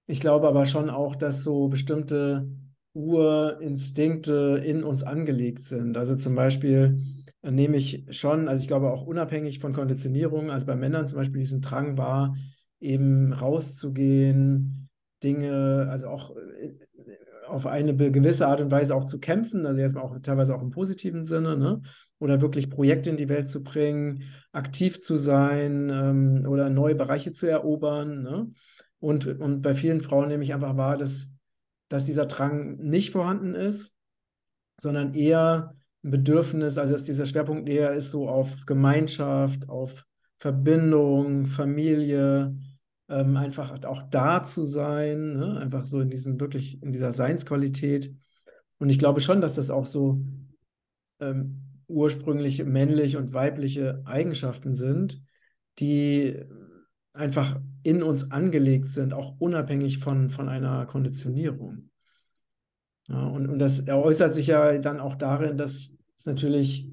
ich 0.05 0.19
glaube 0.19 0.47
aber 0.47 0.65
schon 0.65 0.89
auch, 0.89 1.15
dass 1.15 1.43
so 1.43 1.69
bestimmte 1.69 2.49
Urinstinkte 2.93 4.61
in 4.65 4.83
uns 4.83 5.03
angelegt 5.03 5.63
sind. 5.63 5.97
Also 5.97 6.15
zum 6.15 6.35
Beispiel 6.35 7.01
äh, 7.41 7.51
nehme 7.51 7.77
ich 7.77 8.05
schon, 8.09 8.47
also 8.47 8.61
ich 8.61 8.67
glaube 8.67 8.91
auch 8.91 9.05
unabhängig 9.05 9.59
von 9.59 9.73
Konditionierung, 9.73 10.51
also 10.51 10.65
bei 10.65 10.75
Männern 10.75 11.07
zum 11.07 11.17
Beispiel 11.17 11.39
diesen 11.39 11.61
Drang 11.61 11.97
war, 11.97 12.35
eben 12.79 13.33
rauszugehen, 13.33 14.89
Dinge, 15.23 15.87
also 15.89 16.07
auch 16.07 16.35
äh, 16.35 16.73
auf 17.47 17.65
eine 17.65 17.95
gewisse 17.95 18.47
Art 18.47 18.61
und 18.61 18.71
Weise 18.71 18.95
auch 18.95 19.05
zu 19.05 19.19
kämpfen, 19.19 19.65
also 19.65 19.81
jetzt 19.81 19.97
auch 19.97 20.17
teilweise 20.21 20.55
auch 20.55 20.61
im 20.61 20.71
positiven 20.71 21.25
Sinne, 21.25 21.57
ne? 21.57 21.81
Oder 22.19 22.41
wirklich 22.41 22.69
Projekte 22.69 23.09
in 23.09 23.17
die 23.17 23.29
Welt 23.29 23.49
zu 23.49 23.63
bringen, 23.63 24.23
aktiv 24.51 25.01
zu 25.01 25.17
sein 25.17 25.89
ähm, 25.89 26.45
oder 26.47 26.69
neue 26.69 26.95
Bereiche 26.95 27.33
zu 27.33 27.47
erobern, 27.47 28.23
ne? 28.23 28.51
Und, 28.99 29.27
und 29.27 29.61
bei 29.61 29.75
vielen 29.75 30.01
Frauen 30.01 30.27
nehme 30.27 30.43
ich 30.43 30.53
einfach 30.53 30.77
wahr, 30.77 30.97
dass, 30.97 31.31
dass 31.87 32.05
dieser 32.05 32.25
Drang 32.25 32.77
nicht 32.77 33.11
vorhanden 33.11 33.53
ist, 33.53 33.93
sondern 34.79 35.13
eher 35.13 35.75
ein 36.03 36.11
Bedürfnis, 36.11 36.77
also 36.77 36.93
dass 36.93 37.03
dieser 37.03 37.25
Schwerpunkt 37.25 37.69
eher 37.69 37.93
ist 37.93 38.11
so 38.11 38.27
auf 38.27 38.65
Gemeinschaft, 38.65 39.69
auf 39.69 40.05
Verbindung, 40.39 41.47
Familie, 41.47 42.55
ähm, 43.09 43.37
einfach 43.37 43.83
auch 43.85 44.03
da 44.09 44.43
zu 44.43 44.65
sein, 44.65 45.37
ne? 45.37 45.57
einfach 45.59 45.85
so 45.85 45.99
in 45.99 46.09
diesem 46.09 46.39
wirklich, 46.39 46.81
in 46.81 46.91
dieser 46.91 47.11
Seinsqualität. 47.11 48.13
Und 48.79 48.89
ich 48.89 48.99
glaube 48.99 49.21
schon, 49.21 49.41
dass 49.41 49.55
das 49.55 49.69
auch 49.69 49.85
so 49.85 50.23
ähm, 51.19 51.63
ursprünglich 51.87 52.63
männliche 52.63 53.17
und 53.17 53.33
weibliche 53.33 54.01
Eigenschaften 54.05 54.75
sind, 54.75 55.21
die 55.79 56.37
einfach 57.13 57.59
in 57.83 58.03
uns 58.03 58.31
angelegt 58.31 58.89
sind, 58.89 59.13
auch 59.13 59.35
unabhängig 59.39 59.99
von, 59.99 60.29
von 60.29 60.49
einer 60.49 60.85
Konditionierung. 60.85 61.89
Ja, 63.07 63.25
und, 63.25 63.47
und 63.47 63.59
das 63.59 63.87
äußert 63.87 64.35
sich 64.35 64.47
ja 64.47 64.77
dann 64.77 64.99
auch 64.99 65.15
darin, 65.15 65.57
dass 65.57 65.95
es 66.17 66.25
natürlich 66.25 66.91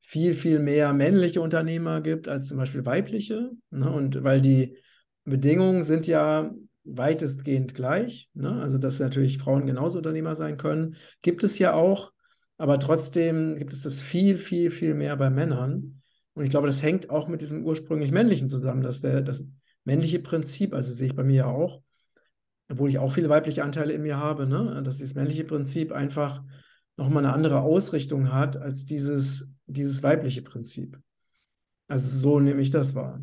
viel, 0.00 0.34
viel 0.34 0.58
mehr 0.58 0.92
männliche 0.92 1.40
Unternehmer 1.40 2.00
gibt 2.00 2.28
als 2.28 2.48
zum 2.48 2.58
Beispiel 2.58 2.84
weibliche. 2.84 3.50
Ne? 3.70 3.90
Und 3.90 4.22
weil 4.24 4.40
die 4.40 4.76
Bedingungen 5.26 5.82
sind 5.82 6.06
ja 6.06 6.54
weitestgehend 6.84 7.74
gleich. 7.74 8.30
Ne? 8.32 8.60
Also, 8.62 8.78
dass 8.78 9.00
natürlich 9.00 9.38
Frauen 9.38 9.66
genauso 9.66 9.98
Unternehmer 9.98 10.34
sein 10.34 10.56
können, 10.56 10.96
gibt 11.20 11.42
es 11.44 11.58
ja 11.58 11.74
auch, 11.74 12.12
aber 12.58 12.78
trotzdem 12.78 13.56
gibt 13.56 13.72
es 13.72 13.82
das 13.82 14.02
viel, 14.02 14.36
viel, 14.38 14.70
viel 14.70 14.94
mehr 14.94 15.16
bei 15.16 15.28
Männern. 15.28 16.00
Und 16.34 16.44
ich 16.44 16.50
glaube, 16.50 16.68
das 16.68 16.82
hängt 16.82 17.10
auch 17.10 17.28
mit 17.28 17.40
diesem 17.40 17.64
ursprünglich 17.64 18.12
männlichen 18.12 18.48
zusammen, 18.48 18.82
dass 18.82 19.00
der, 19.00 19.22
das 19.22 19.44
männliche 19.84 20.20
Prinzip, 20.20 20.74
also 20.74 20.92
sehe 20.92 21.08
ich 21.08 21.16
bei 21.16 21.24
mir 21.24 21.36
ja 21.36 21.46
auch, 21.46 21.82
obwohl 22.68 22.88
ich 22.88 22.98
auch 22.98 23.12
viele 23.12 23.28
weibliche 23.28 23.64
Anteile 23.64 23.92
in 23.92 24.02
mir 24.02 24.18
habe, 24.18 24.46
ne? 24.46 24.82
dass 24.84 24.98
dieses 24.98 25.14
männliche 25.14 25.44
Prinzip 25.44 25.92
einfach 25.92 26.42
nochmal 26.96 27.24
eine 27.24 27.34
andere 27.34 27.60
Ausrichtung 27.60 28.32
hat 28.32 28.56
als 28.56 28.86
dieses, 28.86 29.48
dieses 29.66 30.02
weibliche 30.02 30.42
Prinzip. 30.42 30.98
Also 31.88 32.18
so 32.18 32.40
nehme 32.40 32.62
ich 32.62 32.70
das 32.70 32.94
wahr. 32.94 33.20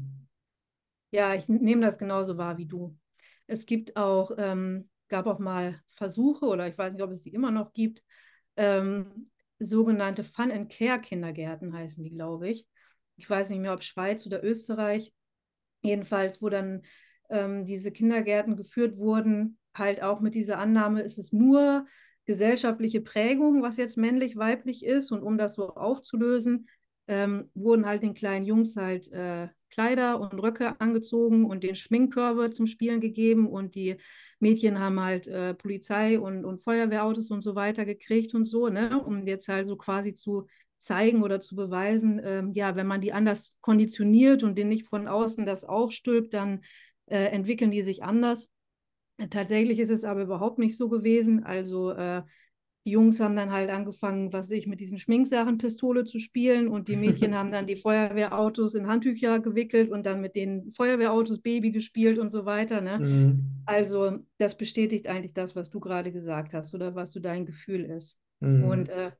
Ja, 1.13 1.35
ich 1.35 1.47
nehme 1.47 1.81
das 1.85 1.99
genauso 1.99 2.37
wahr 2.39 2.57
wie 2.57 2.65
du. 2.65 2.97
Es 3.45 3.67
gibt 3.67 3.95
auch, 3.97 4.31
ähm, 4.37 4.89
gab 5.09 5.27
auch 5.27 5.37
mal 5.37 5.79
Versuche, 5.89 6.45
oder 6.47 6.67
ich 6.67 6.75
weiß 6.75 6.91
nicht, 6.93 7.03
ob 7.03 7.11
es 7.11 7.21
sie 7.21 7.29
immer 7.29 7.51
noch 7.51 7.71
gibt, 7.73 8.03
ähm, 8.57 9.29
sogenannte 9.59 10.23
Fun 10.23 10.51
and 10.51 10.71
Care 10.71 10.99
Kindergärten 10.99 11.71
heißen 11.71 12.03
die, 12.03 12.09
glaube 12.09 12.49
ich. 12.49 12.67
Ich 13.15 13.29
weiß 13.29 13.51
nicht 13.51 13.59
mehr, 13.59 13.73
ob 13.73 13.83
Schweiz 13.83 14.25
oder 14.25 14.43
Österreich. 14.43 15.13
Jedenfalls, 15.83 16.41
wo 16.41 16.49
dann 16.49 16.81
ähm, 17.29 17.65
diese 17.65 17.91
Kindergärten 17.91 18.55
geführt 18.55 18.97
wurden, 18.97 19.59
halt 19.75 20.01
auch 20.01 20.19
mit 20.19 20.33
dieser 20.33 20.57
Annahme, 20.57 21.01
ist 21.03 21.19
es 21.19 21.31
nur 21.31 21.85
gesellschaftliche 22.25 23.01
Prägung, 23.01 23.61
was 23.61 23.77
jetzt 23.77 23.97
männlich, 23.97 24.35
weiblich 24.35 24.83
ist. 24.83 25.11
Und 25.11 25.21
um 25.21 25.37
das 25.37 25.53
so 25.53 25.75
aufzulösen, 25.75 26.67
ähm, 27.07 27.49
wurden 27.53 27.85
halt 27.85 28.03
den 28.03 28.13
kleinen 28.13 28.45
Jungs 28.45 28.75
halt 28.75 29.11
äh, 29.11 29.47
Kleider 29.69 30.19
und 30.19 30.33
Röcke 30.39 30.79
angezogen 30.79 31.45
und 31.45 31.63
den 31.63 31.75
Schminkkörbe 31.75 32.51
zum 32.51 32.67
Spielen 32.67 33.01
gegeben 33.01 33.47
und 33.47 33.75
die 33.75 33.97
Mädchen 34.39 34.79
haben 34.79 34.99
halt 34.99 35.27
äh, 35.27 35.53
Polizei 35.55 36.19
und, 36.19 36.45
und 36.45 36.61
Feuerwehrautos 36.61 37.31
und 37.31 37.41
so 37.41 37.55
weiter 37.55 37.85
gekriegt 37.85 38.35
und 38.35 38.45
so, 38.45 38.69
ne, 38.69 39.01
um 39.03 39.25
jetzt 39.25 39.47
halt 39.47 39.67
so 39.67 39.75
quasi 39.75 40.13
zu 40.13 40.47
zeigen 40.77 41.23
oder 41.23 41.39
zu 41.41 41.55
beweisen, 41.55 42.21
ähm, 42.23 42.51
ja, 42.51 42.75
wenn 42.75 42.87
man 42.87 43.01
die 43.01 43.13
anders 43.13 43.57
konditioniert 43.61 44.43
und 44.43 44.57
denen 44.57 44.69
nicht 44.69 44.87
von 44.87 45.07
außen 45.07 45.45
das 45.45 45.63
aufstülpt, 45.63 46.33
dann 46.33 46.61
äh, 47.07 47.25
entwickeln 47.27 47.71
die 47.71 47.81
sich 47.81 48.03
anders. 48.03 48.49
Tatsächlich 49.29 49.79
ist 49.79 49.91
es 49.91 50.03
aber 50.03 50.23
überhaupt 50.23 50.59
nicht 50.59 50.77
so 50.77 50.89
gewesen. 50.89 51.43
Also 51.43 51.91
äh, 51.91 52.23
die 52.85 52.91
Jungs 52.91 53.19
haben 53.21 53.35
dann 53.35 53.51
halt 53.51 53.69
angefangen, 53.69 54.33
was 54.33 54.51
ich, 54.51 54.67
mit 54.67 54.81
diesen 54.81 54.99
Schminksachen 54.99 55.57
Pistole 55.57 56.03
zu 56.03 56.19
spielen 56.19 56.67
und 56.67 56.89
die 56.89 56.97
Mädchen 56.97 57.33
haben 57.35 57.51
dann 57.51 57.65
die 57.65 57.77
Feuerwehrautos 57.77 58.75
in 58.75 58.87
Handtücher 58.87 59.39
gewickelt 59.39 59.89
und 59.89 60.05
dann 60.05 60.19
mit 60.19 60.35
den 60.35 60.71
Feuerwehrautos 60.71 61.39
Baby 61.39 61.71
gespielt 61.71 62.19
und 62.19 62.29
so 62.29 62.45
weiter. 62.45 62.81
Ne? 62.81 62.99
Mhm. 62.99 63.39
Also 63.65 64.19
das 64.37 64.57
bestätigt 64.57 65.07
eigentlich 65.07 65.33
das, 65.33 65.55
was 65.55 65.69
du 65.69 65.79
gerade 65.79 66.11
gesagt 66.11 66.53
hast 66.53 66.75
oder 66.75 66.93
was 66.93 67.13
so 67.13 67.21
dein 67.21 67.45
Gefühl 67.45 67.85
ist. 67.85 68.19
Mhm. 68.41 68.63
Und 68.65 68.89
äh, 68.89 69.11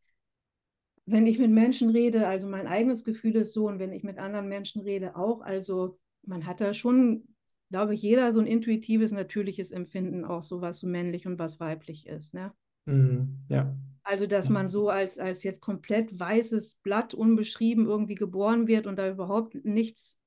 wenn 1.06 1.26
ich 1.26 1.40
mit 1.40 1.52
Menschen 1.52 1.90
rede, 1.90 2.28
also 2.28 2.48
mein 2.48 2.68
eigenes 2.68 3.06
Gefühl 3.06 3.36
ist 3.38 3.54
so 3.54 3.68
und 3.68 3.80
wenn 3.80 3.94
ich 3.94 4.04
mit 4.04 4.18
anderen 4.18 4.50
Menschen 4.50 4.82
rede 4.82 5.16
auch, 5.16 5.42
also 5.42 5.98
man 6.26 6.46
hat 6.46 6.60
da 6.60 6.74
schon, 6.74 7.28
glaube 7.72 7.94
ich, 7.94 8.02
jeder 8.02 8.34
so 8.34 8.42
ein 8.42 8.48
intuitives, 8.48 9.14
natürliches 9.14 9.72
Empfinden 9.72 10.26
auch 10.26 10.44
so, 10.44 10.60
was 10.60 10.80
so 10.80 10.88
männlich 10.88 11.28
und 11.28 11.40
was 11.40 11.62
weiblich 11.62 12.08
ist. 12.08 12.34
Ne? 12.34 12.52
Mhm, 12.86 13.46
ja. 13.50 13.76
Also, 14.04 14.28
dass 14.28 14.50
man 14.50 14.68
so 14.68 14.90
als, 14.90 15.18
als 15.18 15.44
jetzt 15.44 15.62
komplett 15.62 16.20
weißes 16.20 16.76
Blatt 16.84 17.14
unbeschrieben 17.14 17.86
irgendwie 17.86 18.16
geboren 18.16 18.68
wird 18.68 18.86
und 18.86 18.98
da 18.98 19.10
überhaupt 19.10 19.56
nichts 19.64 20.18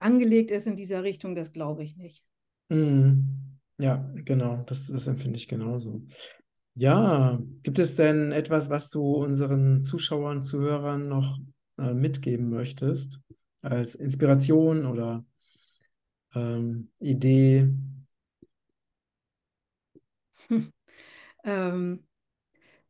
angelegt 0.00 0.50
ist 0.50 0.66
in 0.66 0.76
dieser 0.76 1.02
Richtung, 1.04 1.34
das 1.34 1.52
glaube 1.52 1.84
ich 1.84 1.96
nicht. 1.96 2.24
Mhm. 2.68 3.58
Ja, 3.78 4.10
genau, 4.14 4.62
das, 4.66 4.88
das 4.88 5.06
empfinde 5.06 5.38
ich 5.38 5.48
genauso. 5.48 6.02
Ja, 6.74 7.40
gibt 7.62 7.78
es 7.78 7.96
denn 7.96 8.32
etwas, 8.32 8.70
was 8.70 8.90
du 8.90 9.02
unseren 9.02 9.82
Zuschauern, 9.82 10.42
Zuhörern 10.42 11.08
noch 11.08 11.38
äh, 11.78 11.94
mitgeben 11.94 12.50
möchtest, 12.50 13.20
als 13.62 13.94
Inspiration 13.94 14.86
oder 14.86 15.24
ähm, 16.34 16.90
Idee? 17.00 17.68
Ähm, 21.44 22.06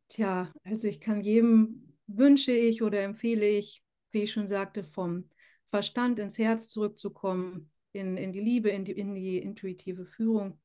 tja, 0.07 0.51
also 0.63 0.87
ich 0.87 0.99
kann 0.99 1.21
jedem 1.21 1.95
wünsche 2.07 2.51
ich 2.51 2.83
oder 2.83 3.01
empfehle 3.01 3.47
ich, 3.47 3.83
wie 4.11 4.23
ich 4.23 4.31
schon 4.31 4.47
sagte, 4.47 4.83
vom 4.83 5.29
Verstand 5.65 6.19
ins 6.19 6.37
Herz 6.37 6.67
zurückzukommen, 6.67 7.71
in, 7.93 8.17
in 8.17 8.33
die 8.33 8.41
Liebe, 8.41 8.69
in 8.69 8.85
die, 8.85 8.91
in 8.91 9.15
die 9.15 9.37
intuitive 9.37 10.05
Führung 10.05 10.59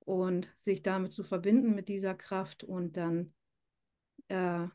und 0.00 0.52
sich 0.58 0.82
damit 0.82 1.12
zu 1.12 1.22
verbinden 1.22 1.74
mit 1.74 1.88
dieser 1.88 2.14
Kraft 2.14 2.64
und 2.64 2.96
dann 2.96 3.32
äh, 4.28 4.66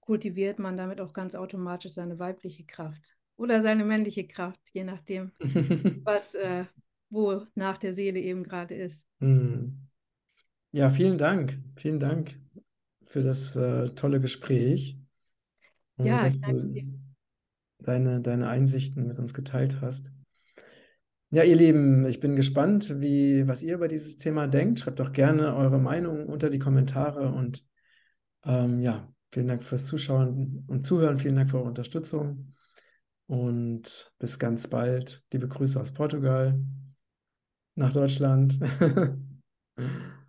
kultiviert 0.00 0.58
man 0.58 0.76
damit 0.76 1.00
auch 1.00 1.12
ganz 1.12 1.34
automatisch 1.34 1.92
seine 1.92 2.18
weibliche 2.18 2.64
Kraft 2.64 3.16
oder 3.36 3.62
seine 3.62 3.84
männliche 3.84 4.26
Kraft, 4.26 4.60
je 4.72 4.84
nachdem, 4.84 5.32
was, 6.04 6.34
äh, 6.34 6.66
wo 7.10 7.46
nach 7.54 7.78
der 7.78 7.94
Seele 7.94 8.20
eben 8.20 8.42
gerade 8.44 8.74
ist. 8.74 9.08
Mm. 9.20 9.83
Ja, 10.74 10.90
vielen 10.90 11.18
Dank. 11.18 11.56
Vielen 11.76 12.00
Dank 12.00 12.36
für 13.06 13.22
das 13.22 13.54
äh, 13.54 13.90
tolle 13.90 14.20
Gespräch 14.20 14.98
und 15.94 16.06
ja, 16.06 16.20
dass 16.20 16.40
du 16.40 16.98
deine, 17.78 18.20
deine 18.20 18.48
Einsichten 18.48 19.06
mit 19.06 19.20
uns 19.20 19.34
geteilt 19.34 19.80
hast. 19.80 20.10
Ja, 21.30 21.44
ihr 21.44 21.54
Lieben, 21.54 22.04
ich 22.06 22.18
bin 22.18 22.34
gespannt, 22.34 23.00
wie, 23.00 23.46
was 23.46 23.62
ihr 23.62 23.76
über 23.76 23.86
dieses 23.86 24.16
Thema 24.16 24.48
denkt. 24.48 24.80
Schreibt 24.80 24.98
doch 24.98 25.12
gerne 25.12 25.54
eure 25.54 25.78
Meinung 25.78 26.26
unter 26.26 26.50
die 26.50 26.58
Kommentare 26.58 27.30
und 27.30 27.64
ähm, 28.44 28.80
ja, 28.80 29.08
vielen 29.30 29.46
Dank 29.46 29.62
fürs 29.62 29.86
Zuschauen 29.86 30.64
und 30.66 30.84
Zuhören. 30.84 31.20
Vielen 31.20 31.36
Dank 31.36 31.50
für 31.50 31.58
eure 31.58 31.68
Unterstützung 31.68 32.52
und 33.28 34.12
bis 34.18 34.40
ganz 34.40 34.66
bald. 34.66 35.22
Liebe 35.32 35.46
Grüße 35.46 35.80
aus 35.80 35.94
Portugal 35.94 36.60
nach 37.76 37.92
Deutschland. 37.92 38.58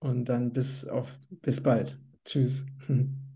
Und 0.00 0.26
dann 0.28 0.52
bis 0.52 0.86
auf 0.86 1.18
bis 1.42 1.62
bald. 1.62 1.98
Tschüss. 2.24 2.66